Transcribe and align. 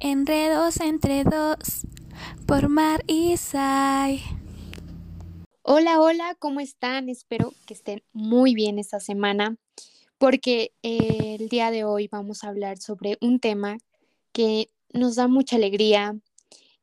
Enredos 0.00 0.80
entre 0.80 1.24
dos 1.24 1.86
por 2.46 2.68
Mar 2.68 3.04
y. 3.06 3.34
Hola, 5.62 6.00
hola, 6.00 6.36
¿cómo 6.38 6.60
están? 6.60 7.08
Espero 7.08 7.52
que 7.66 7.74
estén 7.74 8.02
muy 8.12 8.54
bien 8.54 8.78
esta 8.78 9.00
semana 9.00 9.56
porque 10.18 10.72
eh, 10.82 11.36
el 11.38 11.48
día 11.48 11.70
de 11.70 11.84
hoy 11.84 12.08
vamos 12.08 12.44
a 12.44 12.48
hablar 12.48 12.78
sobre 12.78 13.18
un 13.20 13.40
tema 13.40 13.78
que 14.32 14.70
nos 14.92 15.16
da 15.16 15.28
mucha 15.28 15.56
alegría, 15.56 16.16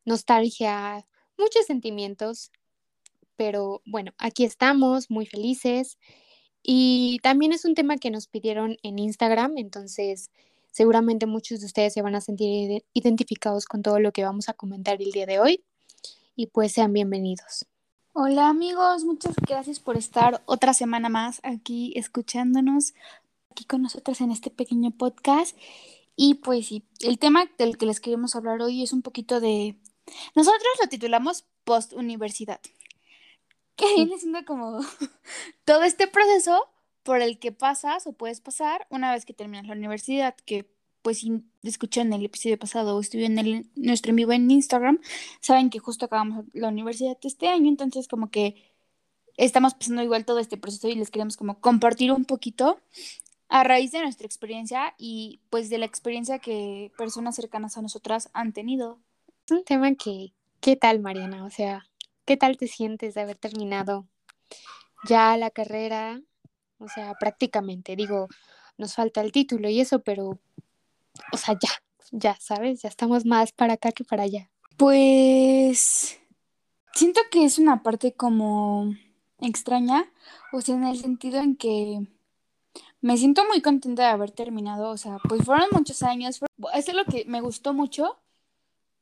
nostalgia, 0.05 1.05
muchos 1.37 1.65
sentimientos, 1.65 2.51
pero 3.35 3.81
bueno, 3.85 4.13
aquí 4.17 4.43
estamos 4.45 5.09
muy 5.09 5.25
felices 5.25 5.97
y 6.63 7.19
también 7.23 7.53
es 7.53 7.65
un 7.65 7.75
tema 7.75 7.97
que 7.97 8.11
nos 8.11 8.27
pidieron 8.27 8.77
en 8.83 8.99
Instagram, 8.99 9.57
entonces 9.57 10.29
seguramente 10.71 11.25
muchos 11.25 11.59
de 11.59 11.67
ustedes 11.67 11.93
se 11.93 12.01
van 12.01 12.15
a 12.15 12.21
sentir 12.21 12.83
identificados 12.93 13.65
con 13.65 13.81
todo 13.81 13.99
lo 13.99 14.11
que 14.11 14.23
vamos 14.23 14.49
a 14.49 14.53
comentar 14.53 15.01
el 15.01 15.11
día 15.11 15.25
de 15.25 15.39
hoy 15.39 15.63
y 16.35 16.47
pues 16.47 16.71
sean 16.73 16.93
bienvenidos. 16.93 17.65
Hola 18.13 18.49
amigos, 18.49 19.05
muchas 19.05 19.35
gracias 19.35 19.79
por 19.79 19.95
estar 19.95 20.41
otra 20.45 20.73
semana 20.73 21.07
más 21.07 21.39
aquí 21.43 21.93
escuchándonos, 21.95 22.93
aquí 23.49 23.65
con 23.65 23.81
nosotras 23.81 24.19
en 24.21 24.31
este 24.31 24.49
pequeño 24.49 24.91
podcast. 24.91 25.57
Y 26.15 26.35
pues 26.35 26.67
sí, 26.67 26.83
el 26.99 27.19
tema 27.19 27.49
del 27.57 27.77
que 27.77 27.85
les 27.85 28.01
queremos 28.01 28.35
hablar 28.35 28.61
hoy 28.61 28.83
es 28.83 28.91
un 28.91 29.01
poquito 29.01 29.39
de... 29.39 29.77
Nosotros 30.35 30.67
lo 30.81 30.89
titulamos 30.89 31.45
post-universidad, 31.63 32.59
que 33.75 33.95
viene 33.95 34.17
siendo 34.17 34.43
como 34.45 34.81
todo 35.65 35.83
este 35.83 36.07
proceso 36.07 36.67
por 37.03 37.21
el 37.21 37.39
que 37.39 37.51
pasas 37.51 38.07
o 38.07 38.13
puedes 38.13 38.41
pasar 38.41 38.87
una 38.89 39.11
vez 39.11 39.25
que 39.25 39.33
terminas 39.33 39.67
la 39.67 39.73
universidad, 39.73 40.35
que 40.45 40.69
pues 41.01 41.19
si 41.19 41.43
escuchan 41.63 42.13
el 42.13 42.25
episodio 42.25 42.59
pasado 42.59 42.95
o 42.95 43.01
estuvieron 43.01 43.39
en 43.39 43.45
el, 43.45 43.69
nuestro 43.75 44.11
en 44.11 44.17
vivo 44.17 44.33
en 44.33 44.49
Instagram, 44.49 44.99
saben 45.39 45.69
que 45.69 45.79
justo 45.79 46.05
acabamos 46.05 46.45
la 46.53 46.67
universidad 46.67 47.17
este 47.23 47.47
año, 47.47 47.69
entonces 47.69 48.07
como 48.07 48.29
que 48.29 48.71
estamos 49.37 49.73
pasando 49.73 50.03
igual 50.03 50.25
todo 50.25 50.39
este 50.39 50.57
proceso 50.57 50.87
y 50.87 50.95
les 50.95 51.09
queremos 51.09 51.37
como 51.37 51.59
compartir 51.59 52.11
un 52.11 52.25
poquito 52.25 52.79
a 53.49 53.63
raíz 53.63 53.91
de 53.91 54.01
nuestra 54.01 54.25
experiencia 54.25 54.93
y 54.97 55.41
pues 55.49 55.69
de 55.69 55.77
la 55.77 55.85
experiencia 55.85 56.39
que 56.39 56.91
personas 56.97 57.35
cercanas 57.35 57.77
a 57.77 57.81
nosotras 57.81 58.29
han 58.33 58.53
tenido. 58.53 58.99
Un 59.49 59.63
tema 59.65 59.93
que, 59.95 60.33
¿qué 60.61 60.75
tal 60.75 60.99
Mariana? 60.99 61.43
O 61.43 61.49
sea, 61.49 61.85
¿qué 62.25 62.37
tal 62.37 62.57
te 62.57 62.67
sientes 62.67 63.13
de 63.13 63.21
haber 63.21 63.37
terminado 63.37 64.07
ya 65.05 65.35
la 65.35 65.49
carrera? 65.49 66.21
O 66.81 66.89
sea, 66.89 67.13
prácticamente, 67.13 67.95
digo, 67.95 68.27
nos 68.77 68.95
falta 68.95 69.21
el 69.21 69.31
título 69.31 69.69
y 69.69 69.79
eso, 69.79 70.01
pero, 70.01 70.39
o 71.31 71.37
sea, 71.37 71.57
ya, 71.61 71.69
ya, 72.11 72.35
¿sabes? 72.39 72.81
Ya 72.81 72.89
estamos 72.89 73.25
más 73.25 73.51
para 73.51 73.73
acá 73.73 73.91
que 73.91 74.03
para 74.03 74.23
allá. 74.23 74.49
Pues 74.77 76.19
siento 76.93 77.21
que 77.29 77.45
es 77.45 77.59
una 77.59 77.83
parte 77.83 78.13
como 78.13 78.95
extraña, 79.39 80.11
o 80.51 80.61
sea, 80.61 80.75
en 80.75 80.85
el 80.85 80.99
sentido 80.99 81.39
en 81.39 81.55
que 81.55 82.07
me 82.99 83.17
siento 83.17 83.45
muy 83.45 83.61
contenta 83.61 84.03
de 84.03 84.09
haber 84.09 84.31
terminado, 84.31 84.89
o 84.89 84.97
sea, 84.97 85.19
pues 85.29 85.43
fueron 85.43 85.69
muchos 85.71 86.01
años, 86.01 86.39
eso 86.73 86.91
es 86.91 86.93
lo 86.95 87.05
que 87.05 87.25
me 87.25 87.41
gustó 87.41 87.73
mucho, 87.73 88.17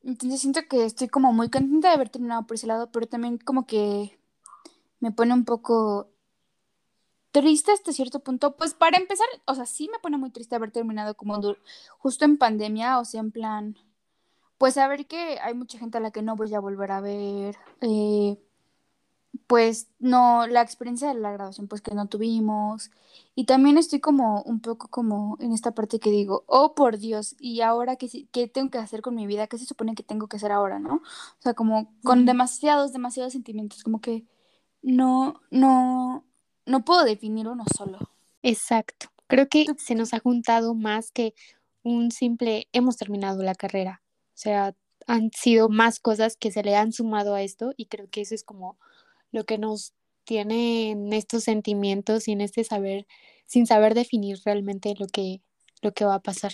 entonces 0.03 0.41
siento 0.41 0.61
que 0.69 0.85
estoy 0.85 1.07
como 1.07 1.31
muy 1.31 1.49
contenta 1.49 1.89
de 1.89 1.95
haber 1.95 2.09
terminado 2.09 2.45
por 2.45 2.55
ese 2.55 2.67
lado, 2.67 2.91
pero 2.91 3.07
también 3.07 3.37
como 3.37 3.65
que 3.65 4.17
me 4.99 5.11
pone 5.11 5.33
un 5.33 5.45
poco 5.45 6.09
triste 7.31 7.71
hasta 7.71 7.93
cierto 7.93 8.19
punto. 8.21 8.55
Pues 8.55 8.73
para 8.73 8.97
empezar, 8.97 9.27
o 9.45 9.55
sea, 9.55 9.65
sí 9.65 9.89
me 9.91 9.99
pone 9.99 10.17
muy 10.17 10.31
triste 10.31 10.55
haber 10.55 10.71
terminado 10.71 11.15
como 11.15 11.39
justo 11.99 12.25
en 12.25 12.37
pandemia, 12.37 12.99
o 12.99 13.05
sea, 13.05 13.21
en 13.21 13.31
plan, 13.31 13.77
pues 14.57 14.75
saber 14.75 15.07
que 15.07 15.39
hay 15.39 15.53
mucha 15.53 15.79
gente 15.79 15.97
a 15.97 16.01
la 16.01 16.11
que 16.11 16.21
no 16.21 16.35
voy 16.35 16.53
a 16.53 16.59
volver 16.59 16.91
a 16.91 17.01
ver, 17.01 17.57
eh, 17.81 18.37
pues 19.47 19.89
no, 19.99 20.47
la 20.47 20.61
experiencia 20.61 21.07
de 21.09 21.19
la 21.19 21.31
graduación 21.31 21.67
pues 21.67 21.81
que 21.81 21.95
no 21.95 22.07
tuvimos. 22.07 22.91
Y 23.35 23.45
también 23.45 23.77
estoy 23.77 23.99
como 23.99 24.41
un 24.43 24.59
poco 24.61 24.89
como 24.89 25.37
en 25.39 25.53
esta 25.53 25.71
parte 25.73 25.99
que 25.99 26.11
digo, 26.11 26.43
oh 26.47 26.75
por 26.75 26.97
Dios, 26.97 27.35
¿y 27.39 27.61
ahora 27.61 27.95
qué, 27.95 28.27
qué 28.31 28.47
tengo 28.47 28.69
que 28.71 28.77
hacer 28.79 29.01
con 29.01 29.15
mi 29.15 29.27
vida? 29.27 29.47
¿Qué 29.47 29.57
se 29.57 29.65
supone 29.65 29.95
que 29.95 30.03
tengo 30.03 30.27
que 30.27 30.37
hacer 30.37 30.51
ahora, 30.51 30.79
no? 30.79 30.95
O 30.95 31.41
sea, 31.41 31.53
como 31.53 31.93
con 32.03 32.25
demasiados, 32.25 32.93
demasiados 32.93 33.33
sentimientos, 33.33 33.83
como 33.83 34.01
que 34.01 34.25
no, 34.81 35.41
no, 35.51 36.25
no 36.69 36.85
puedo 36.85 37.03
definir 37.03 37.47
uno 37.47 37.65
solo. 37.75 37.97
Exacto. 38.43 39.07
Creo 39.27 39.49
que 39.49 39.65
se 39.77 39.95
nos 39.95 40.13
ha 40.13 40.19
juntado 40.19 40.73
más 40.73 41.11
que 41.11 41.33
un 41.83 42.11
simple 42.11 42.67
hemos 42.71 42.97
terminado 42.97 43.43
la 43.43 43.55
carrera. 43.55 44.01
O 44.29 44.37
sea, 44.37 44.75
han 45.07 45.31
sido 45.31 45.69
más 45.69 45.99
cosas 45.99 46.37
que 46.37 46.51
se 46.51 46.63
le 46.63 46.75
han 46.75 46.93
sumado 46.93 47.33
a 47.35 47.41
esto 47.41 47.73
y 47.75 47.87
creo 47.87 48.07
que 48.09 48.21
eso 48.21 48.35
es 48.35 48.43
como 48.43 48.77
lo 49.31 49.43
que 49.43 49.57
nos 49.57 49.93
tiene 50.23 50.91
en 50.91 51.11
estos 51.11 51.43
sentimientos 51.43 52.27
y 52.27 52.33
en 52.33 52.41
este 52.41 52.63
saber, 52.63 53.07
sin 53.45 53.65
saber 53.65 53.95
definir 53.95 54.39
realmente 54.45 54.93
lo 54.97 55.07
que, 55.07 55.41
lo 55.81 55.91
que 55.91 56.05
va 56.05 56.15
a 56.15 56.21
pasar, 56.21 56.53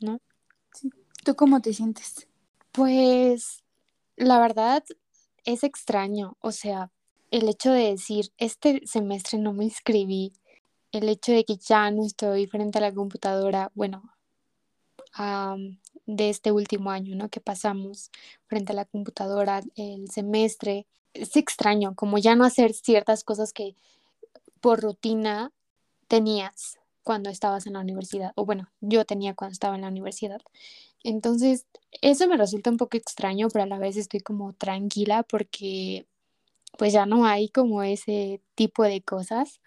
¿no? 0.00 0.20
¿Tú 1.24 1.36
cómo 1.36 1.60
te 1.60 1.72
sientes? 1.72 2.26
Pues 2.72 3.62
la 4.16 4.40
verdad 4.40 4.82
es 5.44 5.62
extraño, 5.62 6.36
o 6.40 6.50
sea, 6.50 6.90
el 7.30 7.48
hecho 7.48 7.72
de 7.72 7.90
decir, 7.90 8.32
este 8.38 8.82
semestre 8.86 9.38
no 9.38 9.52
me 9.52 9.64
inscribí, 9.64 10.32
el 10.92 11.08
hecho 11.08 11.32
de 11.32 11.44
que 11.44 11.56
ya 11.56 11.90
no 11.90 12.04
estoy 12.04 12.46
frente 12.46 12.78
a 12.78 12.82
la 12.82 12.94
computadora, 12.94 13.72
bueno, 13.74 14.02
de 16.06 16.30
este 16.30 16.52
último 16.52 16.90
año, 16.90 17.16
¿no? 17.16 17.28
Que 17.28 17.40
pasamos 17.40 18.10
frente 18.46 18.72
a 18.72 18.76
la 18.76 18.84
computadora 18.84 19.62
el 19.76 20.10
semestre, 20.10 20.86
es 21.12 21.36
extraño, 21.36 21.94
como 21.94 22.18
ya 22.18 22.34
no 22.34 22.44
hacer 22.44 22.74
ciertas 22.74 23.24
cosas 23.24 23.52
que 23.52 23.76
por 24.60 24.80
rutina 24.80 25.52
tenías 26.08 26.78
cuando 27.02 27.30
estabas 27.30 27.66
en 27.66 27.74
la 27.74 27.80
universidad, 27.80 28.32
o 28.34 28.44
bueno, 28.44 28.70
yo 28.80 29.04
tenía 29.04 29.34
cuando 29.34 29.52
estaba 29.52 29.74
en 29.74 29.82
la 29.82 29.88
universidad. 29.88 30.40
Entonces, 31.02 31.66
eso 32.00 32.26
me 32.28 32.36
resulta 32.36 32.70
un 32.70 32.78
poco 32.78 32.96
extraño, 32.96 33.48
pero 33.52 33.64
a 33.64 33.66
la 33.66 33.78
vez 33.78 33.96
estoy 33.96 34.20
como 34.20 34.54
tranquila 34.54 35.22
porque 35.22 36.06
pues 36.78 36.92
ya 36.92 37.06
no 37.06 37.24
hay 37.24 37.48
como 37.48 37.82
ese 37.82 38.40
tipo 38.54 38.82
de 38.82 39.02
cosas. 39.02 39.60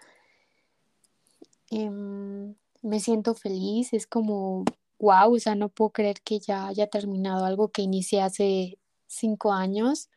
Em, 1.70 2.56
me 2.82 3.00
siento 3.00 3.34
feliz, 3.36 3.94
es 3.94 4.08
como, 4.08 4.64
wow, 5.00 5.34
o 5.36 5.40
sea, 5.40 5.56
no 5.56 5.70
puedo 5.70 5.92
creer 5.92 6.22
que 6.22 6.40
ya 6.40 6.68
haya 6.68 6.88
terminado 6.88 7.46
algo 7.46 7.70
que 7.70 7.82
inicié 7.82 8.22
hace 8.22 8.78
cinco 9.08 9.52
años 9.54 10.10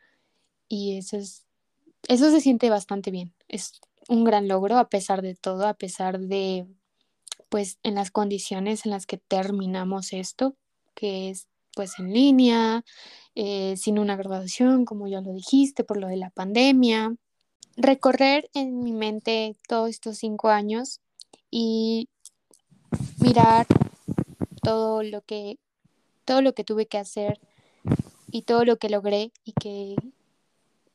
y 0.68 0.98
eso 0.98 1.16
es, 1.16 1.46
eso 2.08 2.30
se 2.30 2.40
siente 2.40 2.70
bastante 2.70 3.10
bien. 3.10 3.34
Es 3.48 3.80
un 4.08 4.24
gran 4.24 4.48
logro 4.48 4.78
a 4.78 4.88
pesar 4.88 5.22
de 5.22 5.34
todo, 5.34 5.66
a 5.66 5.74
pesar 5.74 6.18
de, 6.18 6.66
pues, 7.48 7.78
en 7.82 7.94
las 7.94 8.10
condiciones 8.10 8.84
en 8.86 8.92
las 8.92 9.06
que 9.06 9.18
terminamos 9.18 10.12
esto, 10.12 10.56
que 10.94 11.30
es 11.30 11.48
pues 11.80 11.98
en 11.98 12.12
línea, 12.12 12.84
eh, 13.34 13.74
sin 13.78 13.98
una 13.98 14.14
graduación, 14.14 14.84
como 14.84 15.08
ya 15.08 15.22
lo 15.22 15.32
dijiste, 15.32 15.82
por 15.82 15.96
lo 15.96 16.08
de 16.08 16.18
la 16.18 16.28
pandemia. 16.28 17.16
Recorrer 17.74 18.50
en 18.52 18.80
mi 18.80 18.92
mente 18.92 19.56
todos 19.66 19.88
estos 19.88 20.18
cinco 20.18 20.50
años 20.50 21.00
y 21.50 22.10
mirar 23.18 23.66
todo 24.62 25.02
lo 25.02 25.22
que 25.22 25.58
todo 26.26 26.42
lo 26.42 26.52
que 26.52 26.64
tuve 26.64 26.84
que 26.84 26.98
hacer 26.98 27.40
y 28.30 28.42
todo 28.42 28.66
lo 28.66 28.76
que 28.76 28.90
logré 28.90 29.32
y 29.46 29.52
que 29.52 29.96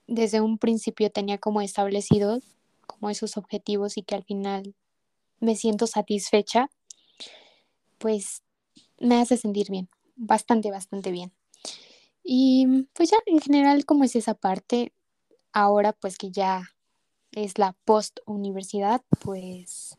desde 0.05 0.39
un 0.39 0.59
principio 0.59 1.09
tenía 1.09 1.39
como 1.39 1.61
establecido 1.61 2.41
como 2.85 3.09
esos 3.09 3.37
objetivos 3.37 3.97
y 3.97 4.03
que 4.03 4.13
al 4.13 4.23
final 4.23 4.75
me 5.39 5.55
siento 5.55 5.87
satisfecha, 5.87 6.69
pues 7.97 8.43
me 8.99 9.15
hace 9.15 9.35
sentir 9.35 9.71
bien 9.71 9.89
bastante, 10.15 10.71
bastante 10.71 11.11
bien. 11.11 11.31
Y 12.23 12.87
pues 12.93 13.11
ya 13.11 13.17
en 13.25 13.39
general, 13.39 13.85
como 13.85 14.03
es 14.03 14.15
esa 14.15 14.33
parte, 14.33 14.93
ahora 15.53 15.93
pues 15.93 16.17
que 16.17 16.31
ya 16.31 16.69
es 17.31 17.57
la 17.57 17.73
post 17.85 18.19
universidad, 18.25 19.01
pues 19.21 19.97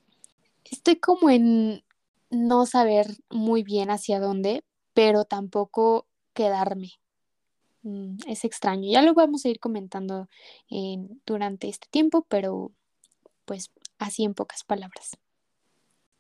estoy 0.65 0.97
como 0.97 1.31
en 1.31 1.85
no 2.31 2.67
saber 2.67 3.07
muy 3.31 3.63
bien 3.63 3.91
hacia 3.91 4.19
dónde, 4.19 4.65
pero 4.95 5.25
tampoco 5.25 6.07
quedarme. 6.35 6.93
Mm, 7.83 8.17
es 8.27 8.45
extraño. 8.45 8.91
Ya 8.91 9.03
lo 9.03 9.15
vamos 9.15 9.45
a 9.45 9.49
ir 9.49 9.61
comentando 9.61 10.29
durante 11.25 11.69
este 11.69 11.87
tiempo, 11.91 12.27
pero 12.29 12.73
pues 13.45 13.71
así 13.99 14.25
en 14.25 14.35
pocas 14.35 14.65
palabras. 14.65 15.17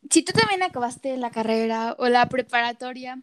Si 0.08 0.22
tú 0.22 0.32
también 0.32 0.62
acabaste 0.62 1.16
la 1.16 1.30
carrera 1.30 1.96
o 1.98 2.08
la 2.08 2.28
preparatoria, 2.28 3.20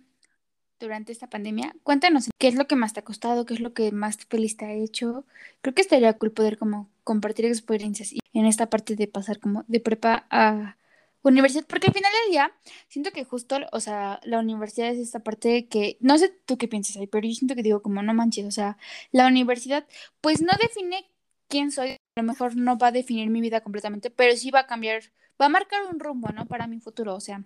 durante 0.80 1.12
esta 1.12 1.28
pandemia. 1.30 1.76
Cuéntanos 1.84 2.30
qué 2.38 2.48
es 2.48 2.56
lo 2.56 2.68
que 2.68 2.76
más 2.76 2.94
te 2.94 3.00
ha 3.00 3.04
costado, 3.04 3.46
qué 3.46 3.54
es 3.54 3.60
lo 3.60 3.74
que 3.74 3.92
más 3.92 4.18
feliz 4.30 4.58
te 4.58 4.66
ha 4.66 4.74
hecho. 4.74 5.26
Creo 5.62 5.74
que 5.74 5.82
estaría 5.82 6.14
cool 6.18 6.32
poder 6.32 6.58
como 6.58 6.90
compartir 7.04 7.46
experiencias 7.46 8.14
y 8.14 8.20
en 8.34 8.46
esta 8.46 8.70
parte 8.70 8.96
de 8.96 9.08
pasar 9.08 9.40
como 9.40 9.64
de 9.68 9.80
prepa 9.80 10.26
a 10.30 10.78
universidad, 11.24 11.66
porque 11.66 11.88
al 11.88 11.94
final 11.94 12.12
del 12.12 12.32
día 12.32 12.52
siento 12.88 13.12
que 13.12 13.24
justo, 13.24 13.58
o 13.72 13.80
sea, 13.80 14.20
la 14.24 14.40
universidad 14.40 14.90
es 14.90 15.00
esta 15.00 15.20
parte 15.20 15.68
que, 15.68 15.98
no 16.02 16.18
sé 16.18 16.30
tú 16.46 16.58
qué 16.58 16.68
piensas 16.68 16.98
ahí, 16.98 17.08
pero 17.08 17.28
yo 17.28 17.34
siento 17.34 17.56
que 17.56 17.64
digo 17.64 17.82
como 17.82 18.04
no 18.04 18.14
manches, 18.14 18.46
o 18.46 18.52
sea, 18.52 18.78
la 19.12 19.28
universidad 19.28 19.86
pues 20.22 20.42
no 20.42 20.52
define 20.62 21.06
quién 21.48 21.72
soy, 21.72 21.92
a 21.92 22.22
lo 22.22 22.24
mejor 22.24 22.56
no 22.56 22.78
va 22.78 22.88
a 22.88 22.92
definir 22.92 23.30
mi 23.30 23.42
vida 23.42 23.62
completamente, 23.62 24.10
pero 24.10 24.36
sí 24.36 24.52
va 24.52 24.62
a 24.62 24.68
cambiar, 24.68 25.04
va 25.42 25.46
a 25.48 25.50
marcar 25.50 25.82
un 25.92 26.00
rumbo, 26.00 26.30
¿no? 26.30 26.46
Para 26.46 26.68
mi 26.68 26.80
futuro, 26.80 27.16
o 27.16 27.22
sea, 27.22 27.44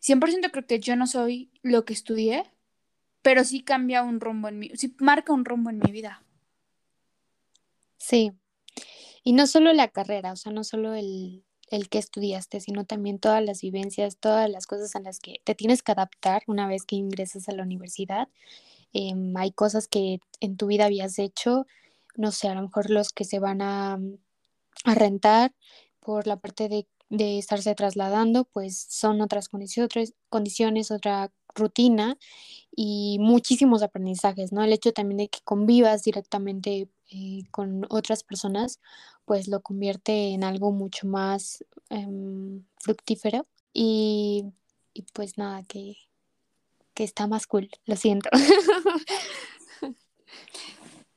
100% 0.00 0.50
creo 0.50 0.66
que 0.66 0.80
yo 0.80 0.96
no 0.96 1.06
soy 1.06 1.50
lo 1.62 1.84
que 1.84 1.92
estudié, 1.92 2.44
pero 3.22 3.44
sí 3.44 3.62
cambia 3.62 4.02
un 4.02 4.20
rumbo 4.20 4.48
en 4.48 4.58
mi, 4.58 4.70
sí 4.70 4.94
marca 4.98 5.32
un 5.32 5.44
rumbo 5.44 5.70
en 5.70 5.78
mi 5.78 5.92
vida. 5.92 6.22
Sí, 7.98 8.32
y 9.22 9.32
no 9.32 9.46
solo 9.46 9.72
la 9.72 9.88
carrera, 9.88 10.32
o 10.32 10.36
sea, 10.36 10.52
no 10.52 10.64
solo 10.64 10.94
el, 10.94 11.44
el 11.70 11.88
que 11.88 11.98
estudiaste, 11.98 12.60
sino 12.60 12.84
también 12.84 13.18
todas 13.18 13.42
las 13.44 13.62
vivencias, 13.62 14.18
todas 14.18 14.50
las 14.50 14.66
cosas 14.66 14.94
en 14.94 15.04
las 15.04 15.20
que 15.20 15.40
te 15.44 15.54
tienes 15.54 15.82
que 15.82 15.92
adaptar 15.92 16.42
una 16.46 16.66
vez 16.66 16.84
que 16.84 16.96
ingresas 16.96 17.48
a 17.48 17.52
la 17.52 17.62
universidad. 17.62 18.28
Em, 18.92 19.36
hay 19.36 19.52
cosas 19.52 19.88
que 19.88 20.20
en 20.40 20.56
tu 20.56 20.66
vida 20.66 20.86
habías 20.86 21.18
hecho, 21.18 21.66
no 22.16 22.32
sé, 22.32 22.48
a 22.48 22.54
lo 22.54 22.62
mejor 22.62 22.90
los 22.90 23.10
que 23.10 23.24
se 23.24 23.38
van 23.38 23.62
a, 23.62 23.98
a 24.84 24.94
rentar 24.94 25.54
por 26.00 26.26
la 26.26 26.36
parte 26.36 26.68
de, 26.68 26.86
de, 27.12 27.38
estarse 27.38 27.74
trasladando, 27.74 28.44
pues 28.44 28.86
son 28.88 29.20
otras 29.20 29.48
condiciones, 29.48 30.90
otra 30.90 31.32
rutina 31.54 32.16
y 32.74 33.18
muchísimos 33.20 33.82
aprendizajes, 33.82 34.52
¿no? 34.52 34.64
El 34.64 34.72
hecho 34.72 34.92
también 34.92 35.18
de 35.18 35.28
que 35.28 35.40
convivas 35.44 36.02
directamente 36.04 36.88
eh, 37.10 37.42
con 37.50 37.86
otras 37.90 38.24
personas, 38.24 38.80
pues 39.24 39.48
lo 39.48 39.60
convierte 39.62 40.32
en 40.32 40.44
algo 40.44 40.72
mucho 40.72 41.06
más 41.06 41.64
um, 41.90 42.64
fructífero 42.78 43.46
y, 43.72 44.46
y, 44.94 45.02
pues 45.12 45.38
nada, 45.38 45.62
que, 45.64 45.96
que 46.94 47.04
está 47.04 47.26
más 47.26 47.46
cool, 47.46 47.70
lo 47.84 47.96
siento. 47.96 48.30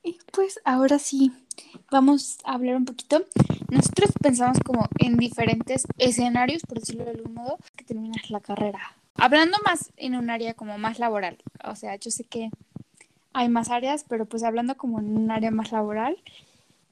y 0.02 0.18
pues 0.32 0.60
ahora 0.64 0.98
sí, 0.98 1.32
vamos 1.90 2.38
a 2.44 2.54
hablar 2.54 2.76
un 2.76 2.84
poquito. 2.84 3.24
Nosotros 3.70 4.10
pensamos 4.22 4.58
como 4.64 4.88
en 4.98 5.16
diferentes 5.16 5.86
escenarios, 5.98 6.62
por 6.62 6.80
decirlo 6.80 7.04
de 7.04 7.12
algún 7.12 7.34
modo, 7.34 7.58
que 7.76 7.84
terminas 7.84 8.30
la 8.30 8.40
carrera. 8.40 8.80
Hablando 9.14 9.56
más 9.64 9.92
en 9.96 10.14
un 10.14 10.30
área 10.30 10.54
como 10.54 10.78
más 10.78 10.98
laboral, 10.98 11.38
o 11.64 11.74
sea, 11.74 11.96
yo 11.96 12.10
sé 12.10 12.24
que 12.24 12.50
hay 13.32 13.48
más 13.48 13.70
áreas, 13.70 14.04
pero 14.08 14.26
pues 14.26 14.42
hablando 14.42 14.76
como 14.76 14.98
en 14.98 15.16
un 15.16 15.30
área 15.30 15.50
más 15.50 15.72
laboral. 15.72 16.16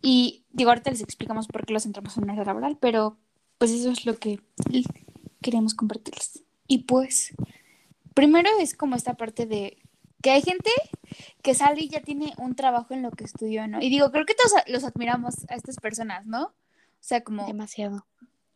Y 0.03 0.43
digo, 0.53 0.71
ahorita 0.71 0.91
les 0.91 1.01
explicamos 1.01 1.47
por 1.47 1.65
qué 1.65 1.73
los 1.73 1.87
entramos 1.87 2.17
en 2.17 2.25
un 2.25 2.31
área 2.31 2.45
laboral, 2.45 2.77
pero 2.79 3.17
pues 3.59 3.71
eso 3.71 3.91
es 3.91 4.05
lo 4.05 4.19
que 4.19 4.41
queremos 5.41 5.75
compartirles. 5.75 6.43
Y 6.67 6.79
pues, 6.85 7.35
primero 8.13 8.51
es 8.61 8.75
como 8.75 8.97
esta 8.97 9.15
parte 9.15 9.47
de 9.47 9.79
que 10.25 10.31
hay 10.31 10.41
gente 10.41 10.71
que 11.43 11.55
sale 11.55 11.83
y 11.83 11.89
ya 11.91 12.01
tiene 12.01 12.33
un 12.39 12.57
trabajo 12.57 12.95
en 12.95 13.03
lo 13.03 13.11
que 13.11 13.25
estudió, 13.25 13.69
¿no? 13.69 13.83
Y 13.83 13.91
digo, 13.91 14.11
creo 14.11 14.25
que 14.25 14.35
todos 14.35 14.53
los 14.69 14.83
admiramos 14.83 15.35
a 15.51 15.55
estas 15.55 15.77
personas, 15.77 16.25
¿no? 16.25 16.45
O 16.45 16.53
sea, 17.01 17.23
como... 17.23 17.47
Demasiado. 17.47 18.07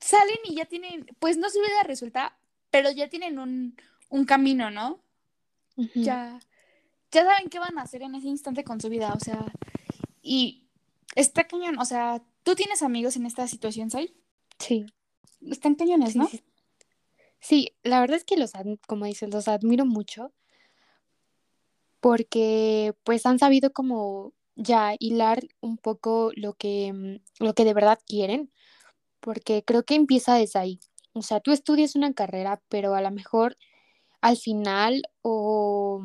Salen 0.00 0.38
y 0.44 0.54
ya 0.54 0.64
tienen, 0.64 1.04
pues 1.18 1.36
no 1.36 1.50
su 1.50 1.58
vida 1.58 1.82
resulta, 1.84 2.38
pero 2.70 2.90
ya 2.90 3.10
tienen 3.10 3.38
un, 3.38 3.76
un 4.08 4.24
camino, 4.24 4.70
¿no? 4.70 4.98
Uh 5.76 5.84
-huh. 5.84 6.02
Ya 6.02 6.40
ya 7.12 7.24
saben 7.24 7.50
qué 7.50 7.58
van 7.58 7.78
a 7.78 7.82
hacer 7.82 8.00
en 8.00 8.14
ese 8.14 8.28
instante 8.28 8.64
con 8.64 8.80
su 8.80 8.88
vida, 8.88 9.12
o 9.14 9.20
sea, 9.20 9.44
y 10.22 10.68
está 11.16 11.46
cañón, 11.46 11.78
o 11.78 11.84
sea, 11.84 12.22
¿tú 12.44 12.54
tienes 12.54 12.82
amigos 12.82 13.16
en 13.16 13.26
esta 13.26 13.46
situación, 13.46 13.90
Sai? 13.90 14.14
Sí. 14.58 14.86
Están 15.46 15.74
cañones, 15.74 16.14
sí, 16.14 16.18
¿no? 16.18 16.28
Sí. 16.28 16.42
sí, 17.40 17.76
la 17.82 18.00
verdad 18.00 18.16
es 18.16 18.24
que 18.24 18.38
los, 18.38 18.52
como 18.86 19.04
dices, 19.04 19.28
los 19.30 19.48
admiro 19.48 19.84
mucho 19.84 20.32
porque 22.00 22.94
pues 23.04 23.26
han 23.26 23.38
sabido 23.38 23.72
como 23.72 24.32
ya 24.56 24.94
hilar 24.98 25.40
un 25.60 25.78
poco 25.78 26.32
lo 26.34 26.54
que, 26.54 27.20
lo 27.38 27.54
que 27.54 27.64
de 27.64 27.74
verdad 27.74 27.98
quieren, 28.06 28.52
porque 29.20 29.64
creo 29.64 29.84
que 29.84 29.94
empieza 29.94 30.34
desde 30.34 30.58
ahí. 30.58 30.80
O 31.12 31.22
sea, 31.22 31.40
tú 31.40 31.52
estudias 31.52 31.96
una 31.96 32.12
carrera, 32.12 32.62
pero 32.68 32.94
a 32.94 33.00
lo 33.00 33.10
mejor 33.10 33.56
al 34.20 34.36
final 34.36 35.02
o 35.22 36.02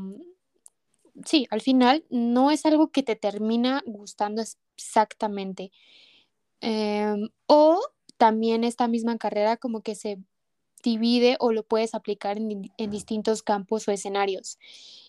sí, 1.25 1.48
al 1.50 1.62
final 1.62 2.06
no 2.10 2.51
es 2.51 2.66
algo 2.66 2.92
que 2.92 3.04
te 3.04 3.16
termina 3.16 3.84
gustando 3.86 4.44
exactamente. 4.75 5.72
Eh, 6.62 7.16
o 7.48 7.81
también 8.18 8.63
esta 8.63 8.88
misma 8.88 9.18
carrera 9.18 9.57
como 9.57 9.81
que 9.81 9.95
se 9.95 10.19
divide 10.84 11.38
o 11.40 11.51
lo 11.51 11.63
puedes 11.63 11.95
aplicar 11.95 12.38
en, 12.38 12.72
en, 12.78 12.92
distintos 12.92 13.44
campos 13.44 13.88
o 13.88 13.92
escenarios. 13.92 14.60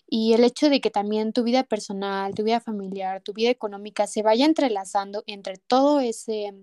Y 0.07 0.33
el 0.33 0.43
hecho 0.43 0.69
de 0.69 0.81
que 0.81 0.91
también 0.91 1.33
tu 1.33 1.43
vida 1.43 1.63
personal, 1.63 2.35
tu 2.35 2.43
vida 2.43 2.59
familiar, 2.59 3.21
tu 3.21 3.33
vida 3.33 3.49
económica 3.49 4.07
se 4.07 4.21
vaya 4.21 4.45
entrelazando 4.45 5.23
entre 5.25 5.57
todo 5.57 5.99
ese 5.99 6.53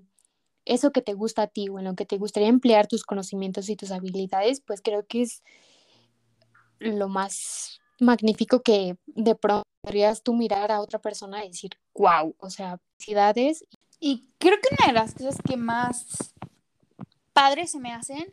eso 0.65 0.93
que 0.93 1.03
te 1.03 1.15
gusta 1.15 1.43
a 1.43 1.47
ti 1.49 1.69
o 1.69 1.79
en 1.79 1.85
lo 1.85 1.95
que 1.95 2.07
te 2.07 2.19
gustaría 2.19 2.49
emplear 2.49 2.87
tus 2.87 3.05
conocimientos 3.05 3.69
y 3.69 3.77
tus 3.77 3.91
habilidades, 3.91 4.61
pues 4.61 4.81
creo 4.81 5.05
que 5.07 5.23
es 5.23 5.43
lo 6.79 7.09
más 7.09 7.81
magnífico 8.01 8.63
que 8.63 8.97
de 9.07 9.35
pronto 9.35 9.65
podrías 9.83 10.23
tú 10.23 10.35
mirar 10.35 10.71
a 10.71 10.81
otra 10.81 11.01
persona 11.01 11.45
y 11.45 11.49
decir, 11.49 11.73
wow, 11.95 12.35
o 12.39 12.51
sea, 12.51 12.79
felicidades. 12.99 13.65
Y 13.99 14.29
creo 14.39 14.59
que 14.61 14.75
una 14.79 14.89
de 14.89 14.93
las 14.93 15.15
cosas 15.15 15.39
que 15.45 15.57
más 15.57 16.35
padres 17.33 17.73
se 17.73 17.81
me 17.81 17.93
hacen 17.93 18.29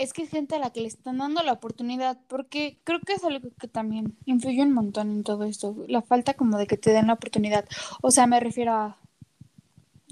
es 0.00 0.14
que 0.14 0.22
es 0.22 0.30
gente 0.30 0.54
a 0.56 0.58
la 0.58 0.70
que 0.70 0.80
le 0.80 0.88
están 0.88 1.18
dando 1.18 1.42
la 1.42 1.52
oportunidad, 1.52 2.18
porque 2.26 2.78
creo 2.84 3.00
que 3.00 3.12
es 3.12 3.22
algo 3.22 3.50
que 3.60 3.68
también 3.68 4.16
influye 4.24 4.62
un 4.62 4.72
montón 4.72 5.10
en 5.10 5.24
todo 5.24 5.44
esto, 5.44 5.76
la 5.88 6.00
falta 6.00 6.32
como 6.32 6.56
de 6.56 6.66
que 6.66 6.78
te 6.78 6.90
den 6.90 7.08
la 7.08 7.12
oportunidad. 7.12 7.68
O 8.00 8.10
sea, 8.10 8.26
me 8.26 8.40
refiero 8.40 8.72
a, 8.72 8.96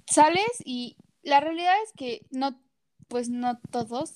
sales 0.06 0.62
y 0.62 0.96
la 1.22 1.40
realidad 1.40 1.72
es 1.84 1.92
que 1.94 2.20
no, 2.30 2.54
pues 3.08 3.30
no 3.30 3.58
todos, 3.70 4.12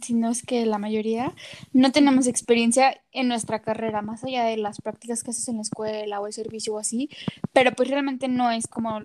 sino 0.00 0.30
es 0.30 0.44
que 0.44 0.64
la 0.64 0.78
mayoría 0.78 1.34
no 1.72 1.90
tenemos 1.90 2.28
experiencia 2.28 3.00
en 3.10 3.26
nuestra 3.26 3.62
carrera, 3.62 4.02
más 4.02 4.22
allá 4.22 4.44
de 4.44 4.56
las 4.56 4.80
prácticas 4.80 5.24
que 5.24 5.30
haces 5.30 5.48
en 5.48 5.56
la 5.56 5.62
escuela 5.62 6.20
o 6.20 6.28
el 6.28 6.34
servicio 6.34 6.74
o 6.74 6.78
así, 6.78 7.10
pero 7.52 7.72
pues 7.72 7.90
realmente 7.90 8.28
no 8.28 8.52
es 8.52 8.68
como 8.68 9.02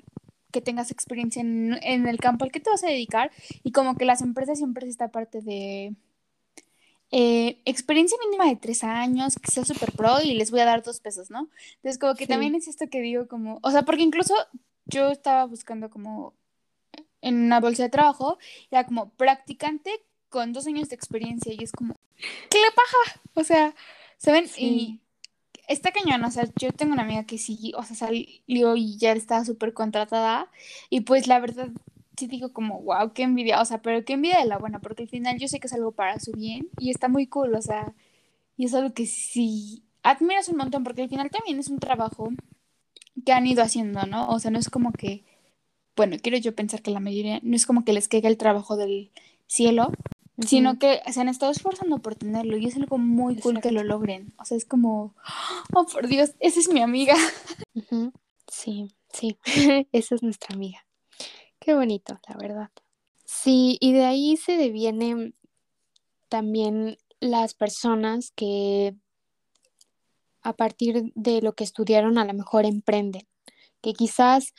que 0.51 0.61
tengas 0.61 0.91
experiencia 0.91 1.41
en, 1.41 1.79
en 1.81 2.07
el 2.07 2.19
campo 2.19 2.45
al 2.45 2.51
que 2.51 2.59
te 2.59 2.69
vas 2.69 2.83
a 2.83 2.87
dedicar 2.87 3.31
y 3.63 3.71
como 3.71 3.95
que 3.95 4.05
las 4.05 4.21
empresas 4.21 4.59
siempre 4.59 4.85
es 4.85 4.91
esta 4.91 5.09
parte 5.09 5.41
de 5.41 5.95
eh, 7.11 7.61
experiencia 7.65 8.17
mínima 8.25 8.45
de 8.45 8.55
tres 8.55 8.83
años, 8.83 9.35
que 9.35 9.51
sea 9.51 9.65
super 9.65 9.91
pro 9.91 10.21
y 10.21 10.33
les 10.33 10.49
voy 10.49 10.61
a 10.61 10.65
dar 10.65 10.81
dos 10.81 10.99
pesos, 11.01 11.29
¿no? 11.29 11.49
Entonces 11.75 11.99
como 11.99 12.15
que 12.15 12.25
sí. 12.25 12.29
también 12.29 12.55
es 12.55 12.67
esto 12.67 12.87
que 12.89 13.01
digo 13.01 13.27
como, 13.27 13.59
o 13.61 13.71
sea, 13.71 13.83
porque 13.83 14.03
incluso 14.03 14.33
yo 14.85 15.09
estaba 15.09 15.45
buscando 15.45 15.89
como 15.89 16.33
en 17.21 17.35
una 17.35 17.59
bolsa 17.59 17.83
de 17.83 17.89
trabajo, 17.89 18.37
era 18.71 18.85
como 18.85 19.09
practicante 19.11 19.91
con 20.29 20.53
dos 20.53 20.67
años 20.67 20.89
de 20.89 20.95
experiencia 20.95 21.53
y 21.53 21.63
es 21.63 21.71
como, 21.71 21.95
¿qué 22.49 22.57
le 22.57 22.71
paja? 22.71 23.21
O 23.33 23.43
sea, 23.43 23.75
¿saben? 24.17 24.47
Sí. 24.47 24.63
Y 24.63 25.01
está 25.67 25.91
cañón, 25.91 26.23
o 26.23 26.31
sea, 26.31 26.47
yo 26.59 26.71
tengo 26.71 26.93
una 26.93 27.03
amiga 27.03 27.25
que 27.25 27.37
sí, 27.37 27.73
o 27.75 27.83
sea, 27.83 27.95
salió 27.95 28.75
y 28.75 28.97
ya 28.97 29.11
estaba 29.11 29.45
súper 29.45 29.73
contratada 29.73 30.49
y 30.89 31.01
pues 31.01 31.27
la 31.27 31.39
verdad 31.39 31.69
sí 32.21 32.27
digo 32.27 32.53
como, 32.53 32.81
wow, 32.81 33.13
qué 33.13 33.23
envidia, 33.23 33.59
o 33.61 33.65
sea, 33.65 33.81
pero 33.81 34.05
qué 34.05 34.13
envidia 34.13 34.39
de 34.39 34.45
la 34.45 34.57
buena, 34.59 34.79
porque 34.79 35.03
al 35.03 35.09
final 35.09 35.37
yo 35.39 35.47
sé 35.47 35.59
que 35.59 35.67
es 35.67 35.73
algo 35.73 35.91
para 35.91 36.19
su 36.19 36.31
bien 36.31 36.69
y 36.79 36.91
está 36.91 37.07
muy 37.07 37.25
cool, 37.27 37.55
o 37.55 37.61
sea, 37.61 37.93
y 38.57 38.65
es 38.65 38.73
algo 38.75 38.93
que 38.93 39.07
sí 39.07 39.83
admiras 40.03 40.49
un 40.49 40.57
montón, 40.57 40.83
porque 40.83 41.01
al 41.01 41.09
final 41.09 41.29
también 41.31 41.59
es 41.59 41.69
un 41.69 41.79
trabajo 41.79 42.29
que 43.25 43.33
han 43.33 43.47
ido 43.47 43.63
haciendo, 43.63 44.05
¿no? 44.05 44.29
O 44.29 44.39
sea, 44.39 44.51
no 44.51 44.59
es 44.59 44.69
como 44.69 44.91
que, 44.93 45.23
bueno, 45.95 46.17
quiero 46.21 46.37
yo 46.37 46.55
pensar 46.55 46.81
que 46.81 46.91
la 46.91 46.99
mayoría, 46.99 47.39
no 47.43 47.55
es 47.55 47.65
como 47.65 47.83
que 47.85 47.93
les 47.93 48.07
caiga 48.07 48.29
el 48.29 48.37
trabajo 48.37 48.77
del 48.77 49.11
cielo, 49.47 49.87
uh 49.87 50.41
-huh. 50.41 50.47
sino 50.47 50.79
que 50.79 51.01
se 51.11 51.21
han 51.21 51.27
estado 51.29 51.51
esforzando 51.51 51.97
por 51.99 52.15
tenerlo 52.15 52.57
y 52.57 52.65
es 52.67 52.75
algo 52.75 52.97
muy 52.97 53.33
Exacto. 53.33 53.49
cool 53.49 53.61
que 53.61 53.71
lo 53.71 53.83
logren. 53.83 54.33
O 54.37 54.45
sea, 54.45 54.57
es 54.57 54.65
como, 54.65 55.15
oh, 55.73 55.85
por 55.91 56.07
Dios, 56.07 56.31
esa 56.39 56.59
es 56.59 56.69
mi 56.71 56.81
amiga. 56.81 57.15
Uh 57.73 57.81
-huh. 57.81 58.11
Sí, 58.47 58.93
sí, 59.13 59.37
esa 59.91 60.15
es 60.15 60.23
nuestra 60.23 60.55
amiga. 60.55 60.79
Qué 61.61 61.75
bonito, 61.75 62.19
la 62.27 62.35
verdad. 62.37 62.71
Sí, 63.23 63.77
y 63.79 63.93
de 63.93 64.03
ahí 64.03 64.35
se 64.35 64.57
devienen 64.57 65.35
también 66.27 66.97
las 67.19 67.53
personas 67.53 68.31
que 68.35 68.95
a 70.41 70.53
partir 70.53 71.11
de 71.13 71.41
lo 71.43 71.53
que 71.53 71.63
estudiaron 71.63 72.17
a 72.17 72.25
lo 72.25 72.33
mejor 72.33 72.65
emprenden, 72.65 73.27
que 73.79 73.93
quizás 73.93 74.55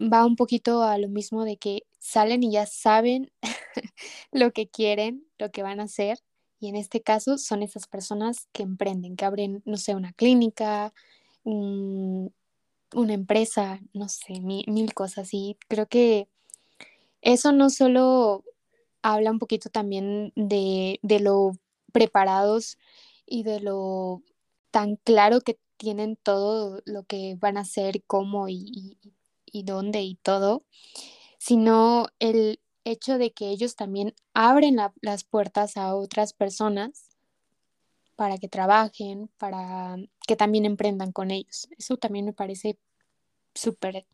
va 0.00 0.24
un 0.24 0.36
poquito 0.36 0.82
a 0.82 0.96
lo 0.96 1.08
mismo 1.08 1.44
de 1.44 1.58
que 1.58 1.82
salen 1.98 2.42
y 2.42 2.52
ya 2.52 2.64
saben 2.64 3.30
lo 4.32 4.52
que 4.52 4.68
quieren, 4.68 5.26
lo 5.38 5.50
que 5.50 5.62
van 5.62 5.80
a 5.80 5.84
hacer, 5.84 6.18
y 6.60 6.68
en 6.68 6.76
este 6.76 7.02
caso 7.02 7.36
son 7.36 7.62
esas 7.62 7.86
personas 7.86 8.48
que 8.52 8.62
emprenden, 8.62 9.16
que 9.16 9.26
abren, 9.26 9.62
no 9.66 9.76
sé, 9.76 9.94
una 9.94 10.14
clínica, 10.14 10.94
un, 11.42 12.32
una 12.94 13.14
empresa, 13.14 13.80
no 13.92 14.08
sé, 14.08 14.40
mil, 14.40 14.64
mil 14.68 14.94
cosas, 14.94 15.30
y 15.32 15.56
creo 15.68 15.86
que 15.86 16.28
eso 17.22 17.52
no 17.52 17.70
solo 17.70 18.44
habla 19.02 19.30
un 19.30 19.38
poquito 19.38 19.70
también 19.70 20.32
de, 20.36 20.98
de 21.02 21.20
lo 21.20 21.52
preparados 21.92 22.78
y 23.26 23.42
de 23.44 23.60
lo 23.60 24.22
tan 24.70 24.96
claro 24.96 25.40
que 25.40 25.58
tienen 25.76 26.16
todo 26.16 26.82
lo 26.86 27.04
que 27.04 27.36
van 27.40 27.56
a 27.58 27.62
hacer, 27.62 28.02
cómo 28.06 28.48
y, 28.48 28.98
y, 29.46 29.62
dónde 29.64 30.02
y 30.02 30.16
todo, 30.16 30.64
sino 31.38 32.06
el 32.18 32.60
hecho 32.84 33.18
de 33.18 33.32
que 33.32 33.50
ellos 33.50 33.76
también 33.76 34.14
abren 34.34 34.76
la- 34.76 34.94
las 35.02 35.24
puertas 35.24 35.76
a 35.76 35.94
otras 35.96 36.32
personas 36.34 37.08
para 38.16 38.38
que 38.38 38.48
trabajen, 38.48 39.28
para 39.38 39.96
que 40.26 40.36
también 40.36 40.64
emprendan 40.64 41.12
con 41.12 41.30
ellos. 41.30 41.68
Eso 41.78 41.96
también 41.96 42.24
me 42.26 42.32
parece 42.32 42.78
súper, 43.54 44.06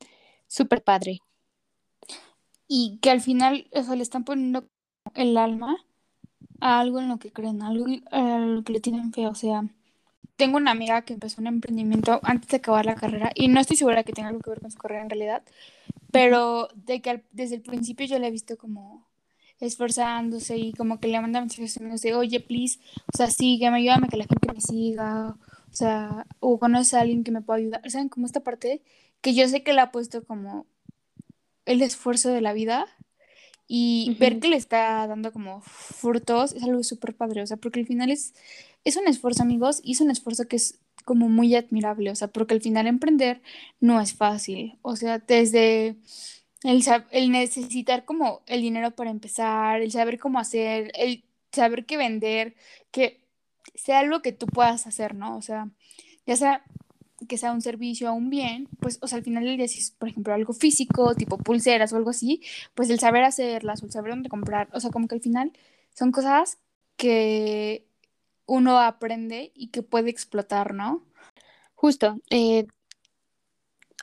súper 0.46 0.82
padre. 0.82 1.20
Y 2.68 2.98
que 3.02 3.10
al 3.10 3.20
final, 3.20 3.68
o 3.72 3.82
sea, 3.82 3.96
le 3.96 4.02
están 4.02 4.24
poniendo 4.24 4.68
el 5.14 5.36
alma 5.36 5.76
a 6.60 6.80
algo 6.80 7.00
en 7.00 7.08
lo 7.08 7.18
que 7.18 7.32
creen, 7.32 7.62
algo 7.62 7.86
a 8.10 8.38
lo 8.38 8.62
que 8.64 8.72
le 8.72 8.80
tienen 8.80 9.12
fe. 9.12 9.26
O 9.26 9.34
sea, 9.34 9.64
tengo 10.36 10.56
una 10.56 10.70
amiga 10.70 11.02
que 11.02 11.14
empezó 11.14 11.40
un 11.40 11.48
emprendimiento 11.48 12.20
antes 12.22 12.48
de 12.48 12.56
acabar 12.58 12.86
la 12.86 12.94
carrera 12.94 13.30
y 13.34 13.48
no 13.48 13.60
estoy 13.60 13.76
segura 13.76 14.04
que 14.04 14.12
tenga 14.12 14.28
algo 14.28 14.40
que 14.40 14.50
ver 14.50 14.60
con 14.60 14.70
su 14.70 14.78
carrera 14.78 15.02
en 15.02 15.10
realidad, 15.10 15.42
pero 16.12 16.68
de 16.74 17.02
que 17.02 17.24
desde 17.32 17.56
el 17.56 17.62
principio 17.62 18.06
yo 18.06 18.18
la 18.18 18.28
he 18.28 18.30
visto 18.30 18.56
como 18.56 19.09
esforzándose 19.60 20.56
y 20.56 20.72
como 20.72 21.00
que 21.00 21.08
le 21.08 21.20
manda 21.20 21.40
mensajes 21.40 21.72
sus 21.72 21.82
amigos 21.82 22.02
de, 22.02 22.14
oye, 22.14 22.40
please, 22.40 22.78
o 23.12 23.16
sea, 23.16 23.30
sígueme, 23.30 23.78
ayúdame 23.78 24.08
que 24.08 24.16
la 24.16 24.24
gente 24.26 24.52
me 24.52 24.60
siga, 24.60 25.36
o 25.70 25.74
sea, 25.74 26.26
o 26.40 26.58
conoce 26.58 26.96
a 26.96 27.00
alguien 27.02 27.24
que 27.24 27.30
me 27.30 27.42
pueda 27.42 27.58
ayudar, 27.58 27.90
¿saben? 27.90 28.08
Como 28.08 28.26
esta 28.26 28.40
parte 28.40 28.82
que 29.20 29.34
yo 29.34 29.46
sé 29.48 29.62
que 29.62 29.72
le 29.74 29.80
ha 29.82 29.92
puesto 29.92 30.24
como 30.24 30.66
el 31.66 31.82
esfuerzo 31.82 32.30
de 32.30 32.40
la 32.40 32.52
vida 32.52 32.86
y 33.68 34.16
ver 34.18 34.34
Ujú. 34.34 34.40
que 34.40 34.48
le 34.48 34.56
está 34.56 35.06
dando 35.06 35.32
como 35.32 35.60
frutos 35.62 36.52
es 36.54 36.62
algo 36.64 36.82
súper 36.82 37.16
padre, 37.16 37.42
o 37.42 37.46
sea, 37.46 37.56
porque 37.56 37.80
al 37.80 37.86
final 37.86 38.10
es, 38.10 38.34
es 38.84 38.96
un 38.96 39.06
esfuerzo, 39.08 39.42
amigos, 39.42 39.80
y 39.84 39.92
es 39.92 40.00
un 40.00 40.10
esfuerzo 40.10 40.48
que 40.48 40.56
es 40.56 40.80
como 41.04 41.28
muy 41.28 41.54
admirable, 41.54 42.10
o 42.10 42.16
sea, 42.16 42.28
porque 42.28 42.54
al 42.54 42.60
final 42.62 42.86
emprender 42.86 43.42
no 43.80 44.00
es 44.00 44.14
fácil, 44.14 44.78
o 44.82 44.96
sea, 44.96 45.18
desde 45.18 45.96
el, 46.64 46.82
el 47.10 47.30
necesitar 47.32 48.04
como 48.04 48.42
el 48.46 48.62
dinero 48.62 48.90
para 48.92 49.10
empezar, 49.10 49.80
el 49.82 49.90
saber 49.92 50.18
cómo 50.18 50.38
hacer, 50.38 50.92
el 50.94 51.24
saber 51.52 51.86
qué 51.86 51.96
vender, 51.96 52.54
que 52.90 53.20
sea 53.74 54.00
algo 54.00 54.22
que 54.22 54.32
tú 54.32 54.46
puedas 54.46 54.86
hacer, 54.86 55.14
¿no? 55.14 55.36
O 55.36 55.42
sea, 55.42 55.70
ya 56.26 56.36
sea 56.36 56.64
que 57.28 57.36
sea 57.38 57.52
un 57.52 57.60
servicio 57.62 58.10
o 58.10 58.14
un 58.14 58.30
bien, 58.30 58.68
pues, 58.80 58.98
o 59.02 59.06
sea, 59.06 59.18
al 59.18 59.24
final 59.24 59.44
del 59.44 59.56
día, 59.58 59.68
si 59.68 59.80
es, 59.80 59.90
por 59.92 60.08
ejemplo, 60.08 60.32
algo 60.34 60.52
físico, 60.54 61.14
tipo 61.14 61.36
pulseras 61.38 61.92
o 61.92 61.96
algo 61.96 62.10
así, 62.10 62.42
pues 62.74 62.88
el 62.90 62.98
saber 62.98 63.24
hacerlas 63.24 63.82
o 63.82 63.86
el 63.86 63.92
saber 63.92 64.12
dónde 64.12 64.30
comprar, 64.30 64.68
o 64.72 64.80
sea, 64.80 64.90
como 64.90 65.06
que 65.08 65.16
al 65.16 65.20
final 65.20 65.52
son 65.94 66.12
cosas 66.12 66.58
que 66.96 67.86
uno 68.46 68.80
aprende 68.80 69.52
y 69.54 69.68
que 69.68 69.82
puede 69.82 70.10
explotar, 70.10 70.74
¿no? 70.74 71.04
Justo, 71.74 72.20
eh, 72.30 72.66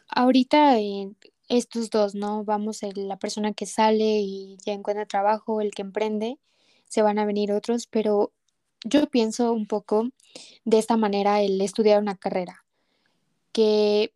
ahorita 0.09 0.79
estos 1.47 1.89
dos, 1.89 2.15
¿no? 2.15 2.43
Vamos, 2.43 2.79
la 2.95 3.17
persona 3.17 3.53
que 3.53 3.65
sale 3.65 4.19
y 4.19 4.57
ya 4.65 4.73
encuentra 4.73 5.05
trabajo, 5.05 5.61
el 5.61 5.71
que 5.71 5.81
emprende, 5.81 6.39
se 6.87 7.01
van 7.01 7.19
a 7.19 7.25
venir 7.25 7.51
otros, 7.51 7.87
pero 7.87 8.33
yo 8.83 9.07
pienso 9.09 9.53
un 9.53 9.67
poco 9.67 10.09
de 10.65 10.77
esta 10.77 10.97
manera 10.97 11.41
el 11.41 11.59
estudiar 11.61 12.01
una 12.01 12.15
carrera, 12.15 12.65
que, 13.51 14.13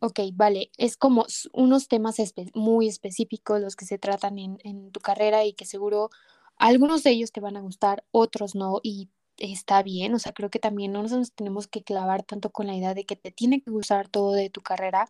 ok, 0.00 0.20
vale, 0.32 0.70
es 0.76 0.96
como 0.96 1.26
unos 1.52 1.88
temas 1.88 2.16
muy 2.54 2.88
específicos 2.88 3.60
los 3.60 3.76
que 3.76 3.86
se 3.86 3.98
tratan 3.98 4.38
en, 4.38 4.58
en 4.64 4.90
tu 4.90 5.00
carrera 5.00 5.44
y 5.44 5.52
que 5.52 5.66
seguro 5.66 6.10
algunos 6.56 7.02
de 7.04 7.10
ellos 7.10 7.32
te 7.32 7.40
van 7.40 7.56
a 7.56 7.60
gustar, 7.60 8.04
otros 8.10 8.54
no, 8.54 8.80
y 8.82 9.08
está 9.36 9.82
bien, 9.82 10.14
o 10.14 10.18
sea, 10.18 10.32
creo 10.32 10.50
que 10.50 10.58
también 10.58 10.92
no 10.92 11.02
nos 11.02 11.32
tenemos 11.32 11.68
que 11.68 11.82
clavar 11.82 12.24
tanto 12.24 12.50
con 12.50 12.66
la 12.66 12.74
idea 12.74 12.94
de 12.94 13.04
que 13.04 13.16
te 13.16 13.30
tiene 13.30 13.60
que 13.60 13.70
gustar 13.70 14.08
todo 14.08 14.32
de 14.32 14.50
tu 14.50 14.60
carrera 14.60 15.08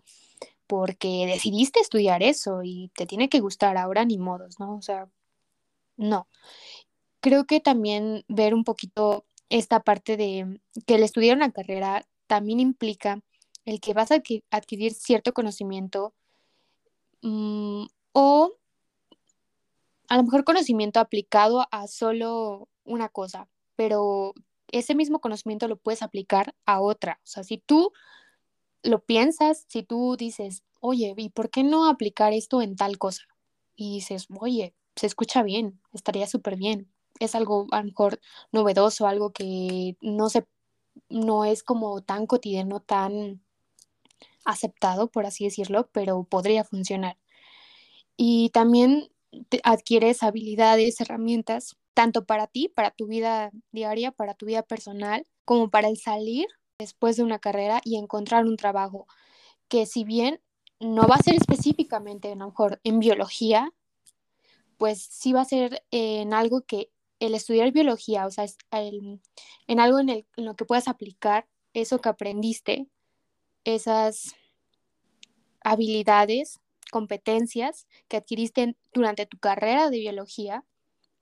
porque 0.69 1.27
decidiste 1.27 1.81
estudiar 1.81 2.23
eso 2.23 2.61
y 2.63 2.93
te 2.95 3.07
tiene 3.07 3.29
que 3.29 3.41
gustar 3.41 3.77
ahora 3.77 4.05
ni 4.05 4.19
modos, 4.19 4.61
¿no? 4.61 4.77
O 4.77 4.83
sea, 4.83 5.09
no. 5.97 6.29
Creo 7.21 7.47
que 7.47 7.59
también 7.59 8.25
ver 8.29 8.55
un 8.55 8.63
poquito 8.63 9.25
esta 9.49 9.81
parte 9.81 10.17
de 10.17 10.61
que 10.87 10.95
el 10.97 11.03
estudiar 11.03 11.37
una 11.37 11.51
carrera 11.51 12.07
también 12.29 12.61
implica 12.61 13.21
el 13.65 13.81
que 13.81 13.95
vas 13.95 14.13
a 14.13 14.17
adqui- 14.17 14.45
adquirir 14.51 14.93
cierto 14.93 15.33
conocimiento 15.33 16.15
mm, 17.23 17.87
o 18.13 18.53
a 20.09 20.17
lo 20.17 20.23
mejor 20.23 20.45
conocimiento 20.45 21.01
aplicado 21.01 21.67
a 21.71 21.87
solo 21.87 22.69
una 22.85 23.09
cosa, 23.09 23.49
pero 23.75 24.35
ese 24.71 24.95
mismo 24.95 25.21
conocimiento 25.21 25.67
lo 25.67 25.77
puedes 25.77 26.03
aplicar 26.03 26.55
a 26.67 26.81
otra. 26.81 27.21
O 27.25 27.27
sea, 27.27 27.43
si 27.43 27.59
tú 27.59 27.93
lo 28.89 29.01
piensas, 29.05 29.65
si 29.69 29.83
tú 29.83 30.17
dices, 30.17 30.65
oye, 30.81 31.15
¿y 31.17 31.31
por 31.31 31.51
qué 31.51 31.65
no 31.65 31.89
aplicar 31.89 32.33
esto 32.33 32.63
en 32.63 32.77
tal 32.77 32.99
cosa? 32.99 33.23
Y 33.77 33.97
dices, 33.97 34.27
oye, 34.39 34.75
se 34.97 35.07
escucha 35.07 35.43
bien, 35.43 35.81
estaría 35.93 36.27
súper 36.27 36.57
bien. 36.57 36.91
Es 37.21 37.35
algo 37.35 37.67
a 37.71 37.79
lo 37.79 37.85
mejor 37.85 38.21
novedoso, 38.53 39.07
algo 39.07 39.33
que 39.33 39.97
no 40.01 40.29
se, 40.31 40.47
no 41.09 41.45
es 41.45 41.63
como 41.63 42.03
tan 42.03 42.27
cotidiano, 42.27 42.81
tan 42.81 43.43
aceptado, 44.45 45.11
por 45.11 45.27
así 45.27 45.45
decirlo, 45.45 45.89
pero 45.93 46.25
podría 46.25 46.65
funcionar. 46.65 47.19
Y 48.17 48.51
también 48.51 49.11
adquieres 49.63 50.23
habilidades, 50.23 51.01
herramientas, 51.01 51.77
tanto 51.95 52.25
para 52.25 52.47
ti, 52.47 52.69
para 52.69 52.91
tu 52.91 53.07
vida 53.07 53.51
diaria, 53.73 54.13
para 54.13 54.35
tu 54.35 54.47
vida 54.47 54.63
personal, 54.63 55.27
como 55.45 55.71
para 55.71 55.89
el 55.89 55.97
salir 55.97 56.47
después 56.79 57.17
de 57.17 57.25
una 57.25 57.39
carrera 57.41 57.81
y 57.85 57.97
encontrar 57.97 58.45
un 58.47 58.57
trabajo 58.57 59.07
que 59.69 59.87
si 59.87 60.05
bien 60.05 60.41
no 60.81 61.09
va 61.09 61.17
a 61.17 61.23
ser 61.23 61.35
específicamente 61.35 62.31
a 62.33 62.37
lo 62.37 62.47
mejor 62.47 62.81
en 62.85 63.01
biología, 63.01 63.73
pues 64.77 65.03
sí 65.03 65.33
va 65.33 65.41
a 65.43 65.45
ser 65.45 65.83
en 65.91 66.33
algo 66.33 66.63
que 66.63 66.91
el 67.19 67.35
estudiar 67.35 67.73
biología, 67.73 68.27
o 68.27 68.31
sea, 68.31 68.47
en 68.71 69.81
algo 69.81 69.99
en, 69.99 70.09
el- 70.09 70.27
lo 70.37 70.55
que 70.55 70.65
puedas 70.65 70.87
aplicar 70.87 71.49
eso 71.75 72.01
que 72.01 72.09
aprendiste, 72.09 72.87
esas 73.65 74.35
habilidades, 75.63 76.61
competencias 76.93 77.87
que 78.09 78.17
adquiriste 78.19 78.77
durante 78.95 79.27
tu 79.27 79.39
carrera 79.39 79.91
de 79.91 79.99
biología, 79.99 80.65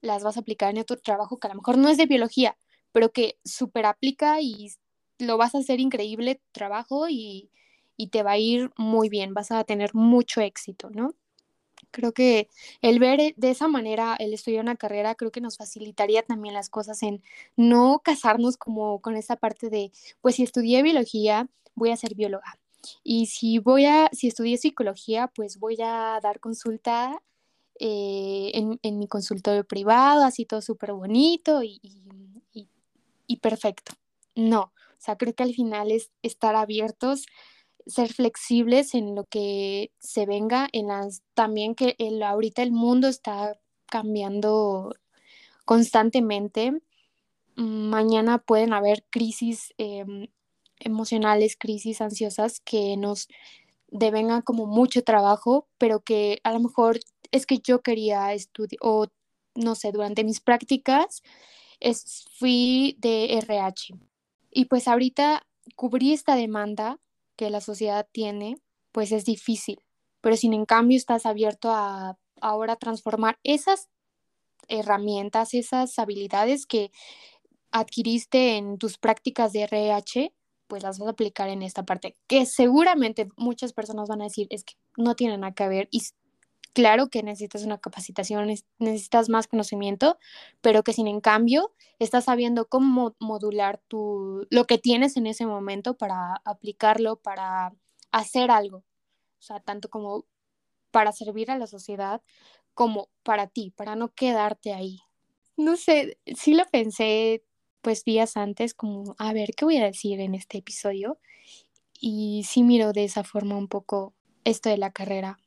las 0.02 0.22
vas 0.22 0.36
a 0.36 0.40
aplicar 0.40 0.70
en 0.70 0.80
otro 0.80 0.98
trabajo 0.98 1.38
que 1.38 1.48
a 1.48 1.50
lo 1.50 1.56
mejor 1.56 1.78
no 1.78 1.88
es 1.88 1.96
de 1.96 2.06
biología, 2.06 2.56
pero 2.92 3.10
que 3.10 3.38
súper 3.44 3.86
aplica 3.86 4.40
y 4.40 4.70
lo 5.18 5.36
vas 5.38 5.54
a 5.54 5.58
hacer 5.58 5.80
increíble 5.80 6.36
tu 6.36 6.44
trabajo 6.52 7.08
y, 7.08 7.50
y 7.96 8.08
te 8.08 8.22
va 8.22 8.32
a 8.32 8.38
ir 8.38 8.70
muy 8.76 9.08
bien, 9.08 9.34
vas 9.34 9.50
a 9.52 9.64
tener 9.64 9.94
mucho 9.94 10.40
éxito, 10.40 10.90
¿no? 10.90 11.14
Creo 11.90 12.12
que 12.12 12.48
el 12.82 12.98
ver 12.98 13.34
de 13.36 13.50
esa 13.50 13.68
manera 13.68 14.16
el 14.18 14.34
estudiar 14.34 14.62
una 14.62 14.76
carrera 14.76 15.14
creo 15.14 15.30
que 15.30 15.40
nos 15.40 15.56
facilitaría 15.56 16.22
también 16.22 16.54
las 16.54 16.68
cosas 16.68 17.02
en 17.02 17.22
no 17.56 18.00
casarnos 18.04 18.56
como 18.58 19.00
con 19.00 19.16
esa 19.16 19.36
parte 19.36 19.70
de, 19.70 19.92
pues 20.20 20.36
si 20.36 20.42
estudié 20.42 20.82
biología, 20.82 21.48
voy 21.74 21.90
a 21.90 21.96
ser 21.96 22.14
bióloga. 22.14 22.58
Y 23.02 23.26
si 23.26 23.58
voy 23.58 23.86
a, 23.86 24.08
si 24.12 24.28
estudié 24.28 24.58
psicología, 24.58 25.28
pues 25.28 25.58
voy 25.58 25.76
a 25.82 26.20
dar 26.22 26.38
consulta 26.40 27.22
eh, 27.80 28.52
en, 28.54 28.78
en 28.82 28.98
mi 28.98 29.08
consultorio 29.08 29.64
privado, 29.64 30.24
así 30.24 30.46
todo 30.46 30.62
súper 30.62 30.92
bonito 30.92 31.62
y- 31.62 31.80
y 33.26 33.36
perfecto. 33.38 33.92
No, 34.34 34.72
o 34.98 35.00
sea, 35.00 35.16
creo 35.16 35.34
que 35.34 35.42
al 35.42 35.54
final 35.54 35.90
es 35.90 36.10
estar 36.22 36.56
abiertos, 36.56 37.26
ser 37.86 38.12
flexibles 38.12 38.94
en 38.94 39.14
lo 39.14 39.24
que 39.24 39.92
se 39.98 40.26
venga, 40.26 40.68
en 40.72 40.88
las 40.88 41.22
también 41.34 41.74
que 41.74 41.94
el, 41.98 42.22
ahorita 42.22 42.62
el 42.62 42.72
mundo 42.72 43.08
está 43.08 43.58
cambiando 43.86 44.94
constantemente. 45.64 46.80
Mañana 47.56 48.38
pueden 48.38 48.72
haber 48.72 49.04
crisis 49.10 49.72
em, 49.78 50.28
emocionales, 50.80 51.56
crisis 51.56 52.00
ansiosas 52.00 52.60
que 52.60 52.96
nos 52.96 53.28
devengan 53.88 54.42
como 54.42 54.66
mucho 54.66 55.04
trabajo, 55.04 55.68
pero 55.78 56.00
que 56.00 56.40
a 56.44 56.52
lo 56.52 56.60
mejor 56.60 57.00
es 57.30 57.46
que 57.46 57.58
yo 57.58 57.82
quería 57.82 58.32
estudiar 58.34 58.78
o 58.82 59.06
no 59.54 59.74
sé, 59.74 59.92
durante 59.92 60.24
mis 60.24 60.40
prácticas 60.40 61.22
es, 61.80 62.26
fui 62.38 62.96
de 62.98 63.38
RH 63.38 63.94
y 64.50 64.66
pues 64.66 64.88
ahorita 64.88 65.46
cubrir 65.74 66.12
esta 66.12 66.36
demanda 66.36 66.98
que 67.36 67.50
la 67.50 67.60
sociedad 67.60 68.06
tiene, 68.12 68.56
pues 68.92 69.12
es 69.12 69.24
difícil, 69.24 69.78
pero 70.20 70.36
sin 70.36 70.54
en 70.54 70.64
cambio 70.64 70.96
estás 70.96 71.26
abierto 71.26 71.70
a 71.70 72.18
ahora 72.40 72.76
transformar 72.76 73.38
esas 73.44 73.88
herramientas, 74.68 75.54
esas 75.54 75.98
habilidades 75.98 76.66
que 76.66 76.90
adquiriste 77.70 78.56
en 78.56 78.78
tus 78.78 78.98
prácticas 78.98 79.52
de 79.52 79.62
RH, 79.62 80.32
pues 80.66 80.82
las 80.82 80.98
vas 80.98 81.08
a 81.08 81.12
aplicar 81.12 81.48
en 81.48 81.62
esta 81.62 81.84
parte, 81.84 82.16
que 82.26 82.46
seguramente 82.46 83.28
muchas 83.36 83.72
personas 83.72 84.08
van 84.08 84.20
a 84.22 84.24
decir, 84.24 84.46
es 84.50 84.64
que 84.64 84.74
no 84.96 85.14
tiene 85.14 85.38
nada 85.38 85.54
que 85.54 85.68
ver 85.68 85.88
claro 86.76 87.08
que 87.08 87.22
necesitas 87.22 87.64
una 87.64 87.78
capacitación, 87.78 88.52
necesitas 88.78 89.30
más 89.30 89.46
conocimiento, 89.46 90.18
pero 90.60 90.82
que 90.82 90.92
sin 90.92 91.08
en 91.08 91.22
cambio 91.22 91.72
estás 91.98 92.24
sabiendo 92.24 92.68
cómo 92.68 93.16
modular 93.18 93.80
tu, 93.88 94.46
lo 94.50 94.66
que 94.66 94.76
tienes 94.76 95.16
en 95.16 95.26
ese 95.26 95.46
momento 95.46 95.96
para 95.96 96.42
aplicarlo, 96.44 97.16
para 97.16 97.72
hacer 98.12 98.50
algo. 98.50 98.84
O 99.38 99.42
sea, 99.42 99.58
tanto 99.60 99.88
como 99.88 100.26
para 100.90 101.12
servir 101.12 101.50
a 101.50 101.56
la 101.56 101.66
sociedad 101.66 102.20
como 102.74 103.08
para 103.22 103.46
ti, 103.46 103.70
para 103.74 103.96
no 103.96 104.12
quedarte 104.12 104.74
ahí. 104.74 105.00
No 105.56 105.78
sé, 105.78 106.18
sí 106.26 106.52
lo 106.52 106.66
pensé 106.66 107.42
pues 107.80 108.04
días 108.04 108.36
antes 108.36 108.74
como, 108.74 109.14
a 109.16 109.32
ver, 109.32 109.52
¿qué 109.56 109.64
voy 109.64 109.78
a 109.78 109.86
decir 109.86 110.20
en 110.20 110.34
este 110.34 110.58
episodio? 110.58 111.18
Y 111.98 112.44
sí 112.46 112.62
miro 112.62 112.92
de 112.92 113.04
esa 113.04 113.24
forma 113.24 113.56
un 113.56 113.68
poco 113.68 114.12
esto 114.44 114.68
de 114.68 114.76
la 114.76 114.90
carrera. 114.90 115.38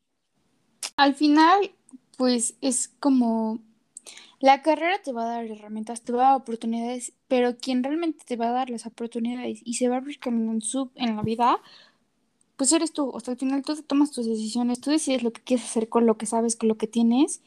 Al 1.00 1.16
final, 1.16 1.72
pues 2.18 2.56
es 2.60 2.90
como 3.00 3.60
la 4.42 4.62
carrera 4.62 5.02
te 5.02 5.14
va 5.14 5.24
a 5.24 5.34
dar 5.34 5.46
herramientas, 5.46 6.02
te 6.02 6.12
va 6.12 6.24
a 6.24 6.32
dar 6.32 6.42
oportunidades, 6.42 7.14
pero 7.30 7.56
quien 7.56 7.86
realmente 7.86 8.26
te 8.26 8.36
va 8.36 8.50
a 8.50 8.52
dar 8.52 8.70
las 8.70 8.86
oportunidades 8.86 9.62
y 9.64 9.76
se 9.76 9.88
va 9.88 9.96
a 9.96 9.98
abrir 10.00 10.20
camino 10.20 10.52
en, 10.52 10.62
sub, 10.62 10.92
en 10.96 11.16
la 11.16 11.22
vida, 11.22 11.62
pues 12.58 12.74
eres 12.74 12.92
tú. 12.92 13.10
O 13.14 13.20
sea, 13.22 13.32
al 13.32 13.38
final 13.38 13.64
tú 13.64 13.82
tomas 13.82 14.12
tus 14.12 14.26
decisiones, 14.26 14.82
tú 14.82 14.92
decides 14.92 15.24
lo 15.24 15.32
que 15.32 15.42
quieres 15.42 15.66
hacer 15.68 15.88
con 15.88 16.06
lo 16.06 16.18
que 16.18 16.26
sabes, 16.26 16.58
con 16.58 16.68
lo 16.68 16.76
que 16.76 16.88
tienes 16.88 17.40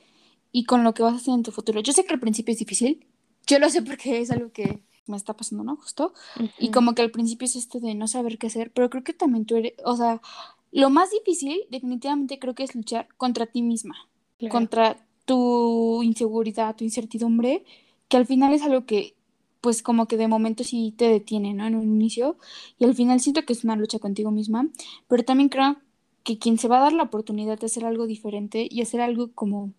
y 0.50 0.64
con 0.64 0.82
lo 0.82 0.94
que 0.94 1.02
vas 1.02 1.12
a 1.12 1.16
hacer 1.16 1.34
en 1.34 1.42
tu 1.42 1.52
futuro. 1.52 1.80
Yo 1.80 1.92
sé 1.92 2.06
que 2.06 2.14
al 2.14 2.20
principio 2.20 2.52
es 2.52 2.58
difícil, 2.58 3.06
yo 3.46 3.58
lo 3.58 3.68
sé 3.68 3.82
porque 3.82 4.22
es 4.22 4.30
algo 4.30 4.50
que 4.50 4.82
me 5.06 5.18
está 5.18 5.36
pasando, 5.36 5.62
¿no? 5.62 5.76
Justo. 5.76 6.14
Y 6.58 6.70
como 6.70 6.94
que 6.94 7.02
al 7.02 7.10
principio 7.10 7.44
es 7.44 7.56
esto 7.56 7.80
de 7.80 7.94
no 7.94 8.08
saber 8.08 8.38
qué 8.38 8.46
hacer, 8.46 8.72
pero 8.72 8.88
creo 8.88 9.04
que 9.04 9.12
también 9.12 9.44
tú 9.44 9.56
eres, 9.56 9.74
o 9.84 9.94
sea, 9.94 10.22
lo 10.72 10.90
más 10.90 11.10
difícil 11.10 11.60
definitivamente 11.70 12.38
creo 12.38 12.54
que 12.54 12.64
es 12.64 12.74
luchar 12.74 13.06
contra 13.16 13.46
ti 13.46 13.62
misma, 13.62 14.08
contra 14.50 14.96
tu 15.24 16.02
inseguridad, 16.02 16.74
tu 16.74 16.84
incertidumbre, 16.84 17.64
que 18.08 18.16
al 18.16 18.26
final 18.26 18.52
es 18.52 18.62
algo 18.62 18.86
que 18.86 19.14
pues 19.60 19.82
como 19.82 20.06
que 20.06 20.16
de 20.16 20.26
momento 20.26 20.64
sí 20.64 20.92
te 20.96 21.08
detiene, 21.08 21.54
¿no? 21.54 21.64
En 21.64 21.76
un 21.76 21.84
inicio. 21.84 22.36
Y 22.80 22.84
al 22.84 22.96
final 22.96 23.20
siento 23.20 23.44
que 23.44 23.52
es 23.52 23.62
una 23.62 23.76
lucha 23.76 24.00
contigo 24.00 24.32
misma, 24.32 24.68
pero 25.06 25.24
también 25.24 25.48
creo 25.48 25.76
que 26.24 26.38
quien 26.38 26.58
se 26.58 26.66
va 26.66 26.78
a 26.78 26.82
dar 26.82 26.92
la 26.92 27.04
oportunidad 27.04 27.60
de 27.60 27.66
hacer 27.66 27.84
algo 27.84 28.06
diferente 28.08 28.66
y 28.68 28.82
hacer 28.82 29.00
algo 29.00 29.30
como 29.32 29.72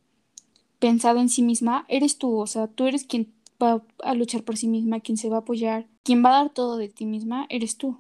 pensado 0.80 1.20
en 1.20 1.28
sí 1.30 1.44
misma, 1.44 1.86
eres 1.90 2.18
tú, 2.18 2.38
o 2.38 2.48
sea, 2.48 2.68
tú 2.68 2.86
eres 2.86 3.06
quien 3.06 3.34
va 3.62 3.84
a 4.04 4.14
luchar 4.14 4.44
por 4.44 4.58
sí 4.58 4.68
misma, 4.68 5.00
quien 5.02 5.18
se 5.18 5.30
va 5.30 5.38
a 5.38 5.40
apoyar, 5.40 5.88
quien 6.04 6.24
va 6.24 6.30
a 6.30 6.44
dar 6.44 6.54
todo 6.54 6.78
de 6.78 6.90
ti 6.90 7.06
misma, 7.06 7.46
eres 7.50 7.78
tú. 7.78 7.98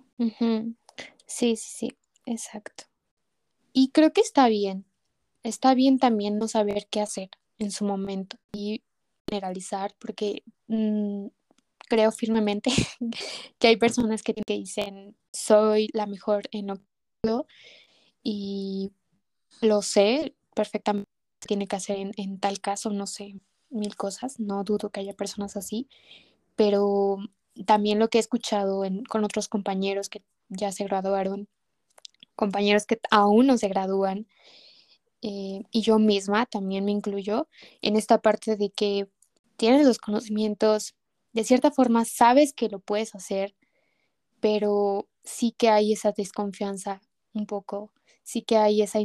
Sí, 1.26 1.56
sí, 1.56 1.90
sí, 1.90 1.90
exacto. 2.26 2.86
Y 3.74 3.90
creo 3.90 4.14
que 4.14 4.22
está 4.22 4.48
bien, 4.48 4.86
está 5.44 5.74
bien 5.74 6.00
también 6.00 6.38
no 6.38 6.48
saber 6.48 6.88
qué 6.90 7.02
hacer 7.02 7.30
en 7.60 7.72
su 7.72 7.86
momento 7.86 8.38
y 8.52 8.84
generalizar, 9.30 9.96
porque 10.00 10.44
mm, 10.68 11.28
creo 11.88 12.12
firmemente 12.12 12.72
que 13.60 13.68
hay 13.68 13.78
personas 13.78 14.24
que, 14.24 14.34
dicen, 14.46 15.16
soy 15.32 15.90
la 15.94 16.06
mejor 16.06 16.44
en 16.52 16.68
lo 16.68 16.76
que 16.76 16.84
y 18.24 18.92
lo 19.62 19.82
sé 19.82 20.36
perfectamente 20.56 21.10
tiene 21.40 21.68
que 21.68 21.76
hacer 21.76 21.98
en, 22.16 22.40
tal 22.40 22.60
caso, 22.60 22.90
no 22.90 23.08
sé, 23.08 23.36
mil 23.70 23.96
cosas, 23.96 24.40
no 24.40 24.64
dudo 24.64 24.90
que 24.90 25.02
haya 25.02 25.14
personas 25.14 25.58
así, 25.58 25.88
pero 26.56 27.18
también 27.66 28.00
lo 28.00 28.10
que 28.10 28.18
he 28.18 28.22
escuchado 28.22 28.84
con 29.10 29.24
otros 29.24 29.50
compañeros 29.50 30.10
que 30.10 30.22
ya 30.50 30.72
se 30.72 30.86
graduaron, 30.86 31.48
compañeros 32.36 32.86
que 32.86 33.00
aún 33.12 33.48
no 33.48 33.58
se 33.58 33.68
gradúan, 33.70 34.28
eh, 35.22 35.64
y 35.72 35.82
yo 35.82 36.00
misma 36.00 36.46
también 36.46 36.86
me 36.86 36.92
incluyo 36.92 37.48
en 37.82 37.96
esta 37.96 38.22
parte 38.22 38.58
de 38.58 38.70
que 38.72 39.08
tienes 39.58 39.86
los 39.88 39.98
conocimientos, 40.00 40.96
de 41.34 41.44
cierta 41.46 41.72
forma 41.72 42.06
sabes 42.06 42.54
que 42.54 42.70
lo 42.70 42.80
puedes 42.80 43.16
hacer, 43.16 43.56
pero 44.40 45.08
sí 45.24 45.54
que 45.58 45.70
hay 45.70 45.94
esa 45.94 46.12
desconfianza 46.12 47.02
un 47.34 47.46
poco, 47.48 47.92
sí 48.24 48.42
que 48.44 48.58
hay 48.58 48.82
esa 48.82 49.00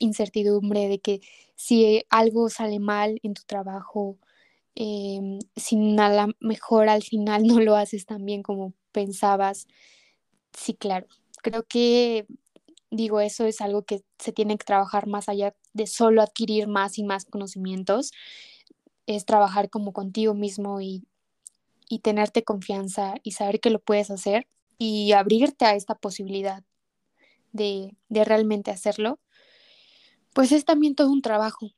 incertidumbre 0.00 0.88
de 0.88 1.00
que 1.00 1.20
si 1.56 2.02
algo 2.10 2.48
sale 2.50 2.78
mal 2.80 3.20
en 3.22 3.34
tu 3.34 3.42
trabajo, 3.46 4.18
eh, 4.76 5.20
si 5.56 5.76
nada 5.76 6.28
mejor 6.40 6.88
al 6.88 7.02
final 7.02 7.44
no 7.46 7.60
lo 7.60 7.76
haces 7.76 8.06
tan 8.06 8.24
bien 8.26 8.42
como 8.42 8.74
pensabas. 8.92 9.66
Sí, 10.56 10.74
claro, 10.74 11.06
creo 11.42 11.64
que 11.66 12.26
digo, 12.90 13.20
eso 13.20 13.46
es 13.46 13.60
algo 13.60 13.82
que 13.82 14.02
se 14.18 14.32
tiene 14.32 14.58
que 14.58 14.64
trabajar 14.64 15.06
más 15.06 15.28
allá 15.28 15.54
de 15.72 15.86
solo 15.86 16.22
adquirir 16.22 16.68
más 16.68 16.98
y 16.98 17.04
más 17.04 17.24
conocimientos, 17.24 18.12
es 19.06 19.24
trabajar 19.24 19.70
como 19.70 19.92
contigo 19.92 20.34
mismo 20.34 20.80
y 20.80 21.04
y 21.90 21.98
tenerte 21.98 22.44
confianza 22.44 23.14
y 23.24 23.32
saber 23.32 23.58
que 23.58 23.68
lo 23.68 23.80
puedes 23.80 24.12
hacer 24.12 24.46
y 24.78 25.10
abrirte 25.12 25.64
a 25.66 25.74
esta 25.74 25.96
posibilidad 25.96 26.62
de, 27.52 27.96
realmente 28.08 28.70
hacerlo, 28.70 29.18
pues 30.32 30.52
es 30.52 30.64
también 30.64 30.94
todo 30.94 31.10
un 31.10 31.20
trabajo 31.20 31.72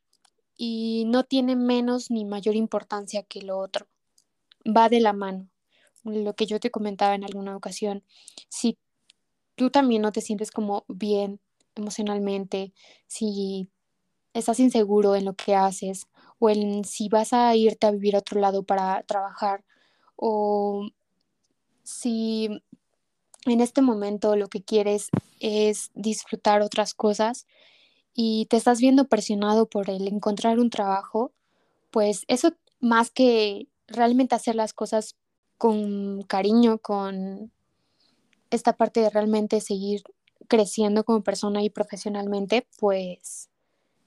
y 0.54 1.04
no 1.06 1.24
tiene 1.24 1.56
menos 1.56 2.10
ni 2.10 2.26
mayor 2.26 2.56
importancia 2.56 3.22
que 3.22 3.40
lo 3.40 3.58
otro. 3.58 3.88
Va 4.64 4.90
de 4.90 5.00
la 5.00 5.14
mano. 5.14 5.48
Lo 6.04 6.34
que 6.34 6.44
yo 6.44 6.60
te 6.60 6.70
comentaba 6.70 7.14
en 7.14 7.24
alguna 7.24 7.56
ocasión, 7.56 8.04
si 8.50 8.76
tú 9.54 9.70
también 9.70 10.02
no 10.02 10.12
te 10.12 10.20
sientes 10.20 10.50
como 10.50 10.84
bien 10.88 11.40
emocionalmente, 11.74 12.72
si 13.06 13.68
estás 14.34 14.60
inseguro 14.60 15.14
en 15.16 15.24
lo 15.24 15.34
que 15.34 15.54
haces 15.54 16.06
o 16.38 16.50
en 16.50 16.84
si 16.84 17.08
vas 17.08 17.32
a 17.32 17.54
irte 17.56 17.86
a 17.86 17.90
vivir 17.90 18.16
a 18.16 18.20
otro 18.20 18.40
lado 18.40 18.62
para 18.64 19.02
trabajar 19.04 19.64
o 20.16 20.88
si 21.82 22.48
en 23.46 23.60
este 23.60 23.82
momento 23.82 24.36
lo 24.36 24.48
que 24.48 24.62
quieres 24.62 25.08
es 25.40 25.90
disfrutar 25.94 26.62
otras 26.62 26.94
cosas 26.94 27.46
y 28.14 28.46
te 28.46 28.56
estás 28.56 28.80
viendo 28.80 29.08
presionado 29.08 29.68
por 29.68 29.90
el 29.90 30.06
encontrar 30.06 30.58
un 30.58 30.70
trabajo, 30.70 31.32
pues 31.90 32.24
eso 32.28 32.52
más 32.80 33.10
que 33.10 33.68
realmente 33.88 34.34
hacer 34.34 34.54
las 34.54 34.72
cosas 34.74 35.16
con 35.58 36.22
cariño, 36.22 36.78
con 36.78 37.52
esta 38.52 38.76
parte 38.76 39.00
de 39.00 39.10
realmente 39.10 39.60
seguir 39.60 40.02
creciendo 40.46 41.04
como 41.04 41.22
persona 41.22 41.62
y 41.62 41.70
profesionalmente, 41.70 42.66
pues 42.78 43.48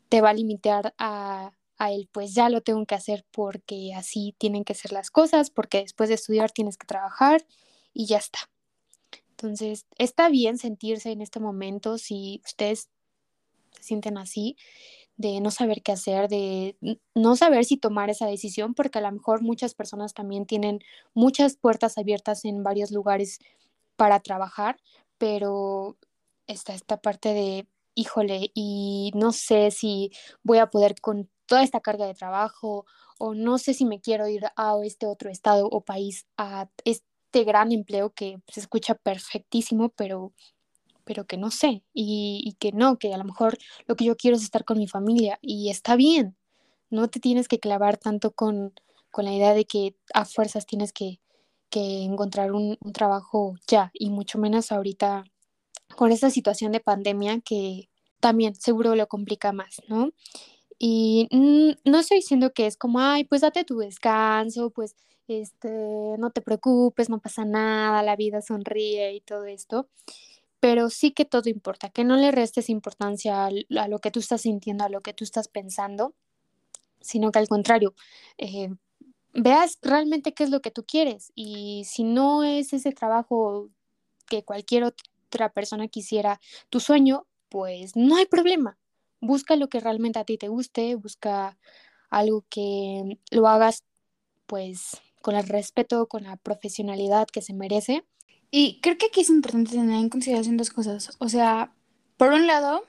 te 0.09 0.21
va 0.21 0.29
a 0.29 0.33
limitar 0.33 0.93
a 0.97 1.51
él, 1.89 2.07
pues 2.11 2.33
ya 2.33 2.49
lo 2.49 2.61
tengo 2.61 2.85
que 2.85 2.95
hacer 2.95 3.25
porque 3.31 3.93
así 3.95 4.33
tienen 4.37 4.63
que 4.63 4.75
ser 4.75 4.93
las 4.93 5.11
cosas, 5.11 5.49
porque 5.49 5.79
después 5.79 6.07
de 6.07 6.15
estudiar 6.15 6.51
tienes 6.51 6.77
que 6.77 6.87
trabajar 6.87 7.45
y 7.93 8.05
ya 8.05 8.17
está. 8.17 8.39
Entonces, 9.31 9.85
está 9.97 10.29
bien 10.29 10.57
sentirse 10.57 11.11
en 11.11 11.21
este 11.21 11.41
momento 11.41 11.97
si 11.97 12.41
ustedes 12.45 12.89
se 13.71 13.83
sienten 13.83 14.17
así, 14.17 14.55
de 15.17 15.41
no 15.41 15.51
saber 15.51 15.81
qué 15.81 15.93
hacer, 15.93 16.29
de 16.29 16.77
no 17.13 17.35
saber 17.35 17.65
si 17.65 17.77
tomar 17.77 18.09
esa 18.09 18.27
decisión, 18.27 18.73
porque 18.73 18.99
a 18.99 19.01
lo 19.01 19.11
mejor 19.11 19.41
muchas 19.41 19.73
personas 19.73 20.13
también 20.13 20.45
tienen 20.45 20.79
muchas 21.13 21.57
puertas 21.57 21.97
abiertas 21.97 22.45
en 22.45 22.63
varios 22.63 22.91
lugares 22.91 23.39
para 23.95 24.19
trabajar, 24.19 24.77
pero 25.17 25.97
está 26.47 26.73
esta 26.73 26.97
parte 26.97 27.33
de, 27.33 27.67
híjole, 27.95 28.51
y 28.53 29.11
no 29.15 29.31
sé 29.31 29.71
si 29.71 30.11
voy 30.43 30.59
a 30.59 30.67
poder 30.67 30.95
con 31.01 31.29
toda 31.45 31.63
esta 31.63 31.79
carga 31.79 32.05
de 32.05 32.13
trabajo 32.13 32.85
o 33.17 33.33
no 33.33 33.57
sé 33.57 33.73
si 33.73 33.85
me 33.85 34.01
quiero 34.01 34.27
ir 34.27 34.45
a 34.55 34.75
este 34.83 35.05
otro 35.05 35.29
estado 35.29 35.67
o 35.67 35.81
país 35.81 36.27
a 36.37 36.69
este 36.83 37.43
gran 37.43 37.71
empleo 37.71 38.13
que 38.13 38.39
se 38.47 38.59
escucha 38.59 38.95
perfectísimo, 38.95 39.89
pero, 39.89 40.33
pero 41.03 41.25
que 41.25 41.37
no 41.37 41.51
sé 41.51 41.83
y, 41.93 42.55
que 42.59 42.71
no, 42.71 42.97
que 42.97 43.13
a 43.13 43.17
lo 43.17 43.23
mejor 43.23 43.57
lo 43.87 43.95
que 43.95 44.05
yo 44.05 44.15
quiero 44.17 44.37
es 44.37 44.43
estar 44.43 44.65
con 44.65 44.77
mi 44.77 44.87
familia 44.87 45.39
y 45.41 45.69
está 45.69 45.95
bien, 45.95 46.35
no 46.89 47.09
te 47.09 47.19
tienes 47.19 47.47
que 47.47 47.59
clavar 47.59 47.97
tanto 47.97 48.31
con, 48.31 48.73
la 49.17 49.33
idea 49.33 49.53
de 49.53 49.63
que 49.65 49.95
a 50.13 50.25
fuerzas 50.25 50.65
tienes 50.65 50.91
que, 50.91 51.21
encontrar 51.71 52.53
un, 52.53 52.77
trabajo 52.93 53.55
ya 53.67 53.91
y 53.93 54.09
mucho 54.09 54.37
menos 54.39 54.71
ahorita 54.71 55.25
con 55.95 56.11
esta 56.11 56.29
situación 56.29 56.71
de 56.71 56.79
pandemia 56.79 57.41
que 57.41 57.89
también 58.19 58.55
seguro 58.55 58.95
lo 58.95 59.07
complica 59.07 59.51
más, 59.51 59.81
¿no? 59.87 60.11
Y 60.77 61.27
no 61.85 61.99
estoy 61.99 62.17
diciendo 62.17 62.51
que 62.53 62.67
es 62.67 62.77
como, 62.77 62.99
ay, 62.99 63.23
pues 63.23 63.41
date 63.41 63.63
tu 63.63 63.77
descanso, 63.77 64.71
pues 64.71 64.95
este, 65.27 65.69
no 66.17 66.31
te 66.31 66.41
preocupes, 66.41 67.09
no 67.09 67.19
pasa 67.19 67.45
nada, 67.45 68.03
la 68.03 68.15
vida 68.15 68.41
sonríe 68.41 69.13
y 69.13 69.21
todo 69.21 69.45
esto, 69.45 69.89
pero 70.59 70.89
sí 70.89 71.11
que 71.11 71.25
todo 71.25 71.49
importa, 71.49 71.89
que 71.89 72.03
no 72.03 72.17
le 72.17 72.31
restes 72.31 72.69
importancia 72.69 73.45
a, 73.45 73.51
lo 73.87 73.99
que 73.99 74.11
tú 74.11 74.19
estás 74.19 74.41
sintiendo, 74.41 74.83
a 74.83 74.89
lo 74.89 75.01
que 75.01 75.13
tú 75.13 75.23
estás 75.23 75.47
pensando, 75.47 76.13
sino 77.01 77.31
que 77.31 77.39
al 77.39 77.47
contrario, 77.47 77.93
eh, 78.37 78.69
veas 79.35 79.77
realmente 79.81 80.33
qué 80.33 80.43
es 80.43 80.49
lo 80.49 80.61
que 80.61 80.71
tú 80.71 80.83
quieres 80.85 81.31
y 81.35 81.83
si 81.85 82.03
no 82.03 82.43
es 82.43 82.73
ese 82.73 82.91
trabajo 82.91 83.69
que 84.27 84.43
cualquier 84.43 84.85
otra 84.85 85.51
persona 85.51 85.87
quisiera, 85.87 86.39
tu 86.69 86.79
sueño, 86.79 87.27
pues 87.49 87.95
no 87.95 88.15
hay 88.15 88.25
problema 88.25 88.77
busca 89.25 89.55
lo 89.55 89.67
que 89.69 89.79
realmente 89.79 90.19
a 90.19 90.23
ti 90.23 90.37
te 90.37 90.47
guste, 90.47 90.95
busca 90.95 91.57
algo 92.09 92.45
que 92.49 93.19
lo 93.31 93.47
hagas 93.47 93.83
pues 94.45 95.01
con 95.21 95.35
el 95.35 95.47
respeto, 95.47 96.07
con 96.07 96.23
la 96.23 96.37
profesionalidad 96.37 97.27
que 97.27 97.41
se 97.41 97.53
merece. 97.53 98.05
Y 98.51 98.79
creo 98.81 98.97
que 98.97 99.07
aquí 99.07 99.21
es 99.21 99.29
importante 99.29 99.71
tener 99.71 99.99
en 99.99 100.09
consideración 100.09 100.55
dos 100.55 100.69
cosas. 100.69 101.15
O 101.19 101.29
sea, 101.29 101.73
por 102.17 102.31
un 102.31 102.45
lado, 102.45 102.83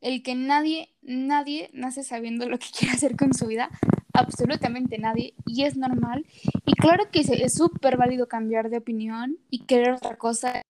el 0.00 0.22
que 0.22 0.34
nadie, 0.34 0.94
nadie 1.00 1.70
nace 1.72 2.04
sabiendo 2.04 2.46
lo 2.46 2.58
que 2.58 2.66
quiere 2.78 2.94
hacer 2.94 3.16
con 3.16 3.32
su 3.32 3.46
vida, 3.46 3.70
absolutamente 4.12 4.98
nadie, 4.98 5.34
y 5.46 5.64
es 5.64 5.76
normal. 5.76 6.26
Y 6.66 6.72
claro 6.74 7.10
que 7.10 7.20
es 7.20 7.54
súper 7.54 7.96
válido 7.96 8.28
cambiar 8.28 8.70
de 8.70 8.78
opinión 8.78 9.38
y 9.50 9.64
querer 9.64 9.92
otra 9.92 10.16
cosa, 10.16 10.62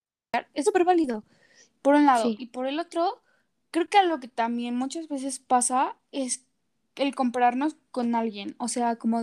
es 0.54 0.64
súper 0.64 0.84
válido, 0.84 1.24
por 1.82 1.94
un 1.94 2.06
lado. 2.06 2.34
Y 2.38 2.46
por 2.46 2.66
el 2.66 2.78
otro, 2.78 3.22
creo 3.70 3.88
que 3.88 3.98
algo 3.98 4.20
que 4.20 4.28
también 4.28 4.76
muchas 4.76 5.08
veces 5.08 5.38
pasa 5.40 5.96
es 6.12 6.44
el 6.96 7.14
compararnos 7.14 7.76
con 7.90 8.14
alguien, 8.14 8.54
o 8.58 8.68
sea, 8.68 8.96
como 8.96 9.22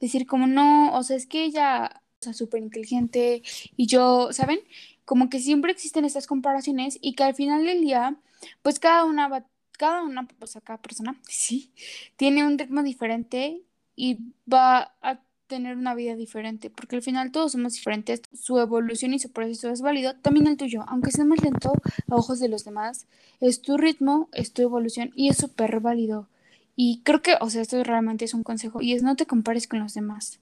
decir 0.00 0.26
como 0.26 0.46
no, 0.46 0.94
o 0.94 1.02
sea, 1.02 1.16
es 1.16 1.26
que 1.26 1.44
ella 1.44 2.02
es 2.20 2.36
súper 2.36 2.62
inteligente 2.62 3.42
y 3.76 3.86
yo, 3.86 4.32
¿saben? 4.32 4.60
Como 5.04 5.28
que 5.28 5.40
siempre 5.40 5.72
existen 5.72 6.04
estas 6.04 6.26
comparaciones 6.26 6.98
y 7.00 7.14
que 7.14 7.24
al 7.24 7.34
final 7.34 7.64
del 7.64 7.80
día, 7.80 8.16
pues 8.62 8.78
cada 8.78 9.04
una 9.04 9.28
va, 9.28 9.44
cada 9.78 10.02
una, 10.02 10.28
o 10.40 10.46
sea, 10.46 10.60
cada 10.60 10.80
persona, 10.80 11.20
sí, 11.28 11.72
tiene 12.16 12.46
un 12.46 12.58
ritmo 12.58 12.82
diferente 12.82 13.62
y 13.96 14.18
va 14.50 14.94
a 15.02 15.20
tener 15.46 15.76
una 15.76 15.94
vida 15.94 16.16
diferente, 16.16 16.70
porque 16.70 16.96
al 16.96 17.02
final 17.02 17.30
todos 17.30 17.52
somos 17.52 17.74
diferentes, 17.74 18.22
su 18.32 18.58
evolución 18.58 19.12
y 19.12 19.18
su 19.18 19.32
proceso 19.32 19.70
es 19.70 19.82
válido, 19.82 20.14
también 20.16 20.46
el 20.46 20.56
tuyo, 20.56 20.82
aunque 20.88 21.10
sea 21.10 21.26
más 21.26 21.42
lento 21.42 21.72
a 22.08 22.16
ojos 22.16 22.40
de 22.40 22.48
los 22.48 22.64
demás, 22.64 23.06
es 23.40 23.60
tu 23.60 23.76
ritmo, 23.76 24.30
es 24.32 24.54
tu 24.54 24.62
evolución 24.62 25.10
y 25.14 25.28
es 25.28 25.36
súper 25.36 25.80
válido. 25.80 26.28
Y 26.74 27.02
creo 27.02 27.20
que, 27.20 27.34
o 27.38 27.50
sea, 27.50 27.60
esto 27.60 27.84
realmente 27.84 28.24
es 28.24 28.32
un 28.32 28.44
consejo 28.44 28.80
y 28.80 28.94
es 28.94 29.02
no 29.02 29.14
te 29.14 29.26
compares 29.26 29.68
con 29.68 29.80
los 29.80 29.92
demás. 29.92 30.40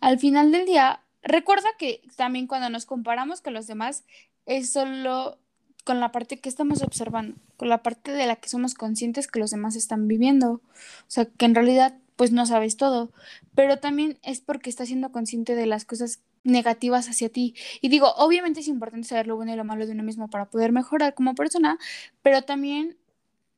Al 0.00 0.20
final 0.20 0.52
del 0.52 0.64
día, 0.64 1.00
recuerda 1.22 1.68
que 1.76 2.02
también 2.16 2.46
cuando 2.46 2.70
nos 2.70 2.86
comparamos 2.86 3.40
con 3.40 3.54
los 3.54 3.66
demás 3.66 4.04
es 4.46 4.72
solo 4.72 5.38
con 5.82 6.00
la 6.00 6.12
parte 6.12 6.38
que 6.38 6.48
estamos 6.48 6.82
observando, 6.82 7.36
con 7.56 7.68
la 7.68 7.82
parte 7.82 8.12
de 8.12 8.26
la 8.26 8.36
que 8.36 8.48
somos 8.48 8.74
conscientes 8.74 9.28
que 9.28 9.40
los 9.40 9.50
demás 9.50 9.76
están 9.76 10.08
viviendo. 10.08 10.52
O 10.52 10.60
sea, 11.08 11.26
que 11.26 11.46
en 11.46 11.54
realidad 11.54 11.94
pues 12.20 12.32
no 12.32 12.44
sabes 12.44 12.76
todo, 12.76 13.10
pero 13.54 13.78
también 13.78 14.18
es 14.22 14.42
porque 14.42 14.68
estás 14.68 14.88
siendo 14.88 15.10
consciente 15.10 15.54
de 15.54 15.64
las 15.64 15.86
cosas 15.86 16.20
negativas 16.44 17.08
hacia 17.08 17.30
ti. 17.30 17.54
Y 17.80 17.88
digo, 17.88 18.12
obviamente 18.16 18.60
es 18.60 18.68
importante 18.68 19.08
saber 19.08 19.26
lo 19.26 19.36
bueno 19.36 19.54
y 19.54 19.56
lo 19.56 19.64
malo 19.64 19.86
de 19.86 19.92
uno 19.92 20.02
mismo 20.02 20.28
para 20.28 20.50
poder 20.50 20.70
mejorar 20.70 21.14
como 21.14 21.34
persona, 21.34 21.78
pero 22.20 22.42
también 22.42 22.98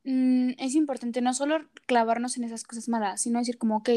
mm, 0.04 0.50
es 0.58 0.76
importante 0.76 1.20
no 1.22 1.34
solo 1.34 1.58
clavarnos 1.86 2.36
en 2.36 2.44
esas 2.44 2.62
cosas 2.62 2.88
malas, 2.88 3.22
sino 3.22 3.40
decir 3.40 3.58
como, 3.58 3.78
ok, 3.78 3.90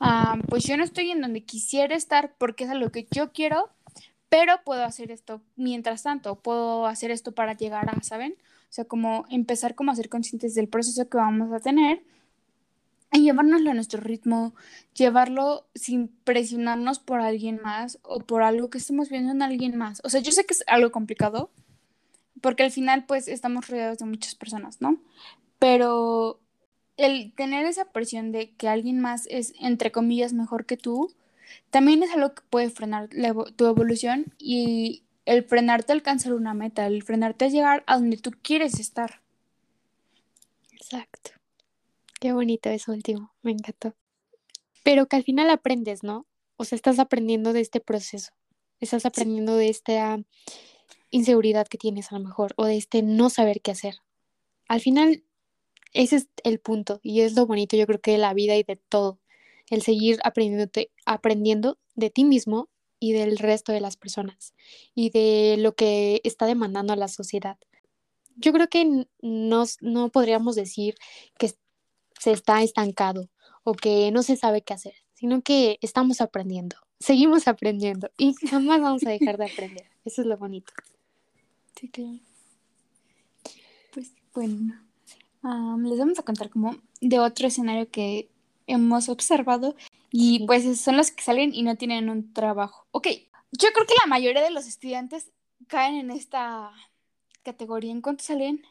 ah, 0.00 0.38
pues 0.48 0.64
yo 0.64 0.78
no 0.78 0.84
estoy 0.84 1.10
en 1.10 1.20
donde 1.20 1.44
quisiera 1.44 1.94
estar 1.94 2.34
porque 2.38 2.64
es 2.64 2.70
algo 2.70 2.90
que 2.90 3.06
yo 3.10 3.32
quiero, 3.32 3.68
pero 4.30 4.62
puedo 4.64 4.84
hacer 4.84 5.10
esto 5.10 5.42
mientras 5.56 6.04
tanto, 6.04 6.36
puedo 6.36 6.86
hacer 6.86 7.10
esto 7.10 7.32
para 7.32 7.54
llegar 7.54 7.90
a, 7.90 8.00
¿saben? 8.02 8.36
O 8.70 8.72
sea, 8.72 8.84
como 8.86 9.26
empezar 9.28 9.74
como 9.74 9.90
a 9.90 9.96
ser 9.96 10.08
conscientes 10.08 10.54
del 10.54 10.68
proceso 10.68 11.08
que 11.08 11.18
vamos 11.18 11.52
a 11.52 11.58
tener 11.58 12.02
y 13.12 13.22
llevárnoslo 13.22 13.72
a 13.72 13.74
nuestro 13.74 14.00
ritmo, 14.00 14.54
llevarlo 14.94 15.66
sin 15.74 16.08
presionarnos 16.22 17.00
por 17.00 17.20
alguien 17.20 17.60
más 17.60 17.98
o 18.02 18.20
por 18.20 18.44
algo 18.44 18.70
que 18.70 18.78
estemos 18.78 19.10
viendo 19.10 19.32
en 19.32 19.42
alguien 19.42 19.76
más. 19.76 20.00
O 20.04 20.08
sea, 20.08 20.20
yo 20.20 20.30
sé 20.30 20.46
que 20.46 20.54
es 20.54 20.62
algo 20.68 20.92
complicado, 20.92 21.50
porque 22.40 22.62
al 22.62 22.70
final 22.70 23.04
pues 23.06 23.26
estamos 23.26 23.68
rodeados 23.68 23.98
de 23.98 24.06
muchas 24.06 24.36
personas, 24.36 24.80
¿no? 24.80 25.00
Pero 25.58 26.40
el 26.96 27.32
tener 27.34 27.66
esa 27.66 27.86
presión 27.86 28.30
de 28.30 28.54
que 28.54 28.68
alguien 28.68 29.00
más 29.00 29.26
es, 29.28 29.54
entre 29.60 29.90
comillas, 29.90 30.32
mejor 30.32 30.64
que 30.64 30.76
tú, 30.76 31.12
también 31.70 32.02
es 32.02 32.10
algo 32.12 32.34
que 32.34 32.42
puede 32.50 32.70
frenar 32.70 33.08
tu 33.56 33.66
evolución 33.66 34.34
y 34.38 35.04
el 35.26 35.44
frenarte 35.44 35.92
a 35.92 35.94
alcanzar 35.94 36.32
una 36.32 36.54
meta, 36.54 36.86
el 36.86 37.02
frenarte 37.02 37.44
a 37.44 37.48
llegar 37.48 37.84
a 37.86 37.96
donde 37.96 38.16
tú 38.16 38.32
quieres 38.42 38.80
estar. 38.80 39.20
Exacto. 40.72 41.30
Qué 42.18 42.32
bonito 42.32 42.68
eso 42.68 42.92
último, 42.92 43.32
me 43.42 43.52
encantó. 43.52 43.94
Pero 44.82 45.06
que 45.06 45.16
al 45.16 45.24
final 45.24 45.50
aprendes, 45.50 46.02
¿no? 46.02 46.26
O 46.56 46.64
sea, 46.64 46.76
estás 46.76 46.98
aprendiendo 46.98 47.52
de 47.52 47.60
este 47.60 47.80
proceso, 47.80 48.32
estás 48.80 49.06
aprendiendo 49.06 49.56
de 49.56 49.68
esta 49.68 50.18
inseguridad 51.10 51.68
que 51.68 51.78
tienes 51.78 52.10
a 52.10 52.18
lo 52.18 52.24
mejor, 52.24 52.52
o 52.56 52.64
de 52.64 52.76
este 52.76 53.02
no 53.02 53.30
saber 53.30 53.60
qué 53.60 53.70
hacer. 53.70 53.96
Al 54.68 54.80
final, 54.80 55.22
ese 55.92 56.16
es 56.16 56.28
el 56.42 56.58
punto, 56.58 56.98
y 57.02 57.20
es 57.20 57.36
lo 57.36 57.46
bonito, 57.46 57.76
yo 57.76 57.86
creo 57.86 58.00
que 58.00 58.12
de 58.12 58.18
la 58.18 58.34
vida 58.34 58.56
y 58.56 58.64
de 58.64 58.76
todo, 58.76 59.19
el 59.70 59.82
seguir 59.82 60.18
aprendiendo 60.24 61.78
de 61.94 62.10
ti 62.10 62.24
mismo 62.24 62.68
y 62.98 63.12
del 63.12 63.38
resto 63.38 63.72
de 63.72 63.80
las 63.80 63.96
personas, 63.96 64.54
y 64.94 65.08
de 65.10 65.56
lo 65.58 65.74
que 65.74 66.20
está 66.22 66.44
demandando 66.44 66.92
a 66.92 66.96
la 66.96 67.08
sociedad. 67.08 67.56
Yo 68.36 68.52
creo 68.52 68.68
que 68.68 69.06
no, 69.22 69.64
no 69.80 70.10
podríamos 70.10 70.54
decir 70.54 70.96
que 71.38 71.50
se 72.18 72.32
está 72.32 72.62
estancado 72.62 73.30
o 73.64 73.72
que 73.72 74.10
no 74.10 74.22
se 74.22 74.36
sabe 74.36 74.62
qué 74.62 74.74
hacer, 74.74 74.94
sino 75.14 75.40
que 75.40 75.78
estamos 75.80 76.20
aprendiendo, 76.20 76.76
seguimos 76.98 77.48
aprendiendo 77.48 78.10
y 78.18 78.34
jamás 78.48 78.80
vamos 78.80 79.06
a 79.06 79.10
dejar 79.18 79.38
de 79.38 79.46
aprender. 79.46 79.86
Eso 80.04 80.20
es 80.20 80.26
lo 80.26 80.36
bonito. 80.36 80.72
Sí, 81.78 81.88
claro. 81.88 82.18
Pues 83.92 84.12
bueno, 84.34 84.74
les 85.88 85.98
vamos 85.98 86.18
a 86.18 86.22
contar 86.22 86.50
como 86.50 86.76
de 87.00 87.18
otro 87.18 87.46
escenario 87.46 87.88
que 87.90 88.28
hemos 88.70 89.08
observado 89.08 89.76
y 90.10 90.46
pues 90.46 90.80
son 90.80 90.96
los 90.96 91.10
que 91.10 91.22
salen 91.22 91.54
y 91.54 91.62
no 91.62 91.76
tienen 91.76 92.10
un 92.10 92.32
trabajo. 92.32 92.86
Ok, 92.90 93.08
yo 93.52 93.68
creo 93.72 93.86
que 93.86 93.94
la 94.02 94.08
mayoría 94.08 94.42
de 94.42 94.50
los 94.50 94.66
estudiantes 94.66 95.30
caen 95.66 95.96
en 95.96 96.10
esta 96.10 96.72
categoría. 97.42 97.92
¿En 97.92 98.00
cuánto 98.00 98.24
salen? 98.24 98.62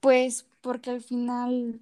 Pues 0.00 0.46
porque 0.60 0.90
al 0.90 1.02
final 1.02 1.80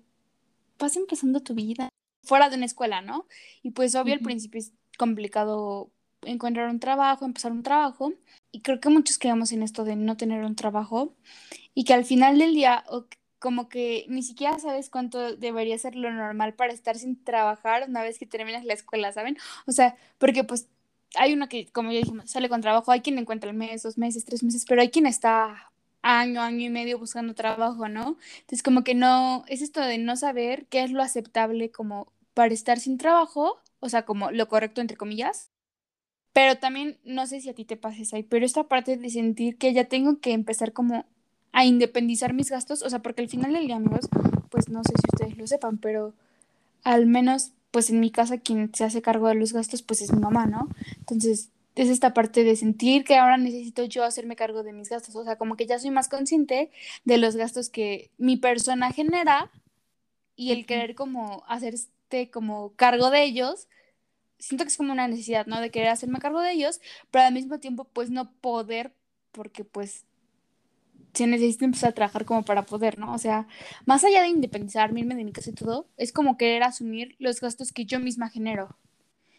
vas 0.79 0.97
empezando 0.97 1.41
tu 1.41 1.55
vida 1.55 1.89
fuera 2.23 2.49
de 2.49 2.57
una 2.57 2.67
escuela, 2.67 3.01
¿no? 3.03 3.27
Y 3.63 3.71
pues 3.71 3.95
obvio 3.95 4.15
al 4.15 4.21
principio 4.21 4.61
es 4.61 4.73
complicado 4.99 5.91
encontrar 6.23 6.69
un 6.69 6.81
trabajo, 6.81 7.25
empezar 7.25 7.53
un 7.53 7.63
trabajo. 7.63 8.13
Y 8.53 8.61
creo 8.61 8.81
que 8.81 8.89
muchos 8.89 9.19
quedamos 9.19 9.53
en 9.53 9.63
esto 9.63 9.85
de 9.85 9.97
no 9.97 10.17
tener 10.17 10.45
un 10.45 10.57
trabajo 10.57 11.15
y 11.75 11.85
que 11.85 11.95
al 11.95 12.05
final 12.05 12.39
del 12.39 12.55
día 12.55 12.85
como 13.41 13.69
que 13.69 14.07
ni 14.09 14.23
siquiera 14.23 14.59
sabes 14.61 14.91
cuánto 14.91 15.37
debería 15.37 15.79
ser 15.79 15.97
lo 15.97 16.13
normal 16.13 16.55
para 16.55 16.73
estar 16.73 16.97
sin 16.99 17.23
trabajar 17.25 17.87
una 17.89 18.03
vez 18.03 18.19
que 18.19 18.27
terminas 18.27 18.65
la 18.65 18.75
escuela, 18.75 19.13
¿saben? 19.13 19.37
O 19.67 19.73
sea, 19.73 19.97
porque 20.19 20.45
pues 20.45 20.69
hay 21.17 21.33
uno 21.35 21.49
que, 21.49 21.67
como 21.73 21.91
ya 21.93 21.99
dijimos, 21.99 22.31
sale 22.31 22.49
con 22.49 22.61
trabajo, 22.61 22.93
hay 22.93 23.01
quien 23.01 23.19
encuentra 23.19 23.51
el 23.51 23.57
mes, 23.57 23.83
dos 23.83 23.99
meses, 23.99 24.25
tres 24.25 24.43
meses, 24.43 24.65
pero 24.69 24.83
hay 24.83 24.91
quien 24.91 25.07
está 25.07 25.73
año, 26.03 26.43
año 26.43 26.61
y 26.67 26.71
medio 26.71 26.99
buscando 26.99 27.35
trabajo, 27.35 27.89
¿no? 27.89 28.19
Entonces 28.41 28.63
como 28.63 28.85
que 28.85 28.95
no, 28.95 29.45
es 29.49 29.63
esto 29.63 29.81
de 29.81 29.99
no 29.99 30.17
saber 30.17 30.67
qué 30.67 30.83
es 30.85 30.91
lo 30.93 31.03
aceptable 31.03 31.71
como 31.71 32.13
para 32.35 32.55
estar 32.55 32.79
sin 32.79 32.99
trabajo, 32.99 33.61
o 33.81 33.89
sea, 33.89 34.05
como 34.05 34.31
lo 34.31 34.49
correcto 34.49 34.81
entre 34.81 34.97
comillas. 34.97 35.51
Pero 36.33 36.59
también 36.59 36.99
no 37.05 37.27
sé 37.27 37.41
si 37.41 37.51
a 37.51 37.55
ti 37.55 37.65
te 37.65 37.77
pases 37.77 38.15
ahí, 38.15 38.23
pero 38.23 38.47
esta 38.47 38.65
parte 38.69 38.97
de 38.97 39.11
sentir 39.11 39.59
que 39.59 39.73
ya 39.73 39.85
tengo 39.85 40.21
que 40.21 40.33
empezar 40.33 40.73
como 40.73 41.07
a 41.53 41.65
independizar 41.65 42.33
mis 42.33 42.51
gastos, 42.51 42.83
o 42.83 42.91
sea, 42.91 43.01
porque 43.01 43.23
al 43.23 43.29
final 43.29 43.53
del 43.53 43.67
día, 43.67 43.77
amigos, 43.77 44.09
pues 44.51 44.69
no 44.69 44.83
sé 44.85 44.93
si 44.93 45.09
ustedes 45.15 45.39
lo 45.39 45.47
sepan, 45.47 45.79
pero 45.79 46.13
al 46.83 47.07
menos 47.07 47.53
pues 47.71 47.91
en 47.91 48.01
mi 48.01 48.11
casa 48.11 48.39
quien 48.39 48.75
se 48.75 48.85
hace 48.85 49.03
cargo 49.03 49.29
de 49.29 49.35
los 49.35 49.53
gastos 49.53 49.83
pues 49.83 50.03
es 50.03 50.13
mi 50.13 50.21
mamá, 50.21 50.47
¿no? 50.47 50.69
Entonces 50.99 51.51
es 51.77 51.89
esta 51.89 52.13
parte 52.15 52.45
de 52.45 52.57
sentir 52.57 53.05
que 53.05 53.17
ahora 53.17 53.37
necesito 53.37 53.85
yo 53.85 54.05
hacerme 54.05 54.37
cargo 54.37 54.63
de 54.63 54.73
mis 54.73 54.89
gastos, 54.89 55.15
o 55.17 55.25
sea, 55.25 55.37
como 55.37 55.57
que 55.57 55.67
ya 55.67 55.79
soy 55.79 55.91
más 55.91 56.09
consciente 56.09 56.71
de 57.05 57.19
los 57.19 57.37
gastos 57.37 57.69
que 57.71 58.11
mi 58.19 58.37
persona 58.37 58.93
genera 58.93 59.51
y 60.37 60.53
el 60.53 60.67
querer 60.67 60.95
como 60.95 61.45
hacerte 61.47 62.31
como 62.31 62.73
cargo 62.75 63.11
de 63.11 63.23
ellos, 63.25 63.69
siento 64.39 64.65
que 64.65 64.69
es 64.69 64.77
como 64.77 64.93
una 64.93 65.07
necesidad, 65.07 65.47
¿no? 65.47 65.61
De 65.61 65.71
querer 65.71 65.89
hacerme 65.91 66.19
cargo 66.19 66.41
de 66.41 66.53
ellos, 66.53 66.81
pero 67.11 67.25
al 67.25 67.35
mismo 67.35 67.61
tiempo 67.61 67.85
pues 67.85 68.11
no 68.11 68.33
poder 68.41 68.93
porque 69.33 69.65
pues 69.65 70.05
se 71.13 71.27
necesita 71.27 71.65
empezar 71.65 71.91
a 71.91 71.95
trabajar 71.95 72.25
como 72.25 72.45
para 72.45 72.67
poder, 72.67 72.99
¿no? 72.99 73.13
O 73.13 73.19
sea, 73.19 73.47
más 73.87 74.05
allá 74.05 74.23
de 74.23 74.29
independizarme, 74.29 75.01
irme 75.01 75.15
de 75.15 75.25
mi 75.25 75.33
casa 75.33 75.51
y 75.51 75.55
todo, 75.55 75.89
es 75.97 76.13
como 76.13 76.37
querer 76.37 76.63
asumir 76.63 77.17
los 77.19 77.41
gastos 77.41 77.73
que 77.73 77.85
yo 77.85 78.01
misma 78.01 78.29
genero. 78.29 78.77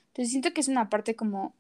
Entonces 0.08 0.32
siento 0.32 0.54
que 0.54 0.62
es 0.62 0.68
una 0.68 0.90
parte 0.90 1.16
como 1.16 1.56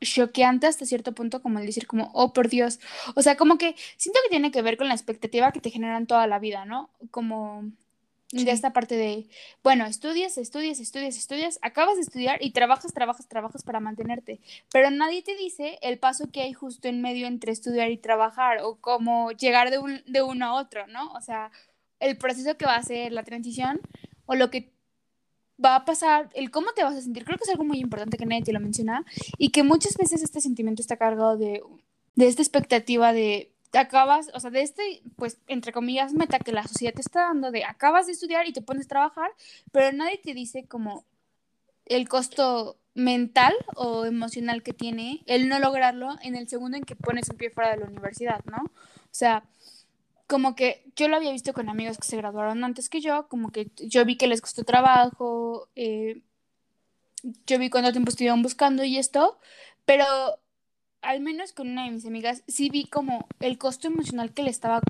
choqueante 0.00 0.66
hasta 0.66 0.86
cierto 0.86 1.12
punto, 1.14 1.42
como 1.42 1.58
el 1.58 1.66
decir 1.66 1.86
como, 1.86 2.10
oh, 2.14 2.32
por 2.32 2.48
Dios. 2.48 2.80
O 3.14 3.22
sea, 3.22 3.36
como 3.36 3.58
que 3.58 3.74
siento 3.96 4.20
que 4.24 4.30
tiene 4.30 4.50
que 4.50 4.62
ver 4.62 4.76
con 4.76 4.88
la 4.88 4.94
expectativa 4.94 5.52
que 5.52 5.60
te 5.60 5.70
generan 5.70 6.06
toda 6.06 6.26
la 6.26 6.38
vida, 6.38 6.64
¿no? 6.64 6.90
Como 7.10 7.70
de 8.32 8.50
esta 8.50 8.72
parte 8.72 8.96
de, 8.96 9.28
bueno, 9.62 9.86
estudias, 9.86 10.36
estudias, 10.36 10.80
estudias, 10.80 11.16
estudias, 11.16 11.58
acabas 11.62 11.94
de 11.96 12.02
estudiar 12.02 12.44
y 12.44 12.50
trabajas, 12.50 12.92
trabajas, 12.92 13.28
trabajas 13.28 13.62
para 13.62 13.78
mantenerte, 13.78 14.40
pero 14.72 14.90
nadie 14.90 15.22
te 15.22 15.36
dice 15.36 15.78
el 15.80 15.98
paso 15.98 16.30
que 16.32 16.42
hay 16.42 16.52
justo 16.52 16.88
en 16.88 17.00
medio 17.00 17.28
entre 17.28 17.52
estudiar 17.52 17.90
y 17.90 17.98
trabajar 17.98 18.58
o 18.62 18.76
cómo 18.80 19.30
llegar 19.32 19.70
de, 19.70 19.78
un, 19.78 20.02
de 20.06 20.22
uno 20.22 20.46
a 20.46 20.54
otro, 20.54 20.86
¿no? 20.88 21.12
O 21.12 21.20
sea, 21.20 21.52
el 22.00 22.18
proceso 22.18 22.56
que 22.56 22.66
va 22.66 22.76
a 22.76 22.82
ser 22.82 23.12
la 23.12 23.22
transición 23.22 23.80
o 24.26 24.34
lo 24.34 24.50
que 24.50 24.72
va 25.64 25.76
a 25.76 25.84
pasar, 25.84 26.28
el 26.34 26.50
cómo 26.50 26.72
te 26.74 26.82
vas 26.82 26.96
a 26.96 27.00
sentir, 27.00 27.24
creo 27.24 27.38
que 27.38 27.44
es 27.44 27.50
algo 27.50 27.64
muy 27.64 27.78
importante 27.78 28.18
que 28.18 28.26
nadie 28.26 28.42
te 28.42 28.52
lo 28.52 28.60
menciona 28.60 29.04
y 29.38 29.50
que 29.50 29.62
muchas 29.62 29.96
veces 29.96 30.22
este 30.22 30.40
sentimiento 30.40 30.82
está 30.82 30.96
cargado 30.96 31.36
de, 31.38 31.62
de 32.16 32.26
esta 32.26 32.42
expectativa 32.42 33.12
de 33.12 33.52
acabas, 33.74 34.30
o 34.34 34.40
sea, 34.40 34.50
de 34.50 34.62
este, 34.62 35.02
pues, 35.16 35.38
entre 35.46 35.72
comillas, 35.72 36.12
meta 36.12 36.38
que 36.38 36.52
la 36.52 36.66
sociedad 36.66 36.94
te 36.94 37.00
está 37.00 37.22
dando 37.22 37.50
de 37.50 37.64
acabas 37.64 38.06
de 38.06 38.12
estudiar 38.12 38.46
y 38.46 38.52
te 38.52 38.62
pones 38.62 38.86
a 38.86 38.88
trabajar, 38.88 39.30
pero 39.72 39.96
nadie 39.96 40.18
te 40.18 40.34
dice 40.34 40.66
como 40.66 41.04
el 41.86 42.08
costo 42.08 42.76
mental 42.94 43.54
o 43.74 44.04
emocional 44.06 44.62
que 44.62 44.72
tiene 44.72 45.22
el 45.26 45.48
no 45.48 45.58
lograrlo 45.58 46.16
en 46.22 46.34
el 46.34 46.48
segundo 46.48 46.76
en 46.76 46.84
que 46.84 46.96
pones 46.96 47.28
un 47.28 47.36
pie 47.36 47.50
fuera 47.50 47.70
de 47.70 47.78
la 47.78 47.86
universidad, 47.86 48.44
¿no? 48.46 48.64
O 48.64 49.10
sea, 49.10 49.44
como 50.26 50.56
que 50.56 50.84
yo 50.96 51.08
lo 51.08 51.16
había 51.16 51.30
visto 51.32 51.52
con 51.52 51.68
amigos 51.68 51.98
que 51.98 52.08
se 52.08 52.16
graduaron 52.16 52.64
antes 52.64 52.88
que 52.88 53.00
yo, 53.00 53.28
como 53.28 53.52
que 53.52 53.70
yo 53.76 54.04
vi 54.04 54.16
que 54.16 54.26
les 54.26 54.40
costó 54.40 54.64
trabajo, 54.64 55.68
eh, 55.76 56.22
yo 57.46 57.58
vi 57.58 57.70
cuánto 57.70 57.92
tiempo 57.92 58.10
estuvieron 58.10 58.42
buscando 58.42 58.82
y 58.84 58.98
esto, 58.98 59.38
pero 59.84 60.06
al 61.02 61.20
menos 61.20 61.52
con 61.52 61.68
una 61.68 61.84
de 61.84 61.90
mis 61.92 62.06
amigas, 62.06 62.42
sí 62.48 62.70
vi 62.70 62.86
como 62.86 63.26
el 63.40 63.58
costo 63.58 63.88
emocional 63.88 64.32
que 64.32 64.42
le 64.42 64.50
estaba 64.50 64.80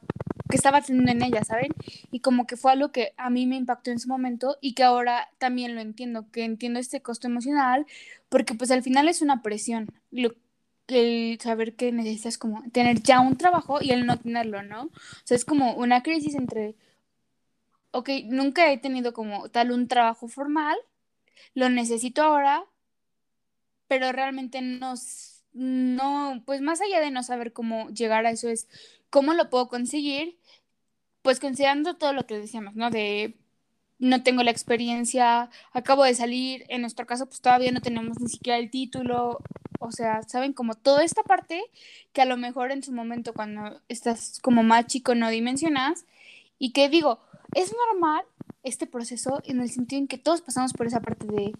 que 0.49 0.57
estaba 0.57 0.81
teniendo 0.81 1.11
en 1.11 1.23
ella, 1.23 1.43
¿saben? 1.45 1.73
Y 2.11 2.21
como 2.21 2.47
que 2.47 2.57
fue 2.57 2.73
algo 2.73 2.93
que 2.93 3.15
a 3.17 3.31
mí 3.31 3.47
me 3.47 3.57
impactó 3.57 3.91
en 3.91 3.99
su 3.99 4.09
momento 4.09 4.57
y 4.61 4.75
que 4.75 4.85
ahora 4.85 5.29
también 5.39 5.75
lo 5.75 5.81
entiendo, 5.81 6.31
que 6.31 6.45
entiendo 6.45 6.79
este 6.79 7.03
costo 7.03 7.27
emocional, 7.27 7.87
porque 8.29 8.55
pues 8.55 8.71
al 8.71 8.83
final 8.83 9.09
es 9.09 9.23
una 9.23 9.43
presión, 9.43 9.89
lo, 10.11 10.35
el 10.89 11.39
saber 11.41 11.75
que 11.75 11.93
necesitas 11.93 12.39
como 12.39 12.63
tener 12.71 13.03
ya 13.03 13.21
un 13.21 13.37
trabajo 13.37 13.79
y 13.83 13.91
el 13.91 14.07
no 14.07 14.19
tenerlo, 14.19 14.63
¿no? 14.63 14.85
O 14.85 14.91
sea, 15.25 15.37
es 15.37 15.45
como 15.45 15.75
una 15.75 16.03
crisis 16.03 16.35
entre, 16.35 16.77
ok, 17.91 18.11
nunca 18.27 18.71
he 18.71 18.79
tenido 18.79 19.13
como 19.13 19.49
tal 19.49 19.73
un 19.73 19.89
trabajo 19.89 20.29
formal, 20.29 20.77
lo 21.55 21.69
necesito 21.69 22.23
ahora, 22.23 22.65
pero 23.89 24.13
realmente 24.13 24.61
no 24.63 24.95
no, 25.57 26.43
pues 26.47 26.61
más 26.61 26.81
allá 26.81 27.01
de 27.01 27.11
no 27.11 27.23
saber 27.23 27.53
cómo 27.53 27.89
llegar 27.91 28.27
a 28.27 28.31
eso 28.31 28.49
es 28.49 28.69
cómo 29.11 29.35
lo 29.35 29.51
puedo 29.51 29.69
conseguir, 29.69 30.39
pues 31.23 31.41
considerando 31.41 31.97
todo 31.97 32.13
lo 32.13 32.27
que 32.27 32.39
decíamos, 32.39 32.75
¿no? 32.77 32.91
De 32.91 33.37
no 33.99 34.23
tengo 34.23 34.43
la 34.43 34.51
experiencia, 34.51 35.51
acabo 35.73 36.05
de 36.05 36.15
salir, 36.15 36.65
en 36.69 36.83
nuestro 36.83 37.07
caso 37.07 37.27
pues 37.27 37.41
todavía 37.41 37.73
no 37.73 37.81
tenemos 37.81 38.21
ni 38.21 38.29
siquiera 38.29 38.59
el 38.59 38.71
título, 38.71 39.39
o 39.81 39.93
sea, 39.93 40.23
saben 40.23 40.53
como 40.53 40.75
toda 40.75 41.05
esta 41.05 41.23
parte 41.23 41.63
que 42.13 42.23
a 42.23 42.27
lo 42.27 42.37
mejor 42.37 42.73
en 42.73 42.83
su 42.83 42.93
momento 42.93 43.33
cuando 43.33 43.81
estás 43.89 44.41
como 44.41 44.63
más 44.63 44.87
chico 44.87 45.15
no 45.15 45.31
dimensionas 45.31 46.05
y 46.59 46.73
que 46.73 46.89
digo, 46.89 47.21
es 47.55 47.75
normal 47.91 48.25
este 48.63 48.87
proceso 48.87 49.41
en 49.45 49.61
el 49.61 49.71
sentido 49.71 50.01
en 50.01 50.09
que 50.09 50.19
todos 50.19 50.43
pasamos 50.43 50.73
por 50.73 50.87
esa 50.87 51.01
parte 51.01 51.27
de, 51.27 51.53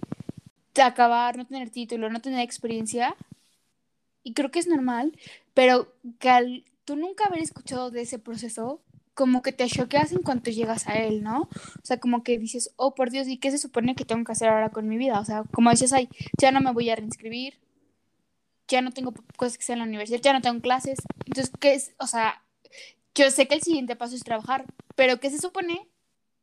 acabar, 0.83 1.39
no 1.39 1.47
tener 1.47 1.71
título, 1.71 2.11
no 2.11 2.21
tener 2.21 2.41
experiencia, 2.41 3.17
y 4.27 4.33
creo 4.33 4.51
que 4.51 4.59
es 4.59 4.67
normal, 4.67 5.17
pero 5.55 5.95
que 6.19 6.29
al 6.29 6.65
tú 6.85 6.97
nunca 6.97 7.27
haber 7.27 7.41
escuchado 7.41 7.93
de 7.93 8.01
ese 8.01 8.19
proceso, 8.19 8.83
como 9.15 9.41
que 9.41 9.53
te 9.53 9.69
choqueas 9.69 10.11
en 10.11 10.23
cuanto 10.23 10.51
llegas 10.51 10.89
a 10.89 10.97
él, 10.97 11.23
¿no? 11.23 11.43
O 11.43 11.85
sea, 11.85 12.01
como 12.01 12.25
que 12.25 12.37
dices, 12.37 12.73
oh, 12.75 12.97
por 12.97 13.11
Dios, 13.13 13.29
¿y 13.29 13.37
qué 13.37 13.53
se 13.53 13.59
supone 13.59 13.95
que 13.95 14.05
tengo 14.05 14.25
que 14.25 14.33
hacer 14.33 14.49
ahora 14.49 14.71
con 14.71 14.89
mi 14.89 14.99
vida? 14.99 15.21
O 15.21 15.25
sea, 15.25 15.45
como 15.53 15.71
dices, 15.71 15.93
ay, 15.93 16.09
ya 16.39 16.51
no 16.51 16.61
me 16.61 16.73
voy 16.73 16.91
a 16.91 16.97
reinscribir, 16.97 17.61
ya 18.67 18.81
no 18.81 18.91
tengo 18.91 19.15
cosas 19.37 19.59
que 19.59 19.65
sea 19.65 19.75
en 19.75 19.79
la 19.79 19.85
universidad, 19.87 20.21
ya 20.21 20.33
no 20.33 20.41
tengo 20.41 20.61
clases. 20.61 20.99
Entonces, 21.25 21.53
¿qué 21.61 21.75
es? 21.75 21.95
O 22.01 22.09
sea, 22.09 22.43
yo 23.15 23.31
sé 23.31 23.47
que 23.47 23.55
el 23.55 23.63
siguiente 23.63 23.95
paso 23.95 24.17
es 24.17 24.25
trabajar, 24.25 24.65
pero 24.97 25.21
¿qué 25.21 25.31
se 25.31 25.39
supone 25.39 25.87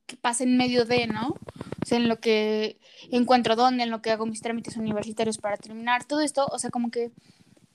que 0.06 0.16
pasa 0.16 0.46
en 0.46 0.56
medio 0.56 0.86
de, 0.86 1.08
¿no? 1.08 1.36
O 1.82 1.86
sea, 1.86 1.98
en 1.98 2.08
lo 2.08 2.22
que 2.22 2.80
encuentro 3.12 3.58
dónde, 3.58 3.84
en 3.84 3.92
lo 3.92 4.02
que 4.02 4.12
hago 4.12 4.26
mis 4.26 4.42
trámites 4.42 4.78
universitarios 4.78 5.38
para 5.38 5.58
terminar, 5.58 6.06
todo 6.06 6.22
esto, 6.22 6.48
o 6.50 6.58
sea, 6.60 6.70
como 6.70 6.90
que 6.90 7.12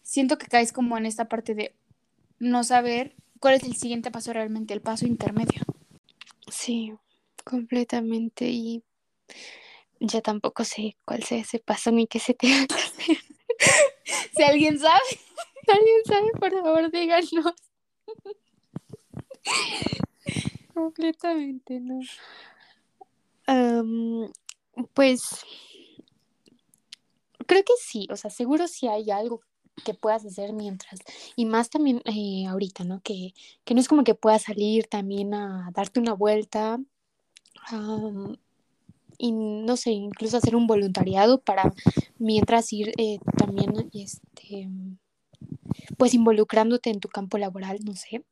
siento 0.09 0.39
que 0.39 0.47
caes 0.47 0.73
como 0.73 0.97
en 0.97 1.05
esta 1.05 1.29
parte 1.29 1.55
de 1.55 1.75
no 2.39 2.65
saber 2.65 3.15
cuál 3.41 3.55
es 3.55 3.63
el 3.65 3.77
siguiente 3.77 4.11
paso 4.11 4.33
realmente, 4.33 4.73
el 4.73 4.81
paso 4.81 5.07
intermedio. 5.07 5.61
Sí, 6.51 6.95
completamente. 7.45 8.49
Y 8.49 8.83
ya 10.01 10.23
tampoco 10.23 10.65
sé 10.65 10.97
cuál 11.05 11.25
sea 11.25 11.37
ese 11.39 11.59
paso 11.59 11.91
ni 11.93 12.07
qué 12.07 12.21
se 12.21 12.33
tenga 12.33 12.67
que 12.67 12.75
hacer. 12.75 13.19
si 14.35 14.43
alguien 14.43 14.79
sabe, 14.79 14.99
si 15.67 15.71
alguien 15.71 16.01
sabe, 16.07 16.31
por 16.41 16.53
favor, 16.53 16.91
díganos. 16.91 17.55
completamente, 20.75 21.81
¿no? 21.81 22.01
pues 24.95 25.23
creo 27.47 27.65
que 27.65 27.73
sí, 27.81 28.07
o 28.11 28.17
sea, 28.17 28.31
seguro 28.31 28.69
si 28.69 28.87
hay 28.89 29.11
algo 29.11 29.41
que 29.85 29.95
puedas 29.95 30.25
hacer 30.25 30.53
mientras. 30.53 31.01
Y 31.37 31.47
más 31.47 31.71
también 31.71 32.03
eh, 32.05 32.47
ahorita, 32.47 32.85
¿no? 32.85 33.01
Que, 33.03 33.35
que, 33.65 33.75
no 33.75 33.81
es 33.81 33.89
como 33.89 34.05
que 34.05 34.15
puedas 34.15 34.43
salir 34.43 34.87
también 34.87 35.35
a 35.35 35.71
darte 35.75 36.01
una 36.01 36.15
vuelta. 36.15 36.79
y 39.19 39.33
no 39.33 39.77
sé, 39.77 39.91
incluso 39.91 40.37
hacer 40.37 40.55
un 40.55 40.67
voluntariado 40.67 41.41
para 41.41 41.73
mientras 42.19 42.73
ir 42.73 42.93
eh, 42.99 43.19
también, 43.37 43.91
este, 43.93 44.69
pues 45.97 46.15
involucrándote 46.15 46.91
en 46.91 47.01
tu 47.01 47.09
campo 47.09 47.39
laboral, 47.39 47.79
no 47.85 47.95
sé, 47.95 48.25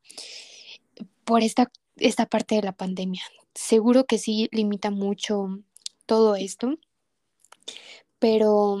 por 1.25 1.43
esta, 1.43 1.71
esta 1.97 2.25
parte 2.25 2.55
de 2.55 2.63
la 2.63 2.71
pandemia. 2.71 3.23
Seguro 3.53 4.05
que 4.05 4.17
sí 4.17 4.49
limita 4.51 4.91
mucho 4.91 5.59
todo 6.05 6.35
esto, 6.35 6.77
pero 8.19 8.79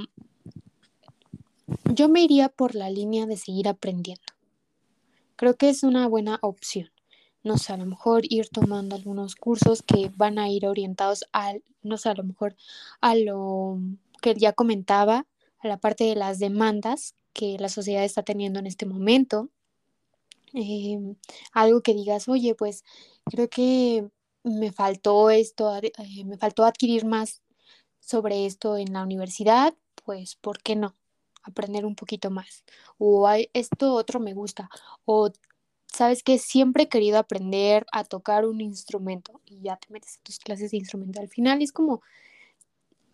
yo 1.93 2.09
me 2.09 2.21
iría 2.21 2.49
por 2.49 2.75
la 2.75 2.89
línea 2.89 3.25
de 3.25 3.37
seguir 3.37 3.67
aprendiendo. 3.67 4.23
Creo 5.35 5.55
que 5.55 5.69
es 5.69 5.83
una 5.83 6.07
buena 6.07 6.39
opción. 6.41 6.91
No 7.43 7.57
sé, 7.57 7.73
a 7.73 7.77
lo 7.77 7.85
mejor 7.85 8.23
ir 8.23 8.49
tomando 8.49 8.95
algunos 8.95 9.35
cursos 9.35 9.81
que 9.81 10.11
van 10.15 10.39
a 10.39 10.49
ir 10.49 10.65
orientados 10.65 11.25
al, 11.31 11.63
no 11.81 11.97
sé, 11.97 12.09
a 12.09 12.15
lo 12.15 12.23
mejor 12.23 12.55
a 12.99 13.15
lo 13.15 13.79
que 14.21 14.33
ya 14.35 14.53
comentaba, 14.53 15.27
a 15.59 15.67
la 15.67 15.77
parte 15.77 16.05
de 16.05 16.15
las 16.15 16.39
demandas 16.39 17.15
que 17.33 17.57
la 17.59 17.69
sociedad 17.69 18.03
está 18.03 18.23
teniendo 18.23 18.59
en 18.59 18.67
este 18.67 18.85
momento. 18.85 19.49
Em, 20.53 21.15
algo 21.51 21.81
que 21.81 21.93
digas, 21.93 22.27
oye, 22.27 22.55
pues 22.55 22.83
creo 23.25 23.49
que 23.49 24.09
me 24.43 24.71
faltó 24.71 25.29
esto, 25.29 25.75
eh, 25.77 25.91
me 26.25 26.37
faltó 26.37 26.65
adquirir 26.65 27.05
más 27.05 27.41
sobre 27.99 28.45
esto 28.45 28.77
en 28.77 28.93
la 28.93 29.03
universidad, 29.03 29.73
pues, 30.03 30.35
¿por 30.35 30.61
qué 30.61 30.75
no? 30.75 30.95
Aprender 31.47 31.85
un 31.85 31.95
poquito 31.95 32.29
más. 32.29 32.63
O 32.97 33.27
esto 33.53 33.93
otro 33.93 34.19
me 34.19 34.33
gusta. 34.33 34.69
O 35.05 35.31
sabes 35.87 36.23
que 36.23 36.37
siempre 36.37 36.83
he 36.83 36.89
querido 36.89 37.17
aprender 37.17 37.85
a 37.91 38.03
tocar 38.03 38.45
un 38.45 38.61
instrumento 38.61 39.41
y 39.45 39.61
ya 39.61 39.77
te 39.77 39.91
metes 39.91 40.17
en 40.17 40.23
tus 40.23 40.39
clases 40.39 40.71
de 40.71 40.77
instrumento. 40.77 41.19
Al 41.19 41.29
final 41.29 41.61
es 41.61 41.71
como 41.71 42.01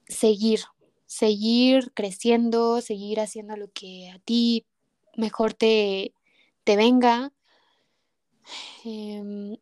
seguir, 0.07 0.61
seguir 1.05 1.91
creciendo, 1.93 2.81
seguir 2.81 3.19
haciendo 3.19 3.55
lo 3.55 3.71
que 3.71 4.09
a 4.09 4.19
ti 4.19 4.65
mejor 5.15 5.53
te, 5.53 6.13
te 6.63 6.75
venga. 6.75 7.31
Em, 8.83 9.57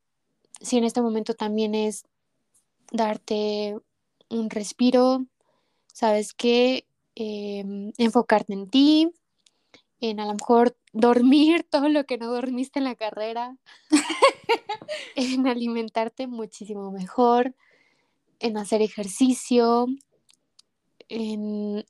si 0.60 0.78
en 0.78 0.84
este 0.84 1.02
momento 1.02 1.34
también 1.34 1.76
es 1.76 2.04
darte 2.92 3.78
un 4.30 4.50
respiro, 4.50 5.26
sabes 5.94 6.34
que 6.34 6.88
Em, 7.16 7.92
enfocarte 7.98 8.54
en 8.54 8.70
ti, 8.70 9.12
en 10.00 10.20
a 10.20 10.26
lo 10.26 10.34
mejor 10.34 10.78
dormir 10.94 11.64
todo 11.70 11.90
lo 11.90 12.06
que 12.06 12.18
no 12.18 12.32
dormiste 12.32 12.80
en 12.80 12.86
la 12.86 12.96
carrera, 12.96 13.58
en 15.16 15.48
alimentarte 15.48 16.28
muchísimo 16.28 16.92
mejor, 16.92 17.56
en 18.40 18.58
hacer 18.58 18.82
ejercicio, 18.82 19.88
en, 21.10 21.86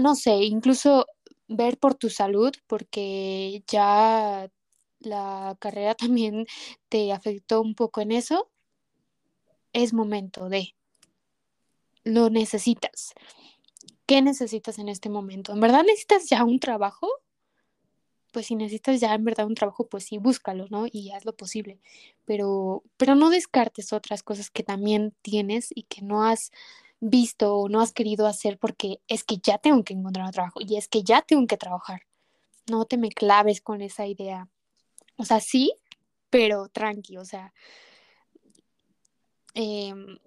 no 0.00 0.14
sé, 0.14 0.36
incluso 0.44 1.06
ver 1.46 1.78
por 1.78 1.94
tu 1.94 2.08
salud, 2.08 2.52
porque 2.66 3.62
ya 3.68 4.50
la 5.00 5.56
carrera 5.60 5.94
también 5.94 6.46
te 6.88 7.12
afectó 7.12 7.60
un 7.60 7.74
poco 7.74 8.00
en 8.00 8.12
eso, 8.12 8.50
es 9.74 9.92
momento 9.92 10.48
de, 10.48 10.74
lo 12.04 12.30
necesitas. 12.30 13.12
¿Qué 14.06 14.22
necesitas 14.22 14.78
en 14.78 14.88
este 14.88 15.08
momento? 15.08 15.52
¿En 15.52 15.60
verdad 15.60 15.82
necesitas 15.82 16.28
ya 16.28 16.44
un 16.44 16.60
trabajo? 16.60 17.08
pues 18.34 18.46
si 18.48 18.56
necesitas 18.56 19.00
ya 19.00 19.14
en 19.14 19.24
verdad 19.24 19.46
un 19.46 19.54
trabajo, 19.54 19.86
pues 19.86 20.06
sí, 20.06 20.18
búscalo, 20.18 20.66
¿no? 20.68 20.86
Y 20.90 21.12
haz 21.12 21.24
lo 21.24 21.36
posible. 21.36 21.78
Pero, 22.24 22.82
pero 22.96 23.14
no 23.14 23.30
descartes 23.30 23.92
otras 23.92 24.24
cosas 24.24 24.50
que 24.50 24.64
también 24.64 25.14
tienes 25.22 25.68
y 25.72 25.84
que 25.84 26.02
no 26.02 26.24
has 26.24 26.50
visto 26.98 27.54
o 27.54 27.68
no 27.68 27.80
has 27.80 27.92
querido 27.92 28.26
hacer 28.26 28.58
porque 28.58 28.98
es 29.06 29.22
que 29.22 29.36
ya 29.38 29.58
tengo 29.58 29.84
que 29.84 29.94
encontrar 29.94 30.26
un 30.26 30.32
trabajo 30.32 30.60
y 30.60 30.76
es 30.76 30.88
que 30.88 31.04
ya 31.04 31.22
tengo 31.22 31.46
que 31.46 31.56
trabajar. 31.56 32.02
No 32.68 32.84
te 32.86 32.96
me 32.96 33.10
claves 33.10 33.60
con 33.60 33.82
esa 33.82 34.04
idea. 34.08 34.48
O 35.16 35.24
sea, 35.24 35.38
sí, 35.40 35.72
pero 36.28 36.68
tranqui, 36.68 37.18
o 37.18 37.24
sea, 37.24 37.54
em, 39.54 40.18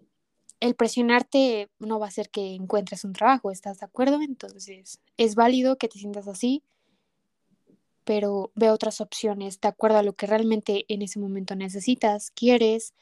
el 0.59 0.75
presionarte 0.75 1.69
no 1.79 1.99
va 1.99 2.07
a 2.07 2.09
hacer 2.09 2.29
que 2.29 2.53
encuentres 2.53 3.03
un 3.03 3.13
trabajo, 3.13 3.51
¿estás 3.51 3.79
de 3.79 3.85
acuerdo? 3.85 4.21
Entonces, 4.21 4.99
es 5.17 5.35
válido 5.35 5.77
que 5.77 5.87
te 5.87 5.99
sientas 5.99 6.27
así, 6.27 6.63
pero 8.03 8.51
ve 8.55 8.69
otras 8.71 9.01
opciones 9.01 9.59
de 9.59 9.67
acuerdo 9.67 9.97
a 9.97 10.03
lo 10.03 10.13
que 10.13 10.27
realmente 10.27 10.85
en 10.87 11.01
ese 11.01 11.19
momento 11.19 11.55
necesitas, 11.55 12.31
quieres 12.31 12.93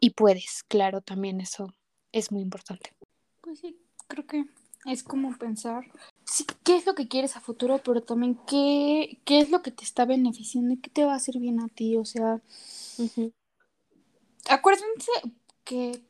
y 0.00 0.10
puedes. 0.10 0.64
Claro, 0.68 1.00
también 1.00 1.40
eso 1.40 1.72
es 2.12 2.32
muy 2.32 2.42
importante. 2.42 2.92
Pues 3.40 3.60
sí, 3.60 3.78
creo 4.08 4.26
que 4.26 4.44
es 4.86 5.02
como 5.02 5.36
pensar 5.38 5.84
sí, 6.24 6.44
qué 6.64 6.76
es 6.76 6.86
lo 6.86 6.94
que 6.94 7.08
quieres 7.08 7.36
a 7.36 7.40
futuro, 7.40 7.80
pero 7.84 8.02
también 8.02 8.38
qué, 8.46 9.20
qué 9.24 9.40
es 9.40 9.50
lo 9.50 9.62
que 9.62 9.70
te 9.70 9.84
está 9.84 10.04
beneficiando 10.04 10.74
y 10.74 10.78
qué 10.78 10.90
te 10.90 11.04
va 11.04 11.12
a 11.14 11.16
hacer 11.16 11.38
bien 11.38 11.60
a 11.60 11.68
ti. 11.68 11.96
O 11.96 12.04
sea, 12.04 12.40
acuérdense 14.48 15.10
que, 15.64 16.00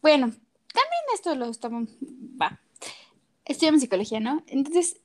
bueno, 0.00 0.32
también 0.74 1.02
esto 1.14 1.34
lo 1.36 1.46
estamos, 1.46 1.88
va, 2.40 2.60
estudiamos 3.44 3.80
psicología, 3.80 4.20
¿no? 4.20 4.42
Entonces, 4.48 5.00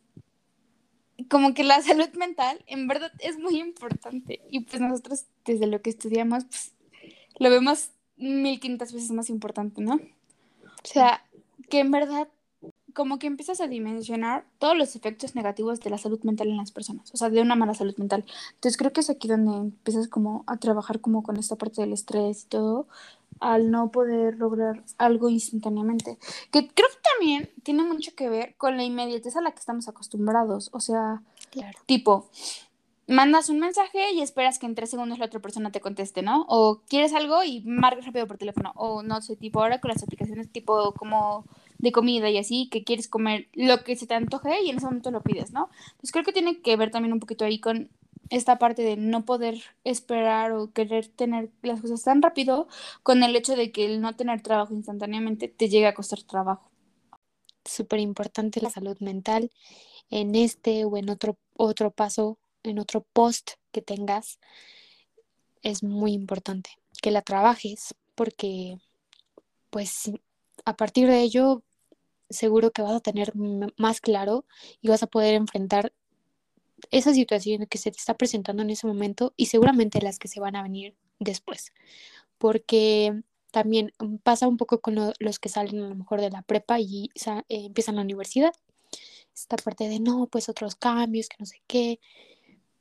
como 1.30 1.54
que 1.54 1.64
la 1.64 1.82
salud 1.84 2.10
mental 2.18 2.64
en 2.68 2.88
verdad 2.88 3.12
es 3.20 3.38
muy 3.38 3.60
importante 3.60 4.42
y 4.50 4.62
pues 4.62 4.82
nosotros 4.82 5.26
desde 5.46 5.68
lo 5.68 5.82
que 5.82 5.92
estudiamos, 5.92 6.46
pues 6.46 6.74
lo 7.38 7.50
vemos 7.50 7.92
mil 8.18 8.60
quintas 8.60 8.92
veces 8.92 9.12
más 9.12 9.30
importante, 9.30 9.82
¿no? 9.82 9.96
O 9.96 10.88
sea, 10.88 11.24
que 11.70 11.80
en 11.80 11.92
verdad 11.92 12.28
como 12.94 13.20
que 13.20 13.28
empiezas 13.28 13.62
a 13.62 13.68
dimensionar 13.68 14.46
todos 14.58 14.76
los 14.76 14.96
efectos 14.96 15.36
negativos 15.36 15.80
de 15.80 15.90
la 15.90 15.98
salud 15.98 16.20
mental 16.24 16.50
en 16.50 16.58
las 16.58 16.72
personas, 16.72 17.14
o 17.14 17.18
sea, 17.18 17.30
de 17.30 17.42
una 17.42 17.56
mala 17.56 17.74
salud 17.74 17.96
mental. 17.98 18.26
Entonces 18.56 18.78
creo 18.78 18.92
que 18.92 19.02
es 19.02 19.10
aquí 19.10 19.28
donde 19.28 19.56
empiezas 19.56 20.08
como 20.08 20.44
a 20.48 20.58
trabajar 20.58 21.00
como 21.00 21.24
con 21.24 21.38
esta 21.38 21.56
parte 21.56 21.82
del 21.82 21.94
estrés 21.94 22.44
y 22.44 22.48
todo, 22.48 22.88
al 23.40 23.72
no 23.72 23.92
poder 23.92 24.38
lograr 24.38 24.84
algo 24.98 25.30
instantáneamente. 25.30 26.18
Que 26.52 26.68
creo 26.68 26.90
que 26.90 27.10
también 27.18 27.50
tiene 27.64 27.84
mucho 27.84 28.14
que 28.16 28.30
ver 28.30 28.56
con 28.58 28.78
la 28.78 28.84
inmediatez 28.84 29.36
a 29.36 29.42
la 29.42 29.52
que 29.52 29.60
estamos 29.60 29.88
acostumbrados, 29.88 30.70
o 30.74 30.80
sea, 30.80 31.22
tipo, 31.86 32.30
mandas 33.08 33.50
un 33.50 33.60
mensaje 33.60 34.14
y 34.14 34.22
esperas 34.22 34.60
que 34.60 34.68
en 34.68 34.76
tres 34.76 34.92
segundos 34.92 35.18
la 35.18 35.26
otra 35.26 35.40
persona 35.40 35.72
te 35.72 35.82
conteste, 35.82 36.22
¿no? 36.22 36.46
O 36.48 36.82
quieres 36.88 37.14
algo 37.14 37.44
y 37.44 37.62
marcas 37.62 38.06
rápido 38.06 38.28
por 38.28 38.38
teléfono, 38.38 38.72
o 38.76 39.02
no 39.02 39.22
sé, 39.22 39.36
tipo 39.36 39.62
ahora 39.62 39.82
con 39.82 39.90
las 39.90 40.04
aplicaciones 40.04 40.52
tipo 40.52 40.94
como 40.94 41.46
de 41.80 41.92
comida 41.92 42.30
y 42.30 42.38
así, 42.38 42.70
que 42.70 42.84
quieres 42.84 43.08
comer 43.08 43.48
lo 43.54 43.84
que 43.84 43.96
se 43.96 44.06
te 44.06 44.14
antoje 44.14 44.62
y 44.64 44.70
en 44.70 44.78
ese 44.78 44.86
momento 44.86 45.12
lo 45.12 45.22
pides, 45.22 45.52
¿no? 45.52 45.70
Entonces 45.92 46.12
creo 46.12 46.26
que 46.26 46.34
tiene 46.34 46.62
que 46.62 46.76
ver 46.76 46.92
también 46.92 47.14
un 47.14 47.20
poquito 47.20 47.46
ahí 47.46 47.60
con 47.60 47.90
esta 48.30 48.58
parte 48.60 48.84
de 48.84 48.98
no 48.98 49.26
poder 49.26 49.62
esperar 49.84 50.52
o 50.52 50.72
querer 50.72 51.08
tener 51.08 51.50
las 51.62 51.82
cosas 51.82 52.04
tan 52.04 52.22
rápido 52.22 52.68
con 53.04 53.24
el 53.24 53.36
hecho 53.36 53.56
de 53.56 53.72
que 53.72 53.86
el 53.86 54.02
no 54.02 54.16
tener 54.16 54.42
trabajo 54.42 54.74
instantáneamente 54.74 55.48
te 55.48 55.70
llega 55.70 55.90
a 55.90 55.94
costar 55.94 56.24
trabajo. 56.24 56.70
Súper 57.66 58.00
importante 58.00 58.62
la 58.62 58.70
salud 58.70 58.98
mental 59.00 59.52
en 60.10 60.36
este 60.36 60.86
o 60.86 60.98
en 60.98 61.10
otro, 61.10 61.38
otro 61.56 61.92
paso, 61.92 62.38
en 62.64 62.80
otro 62.80 63.06
post 63.14 63.52
que 63.72 63.82
tengas. 63.82 64.40
Es 65.62 65.84
muy 65.84 66.14
importante 66.14 66.72
que 67.02 67.12
la 67.12 67.22
trabajes 67.22 67.96
porque 68.16 68.78
pues 69.70 70.12
a 70.66 70.76
partir 70.76 71.08
de 71.08 71.22
ello 71.22 71.64
seguro 72.30 72.72
que 72.72 72.82
vas 72.82 72.94
a 72.94 73.00
tener 73.00 73.34
más 73.78 74.02
claro 74.02 74.46
y 74.82 74.90
vas 74.90 75.04
a 75.04 75.08
poder 75.08 75.34
enfrentar 75.34 75.94
esa 76.92 77.14
situación 77.14 77.66
que 77.68 77.78
se 77.78 77.92
te 77.92 77.98
está 77.98 78.16
presentando 78.16 78.64
en 78.64 78.70
ese 78.70 78.88
momento 78.88 79.34
y 79.38 79.48
seguramente 79.48 80.02
las 80.02 80.20
que 80.20 80.28
se 80.28 80.40
van 80.40 80.56
a 80.56 80.64
venir 80.64 80.96
después. 81.20 81.74
Porque 82.38 83.22
también 83.52 83.92
pasa 84.24 84.48
un 84.48 84.58
poco 84.58 84.82
con 84.82 84.96
los 85.20 85.40
que 85.40 85.50
salen 85.50 85.84
a 85.84 85.90
lo 85.90 85.96
mejor 85.96 86.22
de 86.22 86.30
la 86.30 86.42
prepa 86.42 86.80
y 86.80 87.10
eh, 87.26 87.44
empiezan 87.50 87.96
la 87.96 88.04
universidad. 88.04 88.54
Esta 89.34 89.58
parte 89.58 89.88
de 89.88 90.00
no, 90.00 90.28
pues 90.28 90.50
otros 90.50 90.76
cambios, 90.76 91.30
que 91.30 91.38
no 91.40 91.46
sé 91.46 91.62
qué, 91.68 92.00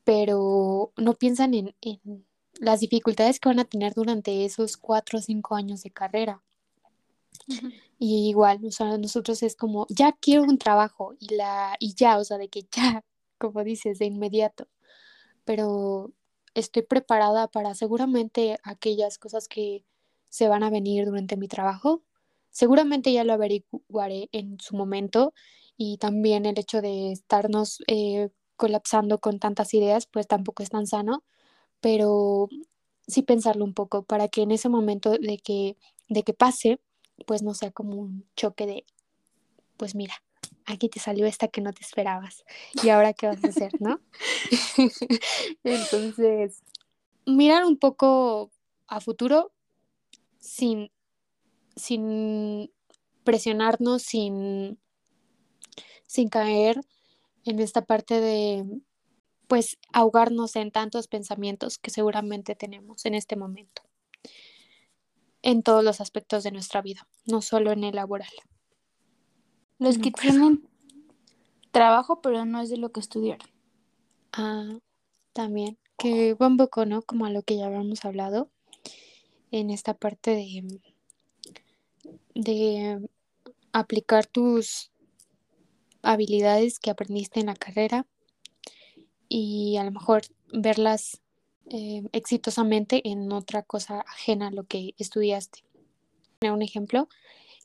pero 0.05 0.93
no 0.97 1.15
piensan 1.15 1.55
en, 1.55 1.75
en 1.81 2.27
las 2.61 2.81
dificultades 2.81 3.41
que 3.41 3.49
van 3.49 3.61
a 3.61 3.65
tener 3.65 3.95
durante 3.95 4.45
esos 4.45 4.77
cuatro 4.77 5.19
o 5.19 5.23
cinco 5.23 5.55
años 5.55 5.83
de 5.83 5.91
carrera. 5.91 6.43
Y 7.99 8.29
igual, 8.29 8.65
o 8.65 8.71
sea, 8.71 8.97
nosotros 8.99 9.43
es 9.43 9.57
como, 9.57 9.87
ya 9.89 10.13
quiero 10.13 10.43
un 10.45 10.59
trabajo 10.59 11.15
y, 11.19 11.35
la, 11.35 11.77
y 11.79 11.95
ya, 11.95 12.19
o 12.19 12.25
sea, 12.25 12.39
de 12.39 12.49
que 12.49 12.67
ya, 12.71 13.05
como 13.39 13.65
dices, 13.65 13.99
de 13.99 14.07
inmediato. 14.07 14.69
Pero 15.45 16.13
estoy 16.55 16.83
preparada 16.83 17.49
para 17.49 17.75
seguramente 17.75 18.59
aquellas 18.63 19.19
cosas 19.19 19.49
que 19.49 19.85
se 20.29 20.49
van 20.49 20.63
a 20.63 20.71
venir 20.71 21.07
durante 21.07 21.37
mi 21.37 21.49
trabajo. 21.49 22.03
Seguramente 22.51 23.13
ya 23.13 23.25
lo 23.25 23.33
averiguaré 23.33 24.29
en 24.33 24.59
su 24.61 24.77
momento 24.77 25.33
y 25.77 25.99
también 25.99 26.47
el 26.47 26.59
hecho 26.59 26.83
de 26.83 27.13
estarnos 27.13 27.83
eh, 27.87 28.31
colapsando 28.57 29.19
con 29.19 29.39
tantas 29.39 29.73
ideas, 29.75 30.07
pues 30.07 30.27
tampoco 30.27 30.63
es 30.63 30.71
tan 30.71 30.87
sano, 30.87 31.25
pero 31.81 32.49
sí 33.07 33.23
pensarlo 33.23 33.65
un 33.65 33.75
poco 33.75 34.03
para 34.05 34.29
que 34.29 34.43
en 34.43 34.51
ese 34.51 34.69
momento 34.69 35.13
de 35.13 35.39
que, 35.39 35.77
de 36.09 36.25
que 36.25 36.35
pase, 36.35 36.81
pues 37.27 37.43
no 37.43 37.55
sea 37.55 37.71
como 37.71 37.97
un 37.97 38.29
choque 38.37 38.67
de, 38.67 38.85
pues 39.77 39.95
mira, 39.95 40.15
aquí 40.73 40.89
te 40.89 41.01
salió 41.01 41.27
esta 41.27 41.49
que 41.49 41.61
no 41.61 41.73
te 41.73 41.83
esperabas 41.83 42.45
y 42.83 42.89
ahora 42.91 43.13
qué 43.13 43.27
vas 43.27 43.43
a 43.45 43.49
hacer, 43.49 43.73
¿no? 43.81 44.01
Entonces, 45.65 46.63
mirar 47.27 47.65
un 47.65 47.79
poco 47.79 48.51
a 48.87 49.01
futuro 49.01 49.53
sin, 50.39 50.91
sin 51.77 52.73
presionarnos, 53.25 54.03
sin, 54.03 54.79
sin 56.07 56.29
caer 56.29 56.81
en 57.45 57.61
esta 57.61 57.85
parte 57.85 58.21
de, 58.21 58.65
pues, 59.47 59.79
ahogarnos 59.93 60.57
en 60.57 60.71
tantos 60.71 61.09
pensamientos 61.09 61.79
que 61.79 61.91
seguramente 61.91 62.55
tenemos 62.55 63.05
en 63.07 63.15
este 63.15 63.37
momento 63.37 63.83
en 65.43 65.63
todos 65.63 65.85
los 65.85 66.01
aspectos 66.01 66.43
de 66.43 66.53
nuestra 66.53 66.83
vida, 66.83 67.07
no 67.25 67.43
solo 67.43 67.73
en 67.73 67.85
el 67.85 67.95
laboral. 67.95 68.29
Los 69.79 69.99
que 69.99 70.11
tienen 70.11 70.69
trabajo, 71.71 72.21
pero 72.21 72.45
no 72.45 72.61
es 72.61 72.71
de 72.71 72.77
lo 72.77 72.91
que 72.91 73.01
estudiaron. 73.01 73.49
Ah, 74.33 74.79
también, 75.33 75.79
que 75.97 76.35
va 76.35 76.49
un 76.49 76.57
poco, 76.57 76.85
¿no? 76.85 77.03
Como 77.03 77.27
a 77.27 77.31
lo 77.31 77.43
que 77.43 77.57
ya 77.57 77.67
habíamos 77.67 78.05
hablado 78.05 78.51
en 79.51 79.71
esta 79.71 79.95
parte 79.95 80.33
de, 80.33 80.81
de 82.35 83.09
aplicar 83.73 84.27
tus 84.27 84.91
habilidades 86.03 86.79
que 86.79 86.91
aprendiste 86.91 87.41
en 87.41 87.47
la 87.47 87.55
carrera 87.55 88.07
y 89.29 89.77
a 89.77 89.85
lo 89.85 89.91
mejor 89.91 90.23
verlas 90.53 91.21
eh, 91.71 92.03
exitosamente 92.13 93.09
en 93.09 93.31
otra 93.33 93.63
cosa 93.63 94.01
ajena 94.01 94.49
a 94.49 94.53
lo 94.53 94.65
que 94.65 94.95
estudiaste. 94.99 95.65
Un 96.41 96.63
ejemplo, 96.63 97.09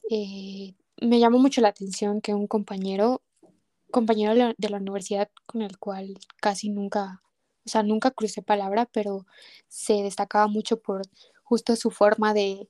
eh, 0.10 0.74
me 1.04 1.20
llamó 1.20 1.40
mucho 1.40 1.62
la 1.62 1.70
atención 1.70 2.22
que 2.22 2.34
un 2.34 2.48
compañero, 2.48 3.22
compañero 3.92 4.54
de 4.58 4.70
la, 4.70 4.78
universidad 4.78 5.30
con 5.46 5.62
el 5.62 5.78
cual 5.78 6.18
casi 6.42 6.70
nunca, 6.70 7.22
o 7.66 7.70
sea, 7.70 7.84
nunca 7.84 8.12
crucé 8.12 8.42
palabra, 8.42 8.86
pero 8.92 9.26
se 9.68 10.02
destacaba 10.04 10.48
mucho 10.48 10.80
por 10.82 11.02
justo 11.44 11.76
su 11.76 11.92
forma 11.92 12.34
de, 12.34 12.70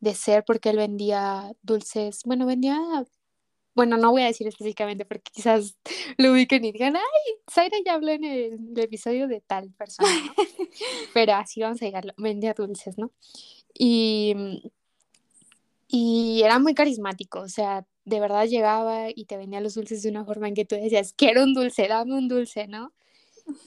de 0.00 0.14
ser, 0.14 0.44
porque 0.44 0.70
él 0.70 0.76
vendía 0.76 1.52
dulces, 1.62 2.22
bueno, 2.24 2.46
vendía 2.46 3.04
bueno, 3.74 3.96
no 3.96 4.10
voy 4.10 4.22
a 4.22 4.26
decir 4.26 4.46
específicamente 4.46 5.04
porque 5.04 5.32
quizás 5.32 5.76
lo 6.18 6.32
ubiquen 6.32 6.64
y 6.64 6.72
digan, 6.72 6.96
ay, 6.96 7.34
Zaira 7.50 7.78
ya 7.84 7.94
habló 7.94 8.12
en 8.12 8.24
el, 8.24 8.58
episodio 8.76 9.28
de 9.28 9.40
tal 9.40 9.72
persona, 9.72 10.08
¿no? 10.26 10.34
Pero 11.14 11.34
así 11.34 11.60
vamos 11.60 11.80
a 11.82 11.86
llegarlo, 11.86 12.12
vendía 12.18 12.54
dulces, 12.54 12.98
¿no? 12.98 13.12
Y, 13.74 14.34
y 15.92 16.42
era 16.42 16.58
muy 16.58 16.74
carismático, 16.74 17.40
o 17.40 17.48
sea, 17.48 17.86
de 18.06 18.18
verdad 18.18 18.46
llegaba 18.46 19.10
y 19.14 19.26
te 19.26 19.36
vendía 19.36 19.60
los 19.60 19.74
dulces 19.74 20.02
de 20.02 20.08
una 20.10 20.24
forma 20.24 20.48
en 20.48 20.54
que 20.54 20.64
tú 20.64 20.74
decías, 20.74 21.12
quiero 21.14 21.44
un 21.44 21.52
dulce, 21.52 21.86
dame 21.86 22.14
un 22.14 22.28
dulce, 22.28 22.66
¿no? 22.66 22.94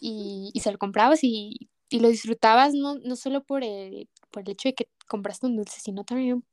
Y, 0.02 0.50
y 0.54 0.62
se 0.62 0.72
lo 0.72 0.80
comprabas 0.80 1.24
y, 1.24 1.70
y 1.90 2.00
lo 2.00 2.10
disfrutabas 2.10 2.74
no, 2.74 2.96
no 2.96 3.16
solo 3.16 3.44
por 3.44 3.64
el, 3.64 4.10
por 4.32 4.42
el 4.44 4.52
hecho 4.52 4.70
de 4.70 4.74
que 4.74 4.90
compraste 5.08 5.46
un 5.46 5.56
dulce, 5.56 5.80
sino 5.80 6.04
también 6.04 6.44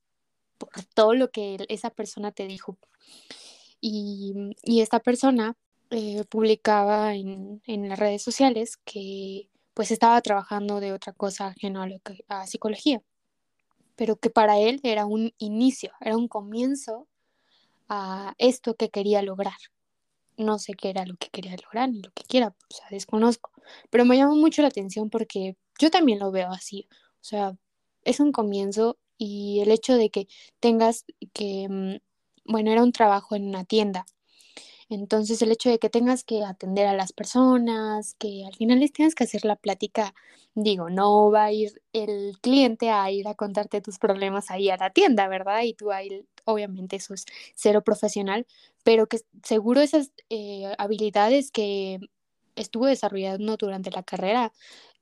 por 0.58 0.70
todo 0.94 1.14
lo 1.14 1.30
que 1.30 1.56
esa 1.70 1.90
persona 1.90 2.32
te 2.32 2.46
dijo. 2.46 2.78
Y, 3.80 4.34
esta 4.80 5.00
persona 5.00 5.56
eh, 5.90 6.24
publicaba 6.28 7.14
en, 7.14 7.62
en, 7.66 7.88
las 7.88 7.98
redes 7.98 8.22
sociales 8.22 8.76
que 8.84 9.48
pues 9.74 9.90
estaba 9.90 10.20
trabajando 10.20 10.80
de 10.80 10.92
otra 10.92 11.12
cosa 11.14 11.48
ajena 11.48 11.84
a, 11.84 11.86
lo 11.88 11.98
que, 12.00 12.24
a 12.28 12.46
psicología, 12.46 13.02
pero 13.96 14.16
que 14.16 14.30
para 14.30 14.58
él 14.58 14.80
era 14.82 15.06
un 15.06 15.32
inicio, 15.38 15.92
era 16.00 16.16
un 16.16 16.28
comienzo 16.28 17.08
a 17.88 18.34
esto 18.38 18.74
que 18.74 18.90
quería 18.90 19.22
lograr. 19.22 19.56
No 20.36 20.58
sé 20.58 20.74
qué 20.74 20.90
era 20.90 21.04
lo 21.06 21.16
que 21.16 21.28
quería 21.28 21.56
lograr 21.62 21.90
ni 21.90 22.00
lo 22.00 22.10
que 22.12 22.24
quiera, 22.24 22.48
o 22.48 22.74
sea, 22.74 22.86
desconozco, 22.90 23.50
pero 23.90 24.04
me 24.04 24.16
llamó 24.16 24.34
mucho 24.34 24.62
la 24.62 24.68
atención 24.68 25.10
porque 25.10 25.56
yo 25.78 25.90
también 25.90 26.18
lo 26.18 26.30
veo 26.30 26.50
así, 26.50 26.88
o 26.90 27.24
sea, 27.24 27.56
es 28.04 28.18
un 28.20 28.32
comienzo 28.32 28.98
y 29.18 29.60
el 29.60 29.70
hecho 29.70 29.94
de 29.94 30.10
que 30.10 30.26
tengas 30.58 31.04
que, 31.32 31.68
mm, 31.68 31.96
bueno, 32.50 32.72
era 32.72 32.82
un 32.82 32.92
trabajo 32.92 33.36
en 33.36 33.46
una 33.46 33.64
tienda 33.64 34.06
entonces 34.94 35.40
el 35.42 35.52
hecho 35.52 35.70
de 35.70 35.78
que 35.78 35.90
tengas 35.90 36.24
que 36.24 36.44
atender 36.44 36.86
a 36.86 36.94
las 36.94 37.12
personas, 37.12 38.14
que 38.18 38.44
al 38.46 38.54
final 38.54 38.80
les 38.80 38.92
tengas 38.92 39.14
que 39.14 39.24
hacer 39.24 39.44
la 39.44 39.56
plática, 39.56 40.14
digo, 40.54 40.90
no 40.90 41.30
va 41.30 41.44
a 41.44 41.52
ir 41.52 41.82
el 41.92 42.38
cliente 42.40 42.90
a 42.90 43.10
ir 43.10 43.26
a 43.28 43.34
contarte 43.34 43.80
tus 43.80 43.98
problemas 43.98 44.50
ahí 44.50 44.70
a 44.70 44.76
la 44.76 44.90
tienda, 44.90 45.28
¿verdad? 45.28 45.62
Y 45.62 45.74
tú 45.74 45.92
ahí, 45.92 46.26
obviamente 46.44 46.96
eso 46.96 47.14
es 47.14 47.24
cero 47.54 47.82
profesional, 47.82 48.46
pero 48.84 49.06
que 49.06 49.20
seguro 49.42 49.80
esas 49.80 50.12
eh, 50.30 50.72
habilidades 50.78 51.50
que 51.50 52.00
estuvo 52.56 52.86
desarrollando 52.86 53.56
durante 53.56 53.90
la 53.90 54.02
carrera 54.02 54.52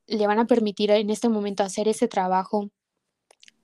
le 0.06 0.26
van 0.26 0.38
a 0.38 0.46
permitir 0.46 0.90
en 0.90 1.10
este 1.10 1.28
momento 1.28 1.62
hacer 1.62 1.88
ese 1.88 2.08
trabajo 2.08 2.70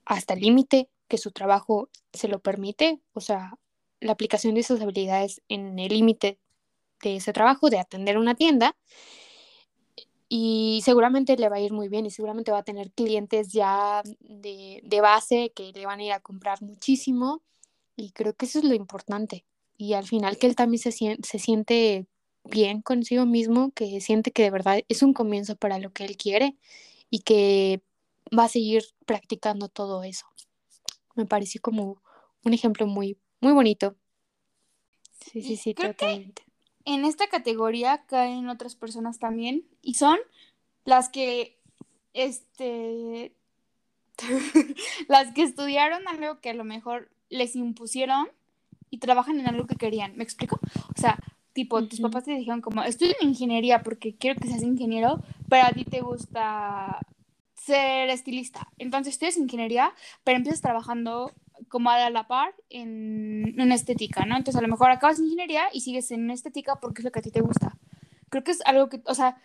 hasta 0.05 0.35
el 0.35 0.41
límite 0.41 0.91
que 1.09 1.19
su 1.19 1.33
trabajo 1.33 1.89
se 2.13 2.29
lo 2.29 2.41
permite, 2.41 3.01
o 3.13 3.21
sea, 3.21 3.59
la 4.07 4.13
aplicación 4.13 4.55
de 4.55 4.61
esas 4.61 4.81
habilidades 4.81 5.43
en 5.49 5.79
el 5.79 5.89
límite 5.89 6.39
de 7.03 7.17
ese 7.17 7.33
trabajo, 7.33 7.71
de 7.71 7.79
atender 7.79 8.19
una 8.19 8.35
tienda. 8.35 8.77
Y 10.29 10.81
seguramente 10.85 11.37
le 11.37 11.49
va 11.49 11.57
a 11.57 11.61
ir 11.61 11.73
muy 11.73 11.89
bien 11.89 12.07
y 12.07 12.11
seguramente 12.11 12.51
va 12.51 12.59
a 12.59 12.65
tener 12.65 12.91
clientes 12.91 13.53
ya 13.53 14.03
de, 14.21 14.81
de 14.83 15.01
base 15.01 15.53
que 15.55 15.73
le 15.73 15.87
van 15.87 16.01
a 16.01 16.05
ir 16.05 16.13
a 16.13 16.21
comprar 16.21 16.63
muchísimo. 16.63 17.43
Y 17.95 18.11
creo 18.11 18.35
que 18.35 18.47
eso 18.47 18.59
es 18.59 18.65
lo 18.65 18.75
importante. 18.75 19.45
Y 19.77 19.93
al 19.93 20.07
final 20.07 20.39
que 20.39 20.47
él 20.47 20.57
también 20.57 20.81
se, 20.81 20.91
se 20.93 21.39
siente 21.39 22.07
bien 22.45 22.83
consigo 22.83 23.27
mismo, 23.27 23.71
que 23.73 24.01
siente 24.01 24.33
que 24.33 24.43
de 24.43 24.51
verdad 24.51 24.81
es 24.89 25.03
un 25.03 25.13
comienzo 25.13 25.57
para 25.57 25.79
lo 25.79 25.93
que 25.93 26.05
él 26.05 26.17
quiere 26.17 26.57
y 27.11 27.21
que 27.21 27.83
va 28.37 28.45
a 28.45 28.49
seguir 28.49 28.85
practicando 29.05 29.69
todo 29.69 30.03
eso. 30.03 30.27
Me 31.15 31.27
parece 31.27 31.59
como 31.59 32.03
un 32.45 32.53
ejemplo 32.53 32.87
muy, 32.87 33.19
muy 33.47 33.55
bonito. 33.55 33.95
Sí, 35.21 35.41
sí, 35.41 35.57
sí, 35.57 35.73
totalmente. 35.73 36.43
en 36.85 37.05
esta 37.05 37.29
categoría 37.29 38.05
caen 38.07 38.49
otras 38.49 38.75
personas 38.75 39.21
también 39.21 39.65
y 39.83 39.95
son 39.95 40.19
las 40.85 41.09
que, 41.09 41.57
este, 42.13 43.33
las 45.09 45.33
que 45.33 45.43
estudiaron 45.43 46.09
algo 46.09 46.41
que 46.41 46.51
a 46.51 46.55
lo 46.55 46.65
mejor 46.65 47.09
les 47.29 47.55
impusieron 47.55 48.29
y 48.91 48.99
trabajan 48.99 49.39
en 49.39 49.47
algo 49.47 49.69
que 49.69 49.77
querían. 49.77 50.17
¿Me 50.17 50.25
explico? 50.25 50.59
O 50.97 51.01
sea, 51.01 51.19
tipo, 51.53 51.87
tus 51.87 52.01
papás 52.01 52.25
te 52.25 52.33
dijeron 52.33 52.61
como, 52.61 52.83
estudio 52.83 53.15
en 53.21 53.29
ingeniería 53.29 53.85
porque 53.85 54.17
quiero 54.17 54.41
que 54.41 54.49
seas 54.49 54.63
ingeniero, 54.63 55.21
pero 55.49 55.67
a 55.67 55.71
ti 55.71 55.85
te 55.85 56.01
gusta 56.01 56.99
ser 57.55 58.09
estilista. 58.11 58.73
Entonces 58.79 59.15
estudias 59.15 59.37
ingeniería, 59.37 59.93
pero 60.25 60.37
empiezas 60.37 60.63
trabajando 60.63 61.33
como 61.69 61.91
a 61.91 62.11
la 62.11 62.27
par 62.27 62.55
en, 62.71 63.55
en 63.59 63.73
estética, 63.73 64.25
¿no? 64.25 64.37
Entonces 64.37 64.59
a 64.59 64.63
lo 64.63 64.69
mejor 64.69 64.91
acabas 64.91 65.19
ingeniería 65.19 65.65
y 65.73 65.81
sigues 65.81 66.11
en 66.11 66.31
estética 66.31 66.77
porque 66.77 67.01
es 67.01 67.05
lo 67.05 67.13
que 67.13 67.19
a 67.21 67.23
ti 67.23 67.31
te 67.31 67.41
gusta. 67.41 67.77
Creo 68.29 68.45
que 68.45 68.53
es 68.53 68.61
algo 68.67 68.89
que, 68.89 69.03
o 69.07 69.15
sea, 69.15 69.37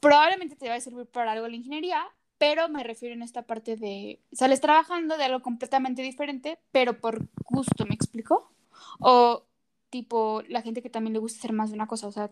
probablemente 0.00 0.56
te 0.56 0.68
va 0.68 0.74
a 0.74 0.80
servir 0.80 1.06
para 1.06 1.32
algo 1.32 1.48
la 1.48 1.56
ingeniería, 1.56 2.04
pero 2.38 2.68
me 2.68 2.82
refiero 2.82 3.14
en 3.14 3.22
esta 3.22 3.42
parte 3.42 3.76
de, 3.76 4.20
sales 4.32 4.60
trabajando 4.60 5.16
de 5.16 5.24
algo 5.24 5.42
completamente 5.42 6.02
diferente, 6.02 6.58
pero 6.72 6.98
por 6.98 7.28
gusto, 7.44 7.84
¿me 7.86 7.94
explico? 7.94 8.50
O 8.98 9.44
tipo 9.90 10.42
la 10.48 10.62
gente 10.62 10.82
que 10.82 10.90
también 10.90 11.12
le 11.12 11.18
gusta 11.18 11.38
hacer 11.38 11.52
más 11.52 11.70
de 11.70 11.74
una 11.74 11.86
cosa, 11.86 12.06
o 12.06 12.12
sea, 12.12 12.30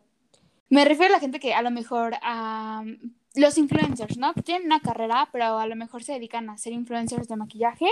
me 0.71 0.85
refiero 0.85 1.13
a 1.13 1.17
la 1.17 1.21
gente 1.21 1.41
que 1.41 1.55
a 1.55 1.63
lo 1.63 1.71
mejor 1.71 2.15
a 2.23 2.85
los 3.35 3.59
influencers, 3.59 4.19
¿no? 4.19 4.35
Que 4.35 4.43
tienen 4.43 4.67
una 4.67 4.81
carrera, 4.81 5.29
pero 5.33 5.59
a 5.59 5.67
lo 5.67 5.77
mejor 5.77 6.03
se 6.03 6.13
dedican 6.13 6.51
a 6.51 6.59
ser 6.59 6.73
influencers 6.73 7.29
de 7.29 7.37
maquillaje 7.37 7.87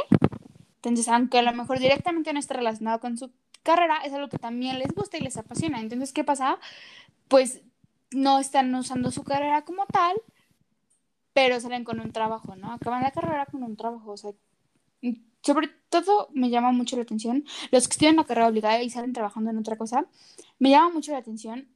entonces, 0.89 1.13
aunque 1.13 1.39
a 1.39 1.43
lo 1.43 1.53
mejor 1.53 1.81
directamente 1.81 2.33
no 2.33 2.39
esté 2.39 2.55
relacionado 2.55 3.01
con 3.01 3.19
su 3.19 3.33
carrera, 3.65 3.99
es 4.05 4.13
algo 4.13 4.29
que 4.29 4.39
también 4.39 4.79
les 4.79 4.95
gusta 4.95 5.19
y 5.19 5.21
les 5.21 5.37
apasiona. 5.37 5.81
Entonces, 5.81 6.13
¿qué 6.13 6.23
pasa? 6.23 6.59
Pues 7.29 7.63
no 8.13 8.39
están 8.39 8.73
usando 8.75 9.11
su 9.11 9.25
carrera 9.25 9.65
como 9.65 9.85
tal, 9.87 10.17
pero 11.33 11.59
salen 11.61 11.83
con 11.83 11.99
un 11.99 12.13
trabajo, 12.13 12.55
¿no? 12.55 12.73
Acaban 12.73 13.03
la 13.03 13.11
carrera 13.11 13.47
con 13.47 13.65
un 13.65 13.77
trabajo. 13.77 14.13
O 14.13 14.17
sea, 14.17 14.31
sobre 15.43 15.69
todo 15.89 16.29
me 16.33 16.51
llama 16.51 16.71
mucho 16.71 16.95
la 16.95 17.03
atención 17.03 17.45
los 17.73 17.89
que 17.89 17.93
estudian 17.93 18.17
la 18.17 18.25
carrera 18.25 18.47
obligada 18.47 18.81
y 18.81 18.91
salen 18.91 19.13
trabajando 19.13 19.51
en 19.51 19.59
otra 19.59 19.77
cosa. 19.77 20.07
Me 20.61 20.71
llama 20.71 20.91
mucho 20.91 21.11
la 21.11 21.19
atención. 21.19 21.69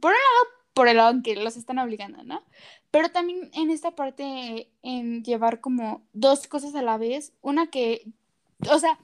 Por 0.00 0.12
un 0.12 0.18
lado, 0.18 0.53
por 0.74 0.88
el 0.88 0.98
lado 0.98 1.12
en 1.12 1.22
que 1.22 1.36
los 1.36 1.56
están 1.56 1.78
obligando, 1.78 2.22
¿no? 2.24 2.42
Pero 2.90 3.10
también 3.10 3.50
en 3.54 3.70
esta 3.70 3.92
parte, 3.92 4.70
en 4.82 5.24
llevar 5.24 5.60
como 5.60 6.02
dos 6.12 6.46
cosas 6.48 6.74
a 6.74 6.82
la 6.82 6.98
vez, 6.98 7.32
una 7.42 7.68
que, 7.68 8.06
o 8.70 8.78
sea, 8.78 8.98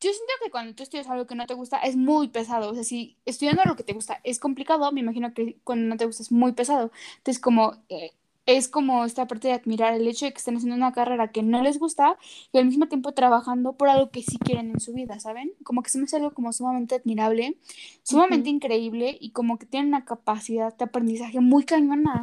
yo 0.00 0.10
siento 0.12 0.32
que 0.44 0.50
cuando 0.50 0.74
tú 0.74 0.82
estudias 0.82 1.08
algo 1.08 1.26
que 1.26 1.34
no 1.36 1.46
te 1.46 1.54
gusta 1.54 1.78
es 1.78 1.96
muy 1.96 2.28
pesado, 2.28 2.70
o 2.70 2.74
sea, 2.74 2.84
si 2.84 3.18
estudiando 3.24 3.62
lo 3.64 3.76
que 3.76 3.84
te 3.84 3.92
gusta 3.92 4.20
es 4.24 4.40
complicado, 4.40 4.90
me 4.92 5.00
imagino 5.00 5.32
que 5.34 5.58
cuando 5.64 5.86
no 5.88 5.96
te 5.96 6.06
gusta 6.06 6.22
es 6.24 6.32
muy 6.32 6.52
pesado. 6.52 6.90
Entonces, 7.18 7.40
como 7.40 7.76
eh, 7.88 8.12
es 8.46 8.68
como 8.68 9.04
esta 9.04 9.26
parte 9.26 9.48
de 9.48 9.54
admirar 9.54 9.94
el 9.94 10.06
hecho 10.08 10.26
de 10.26 10.32
que 10.32 10.38
estén 10.38 10.56
haciendo 10.56 10.76
una 10.76 10.92
carrera 10.92 11.30
que 11.30 11.42
no 11.42 11.62
les 11.62 11.78
gusta 11.78 12.18
y 12.52 12.58
al 12.58 12.66
mismo 12.66 12.88
tiempo 12.88 13.12
trabajando 13.12 13.74
por 13.74 13.88
algo 13.88 14.10
que 14.10 14.22
sí 14.22 14.38
quieren 14.38 14.70
en 14.70 14.80
su 14.80 14.92
vida, 14.92 15.20
¿saben? 15.20 15.52
Como 15.62 15.82
que 15.82 15.90
se 15.90 15.98
me 15.98 16.04
hace 16.04 16.16
algo 16.16 16.32
como 16.32 16.52
sumamente 16.52 16.96
admirable, 16.96 17.56
sumamente 18.02 18.50
increíble 18.50 19.16
y 19.20 19.30
como 19.30 19.58
que 19.58 19.66
tienen 19.66 19.88
una 19.88 20.04
capacidad 20.04 20.76
de 20.76 20.84
aprendizaje 20.84 21.40
muy 21.40 21.64
cañona. 21.64 22.22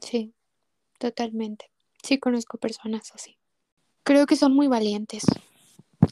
Sí, 0.00 0.32
totalmente. 0.98 1.70
Sí 2.02 2.18
conozco 2.18 2.58
personas 2.58 3.10
así. 3.14 3.36
Creo 4.04 4.26
que 4.26 4.36
son 4.36 4.54
muy 4.54 4.68
valientes 4.68 5.24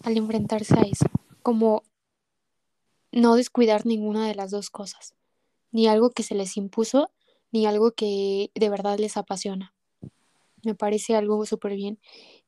al 0.02 0.16
enfrentarse 0.16 0.78
a 0.78 0.82
eso, 0.82 1.06
como 1.42 1.82
no 3.12 3.34
descuidar 3.34 3.86
ninguna 3.86 4.26
de 4.26 4.34
las 4.34 4.50
dos 4.50 4.70
cosas, 4.70 5.14
ni 5.72 5.88
algo 5.88 6.10
que 6.10 6.22
se 6.22 6.34
les 6.34 6.56
impuso, 6.56 7.10
ni 7.52 7.66
algo 7.66 7.92
que 7.92 8.50
de 8.54 8.68
verdad 8.70 8.98
les 8.98 9.16
apasiona. 9.16 9.74
Me 10.62 10.74
parece 10.74 11.16
algo 11.16 11.44
súper 11.46 11.74
bien. 11.74 11.98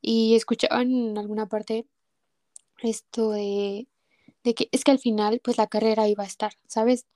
Y 0.00 0.34
escuchaba 0.36 0.82
en 0.82 1.16
alguna 1.18 1.48
parte 1.48 1.86
esto 2.82 3.30
de, 3.30 3.88
de, 4.44 4.55
que 4.55 4.68
es 4.72 4.84
que 4.84 4.90
al 4.90 4.98
final 4.98 5.40
pues 5.42 5.59
la 5.59 5.68
carrera 5.68 6.09
iba 6.09 6.24
a 6.24 6.26
estar, 6.26 6.53
¿sabes? 6.66 7.07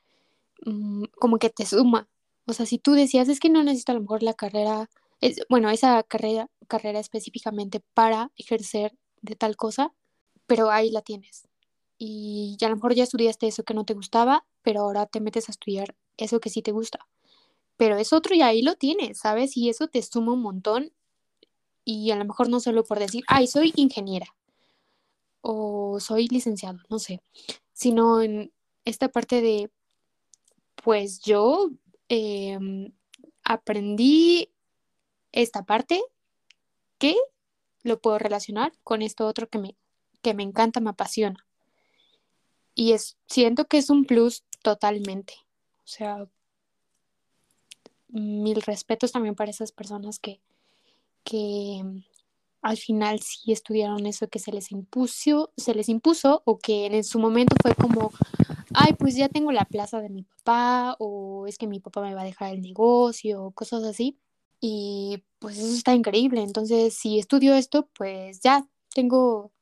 Mm, 0.64 1.04
como 1.18 1.38
que 1.38 1.50
te 1.50 1.66
suma. 1.66 2.08
O 2.46 2.52
sea, 2.52 2.66
si 2.66 2.78
tú 2.78 2.92
decías, 2.92 3.28
es 3.28 3.40
que 3.40 3.50
no 3.50 3.62
necesito 3.64 3.92
a 3.92 3.96
lo 3.96 4.02
mejor 4.02 4.22
la 4.22 4.34
carrera, 4.34 4.88
es, 5.20 5.40
bueno, 5.48 5.70
esa 5.70 6.02
carrera, 6.04 6.48
carrera 6.68 7.00
específicamente 7.00 7.80
para 7.94 8.30
ejercer 8.36 8.96
de 9.22 9.36
tal 9.36 9.56
cosa, 9.56 9.92
pero 10.46 10.70
ahí 10.70 10.90
la 10.90 11.02
tienes. 11.02 11.48
Y 11.98 12.56
a 12.62 12.68
lo 12.68 12.76
mejor 12.76 12.94
ya 12.94 13.04
estudiaste 13.04 13.48
eso 13.48 13.64
que 13.64 13.74
no 13.74 13.84
te 13.84 13.94
gustaba, 13.94 14.44
pero 14.62 14.82
ahora 14.82 15.06
te 15.06 15.20
metes 15.20 15.48
a 15.48 15.52
estudiar 15.52 15.96
eso 16.18 16.40
que 16.40 16.50
sí 16.50 16.62
te 16.62 16.72
gusta 16.72 17.06
pero 17.76 17.96
es 17.96 18.12
otro 18.12 18.34
y 18.34 18.42
ahí 18.42 18.62
lo 18.62 18.74
tienes, 18.74 19.18
¿sabes? 19.18 19.56
Y 19.56 19.68
eso 19.68 19.88
te 19.88 20.02
suma 20.02 20.32
un 20.32 20.42
montón 20.42 20.92
y 21.84 22.10
a 22.10 22.16
lo 22.16 22.24
mejor 22.24 22.48
no 22.48 22.60
solo 22.60 22.84
por 22.84 22.98
decir, 22.98 23.24
ay, 23.28 23.46
soy 23.46 23.72
ingeniera 23.76 24.26
o 25.40 26.00
soy 26.00 26.26
licenciado, 26.28 26.78
no 26.88 26.98
sé, 26.98 27.22
sino 27.72 28.22
en 28.22 28.52
esta 28.84 29.08
parte 29.08 29.40
de, 29.40 29.70
pues 30.82 31.20
yo 31.20 31.70
em, 32.08 32.92
aprendí 33.44 34.50
esta 35.32 35.64
parte 35.64 36.02
que 36.98 37.16
lo 37.82 38.00
puedo 38.00 38.18
relacionar 38.18 38.72
con 38.82 39.02
esto 39.02 39.26
otro 39.26 39.48
que 39.48 39.58
me, 39.58 39.76
que 40.22 40.34
me 40.34 40.42
encanta, 40.42 40.80
me 40.80 40.90
apasiona. 40.90 41.46
Y 42.74 42.92
es, 42.92 43.16
siento 43.26 43.66
que 43.66 43.78
es 43.78 43.90
un 43.90 44.04
plus 44.04 44.44
totalmente. 44.62 45.34
O 45.78 45.88
sea, 45.88 46.26
mil 48.16 48.62
respetos 48.62 49.12
también 49.12 49.34
para 49.34 49.50
esas 49.50 49.72
personas 49.72 50.18
que, 50.18 50.40
que 51.24 51.80
mm, 51.84 51.98
al 52.62 52.76
final 52.76 53.20
sí 53.20 53.52
estudiaron 53.52 54.06
eso 54.06 54.28
que 54.28 54.38
se 54.38 54.52
les 54.52 54.72
impuso, 54.72 55.52
se 55.56 55.74
les 55.74 55.88
impuso 55.88 56.42
o 56.44 56.58
que 56.58 56.86
en 56.86 57.04
su 57.04 57.18
momento 57.18 57.54
fue 57.62 57.74
como, 57.74 58.10
ay, 58.74 58.94
pues 58.94 59.16
ya 59.16 59.28
tengo 59.28 59.52
la 59.52 59.64
plaza 59.64 60.00
de 60.00 60.08
mi 60.08 60.24
papá 60.24 60.96
o 60.98 61.46
es 61.46 61.58
que 61.58 61.66
mi 61.66 61.80
papá 61.80 62.02
me 62.02 62.14
va 62.14 62.22
a 62.22 62.24
dejar 62.24 62.54
el 62.54 62.62
negocio, 62.62 63.52
cosas 63.52 63.84
así. 63.84 64.18
Y 64.60 65.22
pues 65.38 65.58
eso 65.58 65.74
está 65.74 65.94
increíble. 65.94 66.42
Entonces, 66.42 66.94
si 66.94 67.18
estudio 67.18 67.54
esto, 67.54 67.88
pues 67.94 68.40
ya 68.40 68.66
tengo 68.94 69.52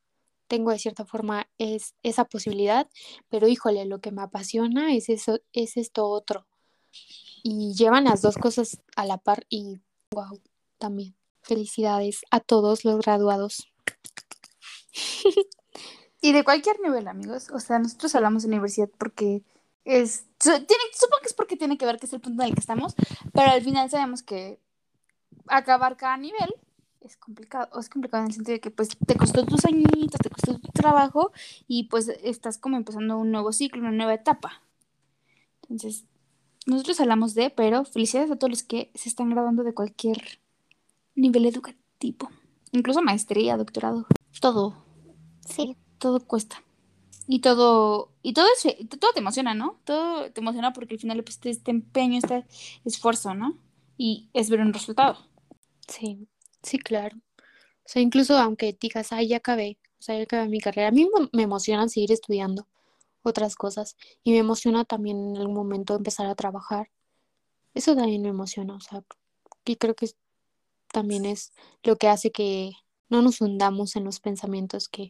tengo 0.49 0.71
de 0.71 0.79
cierta 0.79 1.05
forma 1.05 1.49
es 1.59 1.95
esa 2.03 2.25
posibilidad, 2.27 2.89
pero 3.29 3.49
híjole, 3.49 3.87
lo 3.87 4.01
que 4.01 4.13
me 4.13 4.23
apasiona 4.23 4.95
es 4.95 5.09
eso, 5.09 5.41
es 5.53 5.77
esto 5.77 6.07
otro. 6.07 6.47
Y 7.43 7.75
llevan 7.75 8.05
las 8.05 8.23
dos 8.23 8.37
cosas 8.37 8.81
a 8.97 9.05
la 9.05 9.19
par 9.19 9.47
y 9.49 9.81
wow, 10.11 10.41
también. 10.79 11.15
Felicidades 11.43 12.23
a 12.31 12.41
todos 12.41 12.85
los 12.85 13.01
graduados. 13.01 13.69
y 16.23 16.33
de 16.33 16.45
cualquier 16.45 16.81
nivel, 16.81 17.07
amigos. 17.07 17.51
O 17.51 17.61
sea, 17.61 17.79
nosotros 17.79 18.15
hablamos 18.15 18.43
de 18.43 18.49
universidad 18.49 18.89
porque 18.99 19.43
es, 19.85 20.25
supongo 20.39 21.21
que 21.21 21.27
es 21.27 21.35
porque 21.35 21.57
tiene 21.57 21.77
que 21.77 21.87
ver 21.87 21.99
que 21.99 22.07
es 22.07 22.13
el 22.13 22.21
punto 22.21 22.43
en 22.43 22.49
el 22.49 22.55
que 22.55 22.61
estamos, 22.61 22.95
pero 23.33 23.51
al 23.51 23.63
final 23.63 23.91
sabemos 23.91 24.23
que 24.23 24.59
acabar 25.47 25.97
cada 25.97 26.17
nivel 26.17 26.55
es 27.01 27.17
complicado, 27.19 27.79
es 27.79 27.89
complicado 27.89 28.23
en 28.23 28.29
el 28.29 28.35
sentido 28.35 28.55
de 28.55 28.61
que 28.61 28.71
pues 28.71 28.89
te 29.07 29.15
costó 29.17 29.45
tus 29.45 29.65
añitos, 29.67 30.19
te 30.23 30.31
costó 30.31 30.59
tu 30.59 30.73
trabajo 30.73 31.33
y 31.69 31.85
pues 31.85 32.09
estás 32.09 32.57
como 32.59 32.77
empezando 32.77 33.19
un 33.19 33.31
nuevo 33.31 33.53
ciclo, 33.53 33.83
una 33.83 33.91
nueva 33.91 34.15
etapa. 34.15 34.63
Entonces, 35.63 36.05
nosotros 36.67 37.01
hablamos 37.01 37.35
de, 37.35 37.51
pero 37.51 37.85
felicidades 37.85 38.31
a 38.31 38.37
todos 38.37 38.51
los 38.51 38.63
que 38.63 38.91
se 38.95 39.09
están 39.09 39.31
graduando 39.31 39.63
de 39.65 39.75
cualquier 39.75 40.41
nivel 41.15 41.47
educativo, 41.47 42.31
incluso 42.73 43.03
maestría, 43.03 43.57
doctorado, 43.57 44.07
todo. 44.41 44.85
Sí, 45.47 45.77
todo 45.99 46.21
cuesta. 46.21 46.63
Y 47.27 47.41
todo, 47.41 48.13
y 48.23 48.35
todo, 48.35 48.47
es, 48.55 48.89
todo 49.01 49.13
te 49.13 49.21
emociona, 49.21 49.55
¿no? 49.55 49.81
Todo 49.85 50.31
te 50.31 50.41
emociona 50.41 50.73
porque 50.73 50.95
al 50.95 51.01
final 51.01 51.25
pues 51.25 51.41
este 51.45 51.71
empeño, 51.71 52.19
este 52.19 52.45
esfuerzo, 52.85 53.35
¿no? 53.35 53.59
Y 53.97 54.29
es 54.35 54.51
ver 54.51 54.61
un 54.61 54.75
resultado. 54.75 55.17
Sí, 55.89 56.29
sí, 56.63 56.79
claro. 56.79 57.17
O 57.17 57.87
sea, 57.87 58.03
incluso 58.03 58.37
aunque 58.37 58.77
digas, 58.79 59.13
ay, 59.13 59.29
ya 59.29 59.39
acabé, 59.39 59.79
o 59.99 60.03
sea, 60.03 60.17
ya 60.17 60.25
acabé 60.25 60.49
mi 60.49 60.61
carrera, 60.61 60.89
a 60.89 60.93
mí 60.93 61.09
me 61.33 61.43
emociona 61.43 61.89
seguir 61.89 62.13
estudiando 62.13 62.67
otras 63.25 63.57
cosas 63.57 63.97
y 64.23 64.33
me 64.33 64.39
emociona 64.39 64.85
también 64.85 65.31
en 65.31 65.37
algún 65.37 65.55
momento 65.55 65.97
empezar 65.97 66.27
a 66.27 66.35
trabajar. 66.35 66.91
Eso 67.75 67.97
también 67.97 68.23
me 68.23 68.29
emociona, 68.29 68.77
o 68.77 68.81
sea, 68.81 69.03
y 69.65 69.77
creo 69.77 69.95
que 69.95 70.11
también 70.93 71.25
es 71.25 71.53
lo 71.83 71.97
que 71.97 72.09
hace 72.09 72.31
que 72.31 72.73
no 73.09 73.23
nos 73.23 73.41
hundamos 73.41 73.97
en 73.97 74.05
los 74.05 74.21
pensamientos 74.21 74.89
que, 74.89 75.09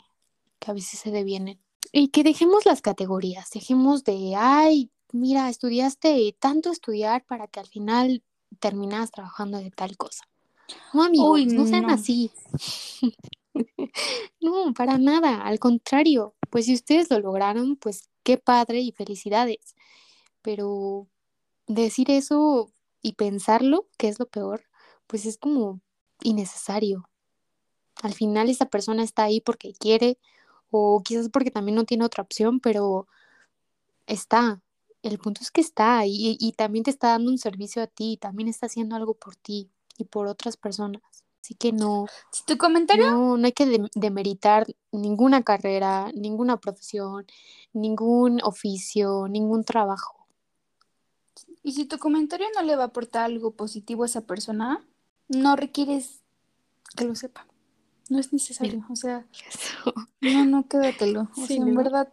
que 0.59 0.71
a 0.71 0.75
veces 0.75 1.01
se 1.01 1.11
devienen. 1.11 1.61
Y 1.93 2.09
que 2.09 2.25
dejemos 2.25 2.65
las 2.65 2.81
categorías, 2.81 3.51
dejemos 3.51 4.03
de, 4.05 4.35
ay, 4.37 4.91
mira, 5.13 5.49
estudiaste 5.49 6.35
tanto 6.41 6.71
estudiar 6.71 7.25
para 7.27 7.47
que 7.47 7.61
al 7.61 7.67
final 7.67 8.23
terminas 8.59 9.11
trabajando 9.11 9.59
de 9.59 9.71
tal 9.71 9.97
cosa. 9.97 10.25
No, 10.93 11.05
amigos, 11.05 11.47
no 11.53 11.67
sean 11.67 11.91
así. 11.91 12.31
no, 14.41 14.73
para 14.75 14.99
nada, 14.99 15.43
al 15.43 15.59
contrario, 15.59 16.35
pues 16.55 16.67
si 16.67 16.75
ustedes 16.75 17.11
lo 17.11 17.19
lograron, 17.19 17.75
pues 17.75 18.09
qué 18.23 18.39
padre 18.39 18.79
y 18.79 18.93
felicidades. 18.93 19.75
Pero 20.41 21.09
decir 21.67 22.13
eso 22.13 22.71
y 23.03 23.15
pensarlo, 23.15 23.89
que 23.99 24.07
es 24.07 24.21
lo 24.21 24.27
peor, 24.27 24.63
pues 25.09 25.27
es 25.27 25.37
como 25.37 25.81
innecesario. 26.23 27.11
Al 28.05 28.15
final 28.15 28.51
esa 28.51 28.67
persona 28.67 29.03
está 29.03 29.25
ahí 29.25 29.41
porque 29.41 29.73
quiere 29.73 30.17
o 30.71 31.03
quizás 31.05 31.29
porque 31.29 31.51
también 31.51 31.75
no 31.75 31.87
tiene 31.87 32.05
otra 32.05 32.23
opción, 32.23 32.61
pero 32.61 33.09
está. 34.07 34.63
El 35.03 35.19
punto 35.19 35.41
es 35.43 35.51
que 35.51 35.61
está 35.61 36.07
y, 36.07 36.37
y 36.39 36.53
también 36.53 36.85
te 36.85 36.91
está 36.93 37.09
dando 37.09 37.33
un 37.33 37.39
servicio 37.39 37.83
a 37.83 37.89
ti, 37.89 38.17
también 38.17 38.49
está 38.49 38.67
haciendo 38.67 38.95
algo 38.95 39.15
por 39.15 39.35
ti 39.35 39.73
y 39.99 40.05
por 40.05 40.29
otras 40.29 40.57
personas. 40.57 41.03
Así 41.45 41.55
que 41.57 41.73
no. 41.73 42.07
Si 42.33 42.43
tu 42.47 42.57
comentario. 42.57 43.11
No, 43.11 43.37
no 43.37 43.45
hay 43.45 43.53
que 43.53 43.87
demeritar 43.95 44.67
ninguna 44.93 45.43
carrera, 45.43 46.11
ninguna 46.15 46.57
profesión, 46.57 47.27
ningún 47.75 48.41
oficio, 48.43 49.29
ningún 49.29 49.63
trabajo. 49.63 50.27
Y 51.63 51.73
si 51.73 51.85
tu 51.85 51.99
comentario 51.99 52.47
no 52.55 52.63
le 52.63 52.77
va 52.77 52.85
a 52.85 52.87
aportar 52.87 53.27
algo 53.27 53.51
positivo 53.51 54.05
a 54.05 54.07
esa 54.07 54.23
persona, 54.23 54.87
no 55.29 55.55
requieres 55.55 56.23
que 56.97 57.05
lo 57.05 57.15
sepa. 57.15 57.47
No 58.09 58.19
es 58.19 58.33
necesario, 58.33 58.83
o 58.89 58.97
sea, 58.97 59.27
no, 60.23 60.47
no, 60.47 60.67
quédatelo. 60.67 61.29
O 61.37 61.47
sea, 61.47 61.59
en 61.59 61.75
verdad, 61.75 62.11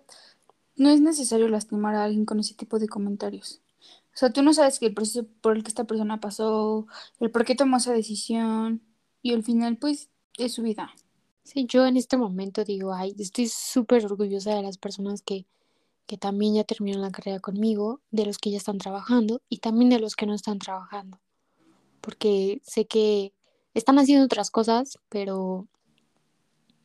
no 0.75 0.89
es 0.89 0.99
necesario 0.99 1.47
lastimar 1.47 1.95
a 1.95 2.03
alguien 2.03 2.25
con 2.25 2.41
ese 2.41 2.53
tipo 2.53 2.79
de 2.79 2.89
comentarios. 2.89 3.61
O 4.13 4.17
sea, 4.17 4.34
tú 4.34 4.43
no 4.43 4.53
sabes 4.53 4.77
que 4.77 4.88
el 4.88 4.93
proceso 4.93 5.25
por 5.39 5.55
el 5.55 5.63
que 5.63 5.69
esta 5.69 5.86
persona 5.86 6.19
pasó, 6.19 6.86
el 7.21 7.32
por 7.32 7.45
qué 7.45 7.55
tomó 7.55 7.77
esa 7.77 7.93
decisión, 7.93 8.82
y 9.22 9.34
al 9.34 9.43
final, 9.43 9.78
pues, 9.78 10.09
es 10.38 10.53
su 10.53 10.63
vida. 10.63 10.91
Sí, 11.43 11.65
yo 11.67 11.86
en 11.86 11.97
este 11.97 12.17
momento 12.17 12.63
digo, 12.63 12.93
ay, 12.93 13.15
estoy 13.17 13.47
súper 13.47 14.05
orgullosa 14.05 14.55
de 14.55 14.61
las 14.61 14.78
personas 14.78 15.22
que, 15.22 15.47
que 16.05 16.17
también 16.17 16.55
ya 16.55 16.63
terminaron 16.63 17.01
la 17.01 17.11
carrera 17.11 17.39
conmigo, 17.39 18.01
de 18.11 18.26
los 18.26 18.38
que 18.38 18.51
ya 18.51 18.57
están 18.57 18.78
trabajando 18.78 19.41
y 19.49 19.57
también 19.57 19.89
de 19.89 19.99
los 19.99 20.15
que 20.15 20.26
no 20.26 20.34
están 20.34 20.59
trabajando. 20.59 21.19
Porque 21.99 22.61
sé 22.63 22.86
que 22.86 23.34
están 23.74 23.99
haciendo 23.99 24.26
otras 24.26 24.51
cosas, 24.51 24.97
pero 25.09 25.67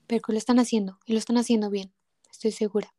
pero 0.07 0.23
lo 0.29 0.39
están 0.39 0.59
haciendo 0.59 0.99
y 1.05 1.13
lo 1.13 1.19
están 1.19 1.37
haciendo 1.37 1.71
bien, 1.71 1.93
estoy 2.31 2.53
segura. 2.53 2.95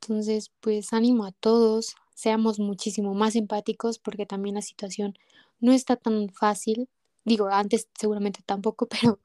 Entonces, 0.00 0.50
pues 0.60 0.92
ánimo 0.92 1.24
a 1.24 1.32
todos, 1.32 1.94
seamos 2.14 2.58
muchísimo 2.58 3.14
más 3.14 3.36
empáticos 3.36 3.98
porque 3.98 4.26
también 4.26 4.54
la 4.54 4.62
situación 4.62 5.14
no 5.60 5.72
está 5.72 5.96
tan 5.96 6.28
fácil. 6.30 6.88
Digo, 7.26 7.48
antes 7.48 7.88
seguramente 7.98 8.40
tampoco, 8.46 8.86
pero, 9.02 9.18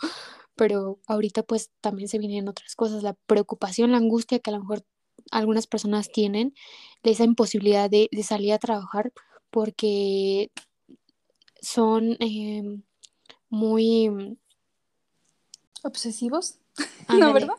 pero 0.56 1.00
ahorita 1.08 1.44
pues 1.44 1.70
también 1.80 2.10
se 2.10 2.18
vienen 2.18 2.50
otras 2.50 2.76
cosas, 2.76 3.04
la 3.04 3.14
preocupación, 3.14 3.92
la 3.92 3.98
angustia 3.98 4.40
que 4.40 4.50
a 4.50 4.54
lo 4.54 4.60
mejor 4.60 4.84
algunas 5.32 5.68
personas 5.68 6.12
tienen, 6.12 6.56
de 7.04 7.12
esa 7.12 7.24
imposibilidad 7.24 7.90
de, 7.90 8.10
salir 8.24 8.54
a 8.54 8.60
trabajar 8.60 9.14
porque 9.52 10.52
son 11.62 12.18
em, 12.20 12.82
muy 13.50 14.38
obsesivos. 15.84 16.58
¿No, 17.10 17.34
verdad? 17.34 17.56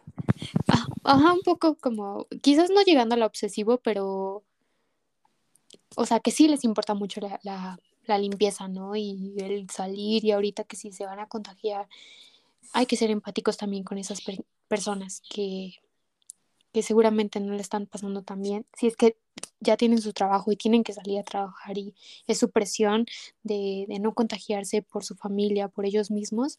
Ah, 0.67 0.87
ajá, 1.05 1.35
un 1.35 1.43
poco 1.43 1.77
como, 1.77 2.27
quizás 2.43 2.71
no 2.71 2.83
llegando 2.83 3.15
a 3.15 3.19
lo 3.19 3.27
obsesivo, 3.27 3.79
pero, 3.79 4.43
o 5.95 6.05
sea, 6.05 6.19
que 6.19 6.33
sí 6.33 6.49
les 6.49 6.65
importa 6.65 6.95
mucho 6.95 7.21
la, 7.21 7.79
limpieza, 8.07 8.69
¿no? 8.69 8.97
Y 8.97 9.35
el 9.39 9.71
salir 9.71 10.25
y 10.25 10.33
ahorita 10.33 10.65
que 10.65 10.77
sí 10.77 10.93
se 10.93 11.07
van 11.07 11.21
a 11.21 11.29
contagiar, 11.29 11.89
hay 12.73 12.87
que 12.87 12.97
ser 12.97 13.11
empáticos 13.11 13.57
también 13.57 13.85
con 13.85 13.99
esas 13.99 14.21
personas 14.69 15.23
que, 15.29 15.75
que 16.73 16.83
seguramente 16.83 17.41
no 17.41 17.55
le 17.55 17.63
están 17.63 17.87
pasando 17.87 18.23
tan 18.23 18.43
bien. 18.43 18.67
Si 18.77 18.87
es 18.87 18.97
que 18.97 19.17
ya 19.61 19.77
tienen 19.77 20.01
su 20.01 20.13
trabajo 20.13 20.53
y 20.53 20.57
tienen 20.57 20.85
que 20.85 20.93
salir 20.93 21.19
a 21.19 21.25
trabajar 21.25 21.79
y 21.79 21.95
es 22.27 22.39
su 22.39 22.51
presión 22.51 23.07
de, 23.43 23.87
de 23.89 23.99
no 23.99 24.15
contagiarse 24.15 24.83
por 24.83 25.05
su 25.05 25.15
familia, 25.15 25.69
por 25.69 25.87
ellos 25.87 26.11
mismos 26.11 26.59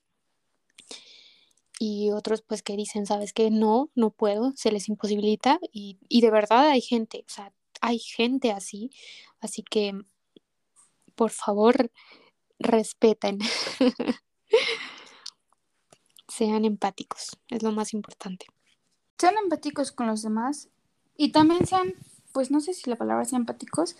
y 1.80 2.12
otros 2.12 2.41
pues 2.41 2.62
que 2.62 2.78
dicen, 2.78 3.06
sabes 3.06 3.34
que 3.34 3.52
no, 3.52 3.89
no 3.96 4.12
puedo, 4.12 4.54
se 4.56 4.72
les 4.72 4.88
imposibilita 4.89 5.60
y, 5.72 5.98
y 6.08 6.22
de 6.22 6.32
verdad 6.32 6.70
hay 6.70 6.82
gente, 6.82 7.26
o 7.28 7.30
sea, 7.30 7.52
hay 7.82 8.00
gente 8.00 8.52
así, 8.52 8.91
así 9.41 9.64
que 9.64 9.94
por 11.16 11.32
favor 11.32 11.91
respeten, 12.59 13.39
sean 16.28 16.66
empáticos, 16.66 17.38
es 17.49 17.64
lo 17.64 17.72
más 17.72 17.93
importante. 17.93 18.45
Sean 19.18 19.36
empáticos 19.41 19.91
con 19.91 20.07
los 20.07 20.22
demás 20.22 20.70
y 21.18 21.32
también 21.32 21.66
sean, 21.66 21.93
pues 22.32 22.51
no 22.51 22.59
sé 22.59 22.74
si 22.74 22.89
la 22.89 22.95
palabra 22.95 23.26
sea 23.26 23.38
empáticos, 23.38 23.95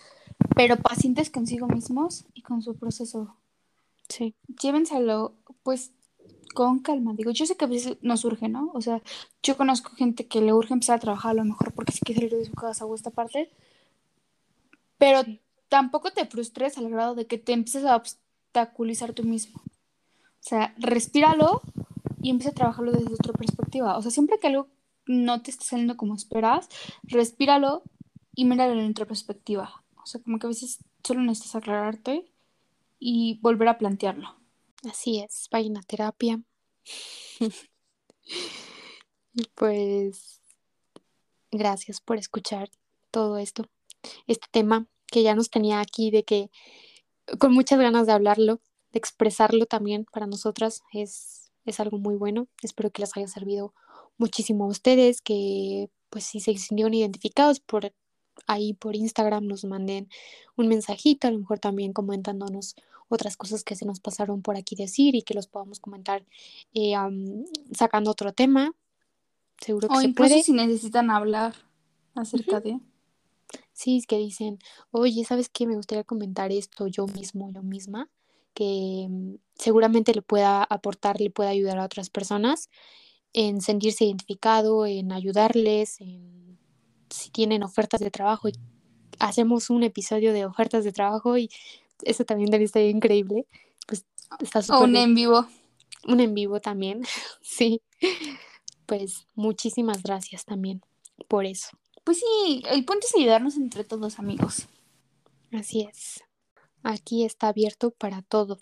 pero 0.56 0.76
pacientes 0.76 1.30
consigo 1.30 1.66
mismos 1.66 2.24
y 2.34 2.42
con 2.42 2.62
su 2.62 2.74
proceso. 2.74 3.36
Sí. 4.08 4.34
Llévenselo, 4.60 5.34
pues 5.62 5.92
con 6.54 6.78
calma. 6.78 7.12
Digo, 7.14 7.32
yo 7.32 7.46
sé 7.46 7.56
que 7.56 7.64
a 7.64 7.68
veces 7.68 7.98
nos 8.00 8.24
urge, 8.24 8.48
¿no? 8.48 8.70
O 8.74 8.80
sea, 8.80 9.02
yo 9.42 9.56
conozco 9.56 9.94
gente 9.96 10.26
que 10.26 10.40
le 10.40 10.52
urge 10.52 10.72
empezar 10.72 10.96
a 10.96 11.00
trabajar 11.00 11.32
a 11.32 11.34
lo 11.34 11.44
mejor 11.44 11.72
porque 11.74 11.92
se 11.92 12.00
quiere 12.00 12.22
salir 12.22 12.38
de 12.38 12.44
su 12.46 12.52
casa 12.52 12.86
o 12.86 12.94
esta 12.94 13.10
parte, 13.10 13.50
pero 14.98 15.22
tampoco 15.68 16.12
te 16.12 16.26
frustres 16.26 16.78
al 16.78 16.90
grado 16.90 17.14
de 17.14 17.26
que 17.26 17.38
te 17.38 17.52
empieces 17.52 17.84
a 17.84 17.96
obstaculizar 17.96 19.12
tú 19.12 19.24
mismo. 19.24 19.62
O 19.64 20.46
sea, 20.46 20.74
respíralo 20.78 21.62
y 22.22 22.30
empieza 22.30 22.50
a 22.50 22.54
trabajarlo 22.54 22.92
desde 22.92 23.14
otra 23.14 23.32
perspectiva. 23.32 23.96
O 23.96 24.02
sea, 24.02 24.10
siempre 24.10 24.38
que 24.38 24.48
algo 24.48 24.68
no 25.06 25.42
te 25.42 25.50
esté 25.50 25.64
saliendo 25.64 25.96
como 25.96 26.14
esperas, 26.14 26.68
respíralo 27.02 27.82
y 28.34 28.44
míralo 28.44 28.80
en 28.80 28.90
otra 28.90 29.06
perspectiva. 29.06 29.84
O 30.02 30.06
sea, 30.06 30.20
como 30.22 30.38
que 30.38 30.46
a 30.46 30.48
veces 30.48 30.78
solo 31.02 31.22
necesitas 31.22 31.56
aclararte 31.56 32.30
y 32.98 33.38
volver 33.40 33.68
a 33.68 33.78
plantearlo. 33.78 34.36
Así 34.88 35.20
es, 35.20 35.48
vayan 35.50 35.76
a 35.76 35.82
terapia. 35.82 36.40
pues 39.54 40.40
gracias 41.50 42.00
por 42.00 42.18
escuchar 42.18 42.70
todo 43.10 43.38
esto, 43.38 43.64
este 44.26 44.46
tema 44.50 44.86
que 45.14 45.22
ya 45.22 45.36
nos 45.36 45.48
tenía 45.48 45.78
aquí 45.78 46.10
de 46.10 46.24
que 46.24 46.50
con 47.38 47.54
muchas 47.54 47.78
ganas 47.78 48.08
de 48.08 48.12
hablarlo, 48.12 48.60
de 48.90 48.98
expresarlo 48.98 49.64
también 49.64 50.06
para 50.12 50.26
nosotras 50.26 50.82
es, 50.92 51.52
es 51.64 51.78
algo 51.78 51.98
muy 51.98 52.16
bueno. 52.16 52.48
Espero 52.62 52.90
que 52.90 53.02
les 53.02 53.16
haya 53.16 53.28
servido 53.28 53.72
muchísimo 54.18 54.64
a 54.64 54.66
ustedes 54.66 55.22
que 55.22 55.88
pues 56.10 56.24
si 56.24 56.40
se 56.40 56.52
sintieron 56.56 56.94
identificados 56.94 57.60
por 57.60 57.92
ahí 58.48 58.74
por 58.74 58.96
Instagram 58.96 59.46
nos 59.46 59.64
manden 59.64 60.08
un 60.56 60.66
mensajito, 60.66 61.28
a 61.28 61.30
lo 61.30 61.38
mejor 61.38 61.60
también 61.60 61.92
comentándonos 61.92 62.74
otras 63.08 63.36
cosas 63.36 63.62
que 63.62 63.76
se 63.76 63.86
nos 63.86 64.00
pasaron 64.00 64.42
por 64.42 64.56
aquí 64.56 64.74
decir 64.74 65.14
y 65.14 65.22
que 65.22 65.34
los 65.34 65.46
podamos 65.46 65.78
comentar 65.78 66.24
eh, 66.74 66.94
sacando 67.72 68.10
otro 68.10 68.32
tema. 68.32 68.72
Seguro 69.60 69.86
que 69.86 69.94
o 69.94 70.00
se 70.00 70.06
incluso 70.08 70.30
puede. 70.30 70.42
si 70.42 70.52
necesitan 70.52 71.12
hablar 71.12 71.54
acerca 72.16 72.58
de. 72.58 72.80
Sí, 73.74 73.98
es 73.98 74.06
que 74.06 74.16
dicen, 74.16 74.58
oye, 74.92 75.24
¿sabes 75.24 75.48
qué? 75.48 75.66
Me 75.66 75.76
gustaría 75.76 76.04
comentar 76.04 76.52
esto 76.52 76.86
yo 76.86 77.06
mismo, 77.06 77.52
yo 77.52 77.62
misma, 77.62 78.08
que 78.54 79.06
mm, 79.10 79.34
seguramente 79.56 80.14
le 80.14 80.22
pueda 80.22 80.62
aportar, 80.62 81.20
le 81.20 81.30
pueda 81.30 81.50
ayudar 81.50 81.78
a 81.78 81.84
otras 81.84 82.08
personas 82.08 82.70
en 83.32 83.60
sentirse 83.60 84.04
identificado, 84.04 84.86
en 84.86 85.12
ayudarles, 85.12 86.00
en 86.00 86.56
si 87.10 87.30
tienen 87.30 87.62
ofertas 87.62 88.00
de 88.00 88.10
trabajo 88.10 88.48
y 88.48 88.52
hacemos 89.18 89.70
un 89.70 89.82
episodio 89.82 90.32
de 90.32 90.46
ofertas 90.46 90.84
de 90.84 90.92
trabajo 90.92 91.36
y 91.36 91.50
eso 92.04 92.24
también 92.24 92.50
debe 92.50 92.64
estar 92.64 92.82
increíble. 92.82 93.46
Pues 93.86 94.06
está 94.40 94.62
súper 94.62 94.82
O 94.82 94.84
un 94.84 94.96
en 94.96 95.14
vivo. 95.14 95.46
Un 96.06 96.20
en 96.20 96.32
vivo 96.34 96.60
también, 96.60 97.02
sí. 97.42 97.82
Pues 98.86 99.26
muchísimas 99.34 100.02
gracias 100.02 100.44
también 100.44 100.82
por 101.26 101.44
eso. 101.44 101.70
Pues 102.04 102.18
sí, 102.18 102.62
el 102.70 102.84
punto 102.84 103.06
es 103.06 103.14
ayudarnos 103.16 103.56
entre 103.56 103.82
todos, 103.82 104.18
amigos. 104.18 104.66
Así 105.52 105.82
es. 105.82 106.22
Aquí 106.82 107.24
está 107.24 107.48
abierto 107.48 107.90
para 107.90 108.20
todo. 108.20 108.58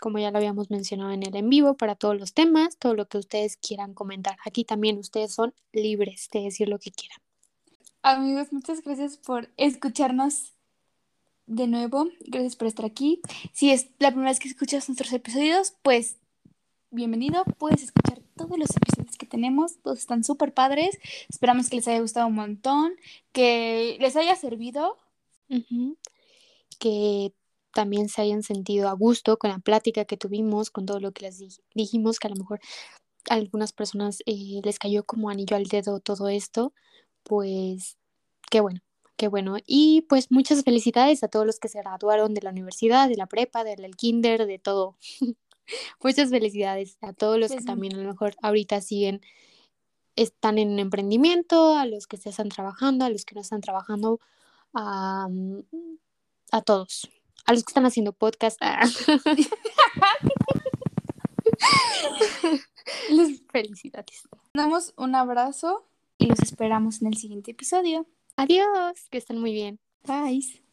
Como 0.00 0.20
ya 0.20 0.30
lo 0.30 0.38
habíamos 0.38 0.70
mencionado 0.70 1.10
en 1.10 1.24
el 1.24 1.34
en 1.34 1.50
vivo, 1.50 1.76
para 1.76 1.96
todos 1.96 2.16
los 2.16 2.32
temas, 2.32 2.78
todo 2.78 2.94
lo 2.94 3.08
que 3.08 3.18
ustedes 3.18 3.56
quieran 3.56 3.94
comentar. 3.94 4.36
Aquí 4.46 4.64
también 4.64 4.98
ustedes 4.98 5.34
son 5.34 5.52
libres 5.72 6.28
de 6.32 6.42
decir 6.42 6.68
lo 6.68 6.78
que 6.78 6.92
quieran. 6.92 7.18
Amigos, 8.02 8.52
muchas 8.52 8.80
gracias 8.82 9.16
por 9.16 9.50
escucharnos 9.56 10.52
de 11.46 11.66
nuevo. 11.66 12.06
Gracias 12.20 12.54
por 12.54 12.68
estar 12.68 12.86
aquí. 12.86 13.20
Si 13.52 13.72
es 13.72 13.88
la 13.98 14.10
primera 14.10 14.30
vez 14.30 14.38
que 14.38 14.48
escuchas 14.48 14.88
nuestros 14.88 15.12
episodios, 15.12 15.74
pues 15.82 16.16
bienvenido. 16.90 17.44
Puedes 17.58 17.82
escuchar 17.82 18.22
todos 18.38 18.58
los 18.58 18.70
episodios 18.70 19.18
que 19.18 19.26
tenemos. 19.26 19.78
Todos 19.82 19.98
están 19.98 20.24
súper 20.24 20.54
padres. 20.54 20.98
Esperamos 21.28 21.68
que 21.68 21.76
les 21.76 21.88
haya 21.88 22.00
gustado 22.00 22.26
un 22.28 22.34
montón, 22.34 22.94
que 23.32 23.98
les 24.00 24.16
haya 24.16 24.34
servido. 24.34 24.96
Que 26.78 27.34
también 27.74 28.08
se 28.08 28.22
hayan 28.22 28.42
sentido 28.42 28.88
a 28.88 28.92
gusto 28.92 29.38
con 29.38 29.50
la 29.50 29.58
plática 29.58 30.06
que 30.06 30.16
tuvimos, 30.16 30.70
con 30.70 30.86
todo 30.86 31.00
lo 31.00 31.12
que 31.12 31.26
les 31.26 31.60
dijimos, 31.74 32.18
que 32.18 32.28
a 32.28 32.30
lo 32.30 32.36
mejor 32.36 32.60
a 33.28 33.34
algunas 33.34 33.74
personas 33.74 34.20
eh, 34.24 34.60
les 34.64 34.78
cayó 34.78 35.04
como 35.04 35.28
anillo 35.28 35.56
al 35.56 35.66
dedo 35.66 36.00
todo 36.00 36.28
esto 36.28 36.72
pues 37.28 37.98
qué 38.50 38.60
bueno, 38.60 38.80
qué 39.16 39.28
bueno. 39.28 39.56
Y 39.66 40.02
pues 40.08 40.30
muchas 40.30 40.64
felicidades 40.64 41.22
a 41.22 41.28
todos 41.28 41.46
los 41.46 41.60
que 41.60 41.68
se 41.68 41.78
graduaron 41.78 42.34
de 42.34 42.42
la 42.42 42.50
universidad, 42.50 43.08
de 43.08 43.16
la 43.16 43.26
prepa, 43.26 43.62
del 43.62 43.94
kinder, 43.96 44.46
de 44.46 44.58
todo. 44.58 44.96
muchas 46.02 46.30
felicidades 46.30 46.98
a 47.00 47.12
todos 47.12 47.38
los 47.38 47.52
que 47.52 47.62
también 47.62 47.94
a 47.94 47.98
lo 47.98 48.08
mejor 48.10 48.34
ahorita 48.42 48.80
siguen, 48.80 49.20
están 50.16 50.58
en 50.58 50.78
emprendimiento, 50.78 51.76
a 51.76 51.86
los 51.86 52.06
que 52.06 52.16
se 52.16 52.30
están 52.30 52.48
trabajando, 52.48 53.04
a 53.04 53.10
los 53.10 53.24
que 53.24 53.34
no 53.34 53.40
están 53.40 53.60
trabajando, 53.60 54.20
a, 54.74 55.28
a 56.50 56.62
todos, 56.62 57.08
a 57.46 57.52
los 57.52 57.62
que 57.64 57.70
están 57.70 57.86
haciendo 57.86 58.12
podcast. 58.12 58.60
Les 63.10 63.42
felicidades. 63.50 64.28
Damos 64.54 64.92
un 64.96 65.14
abrazo 65.14 65.84
y 66.18 66.26
los 66.26 66.40
esperamos 66.40 67.00
en 67.00 67.08
el 67.08 67.16
siguiente 67.16 67.52
episodio. 67.52 68.06
Adiós, 68.36 69.08
que 69.10 69.18
estén 69.18 69.40
muy 69.40 69.52
bien. 69.52 69.78
Bye. 70.04 70.67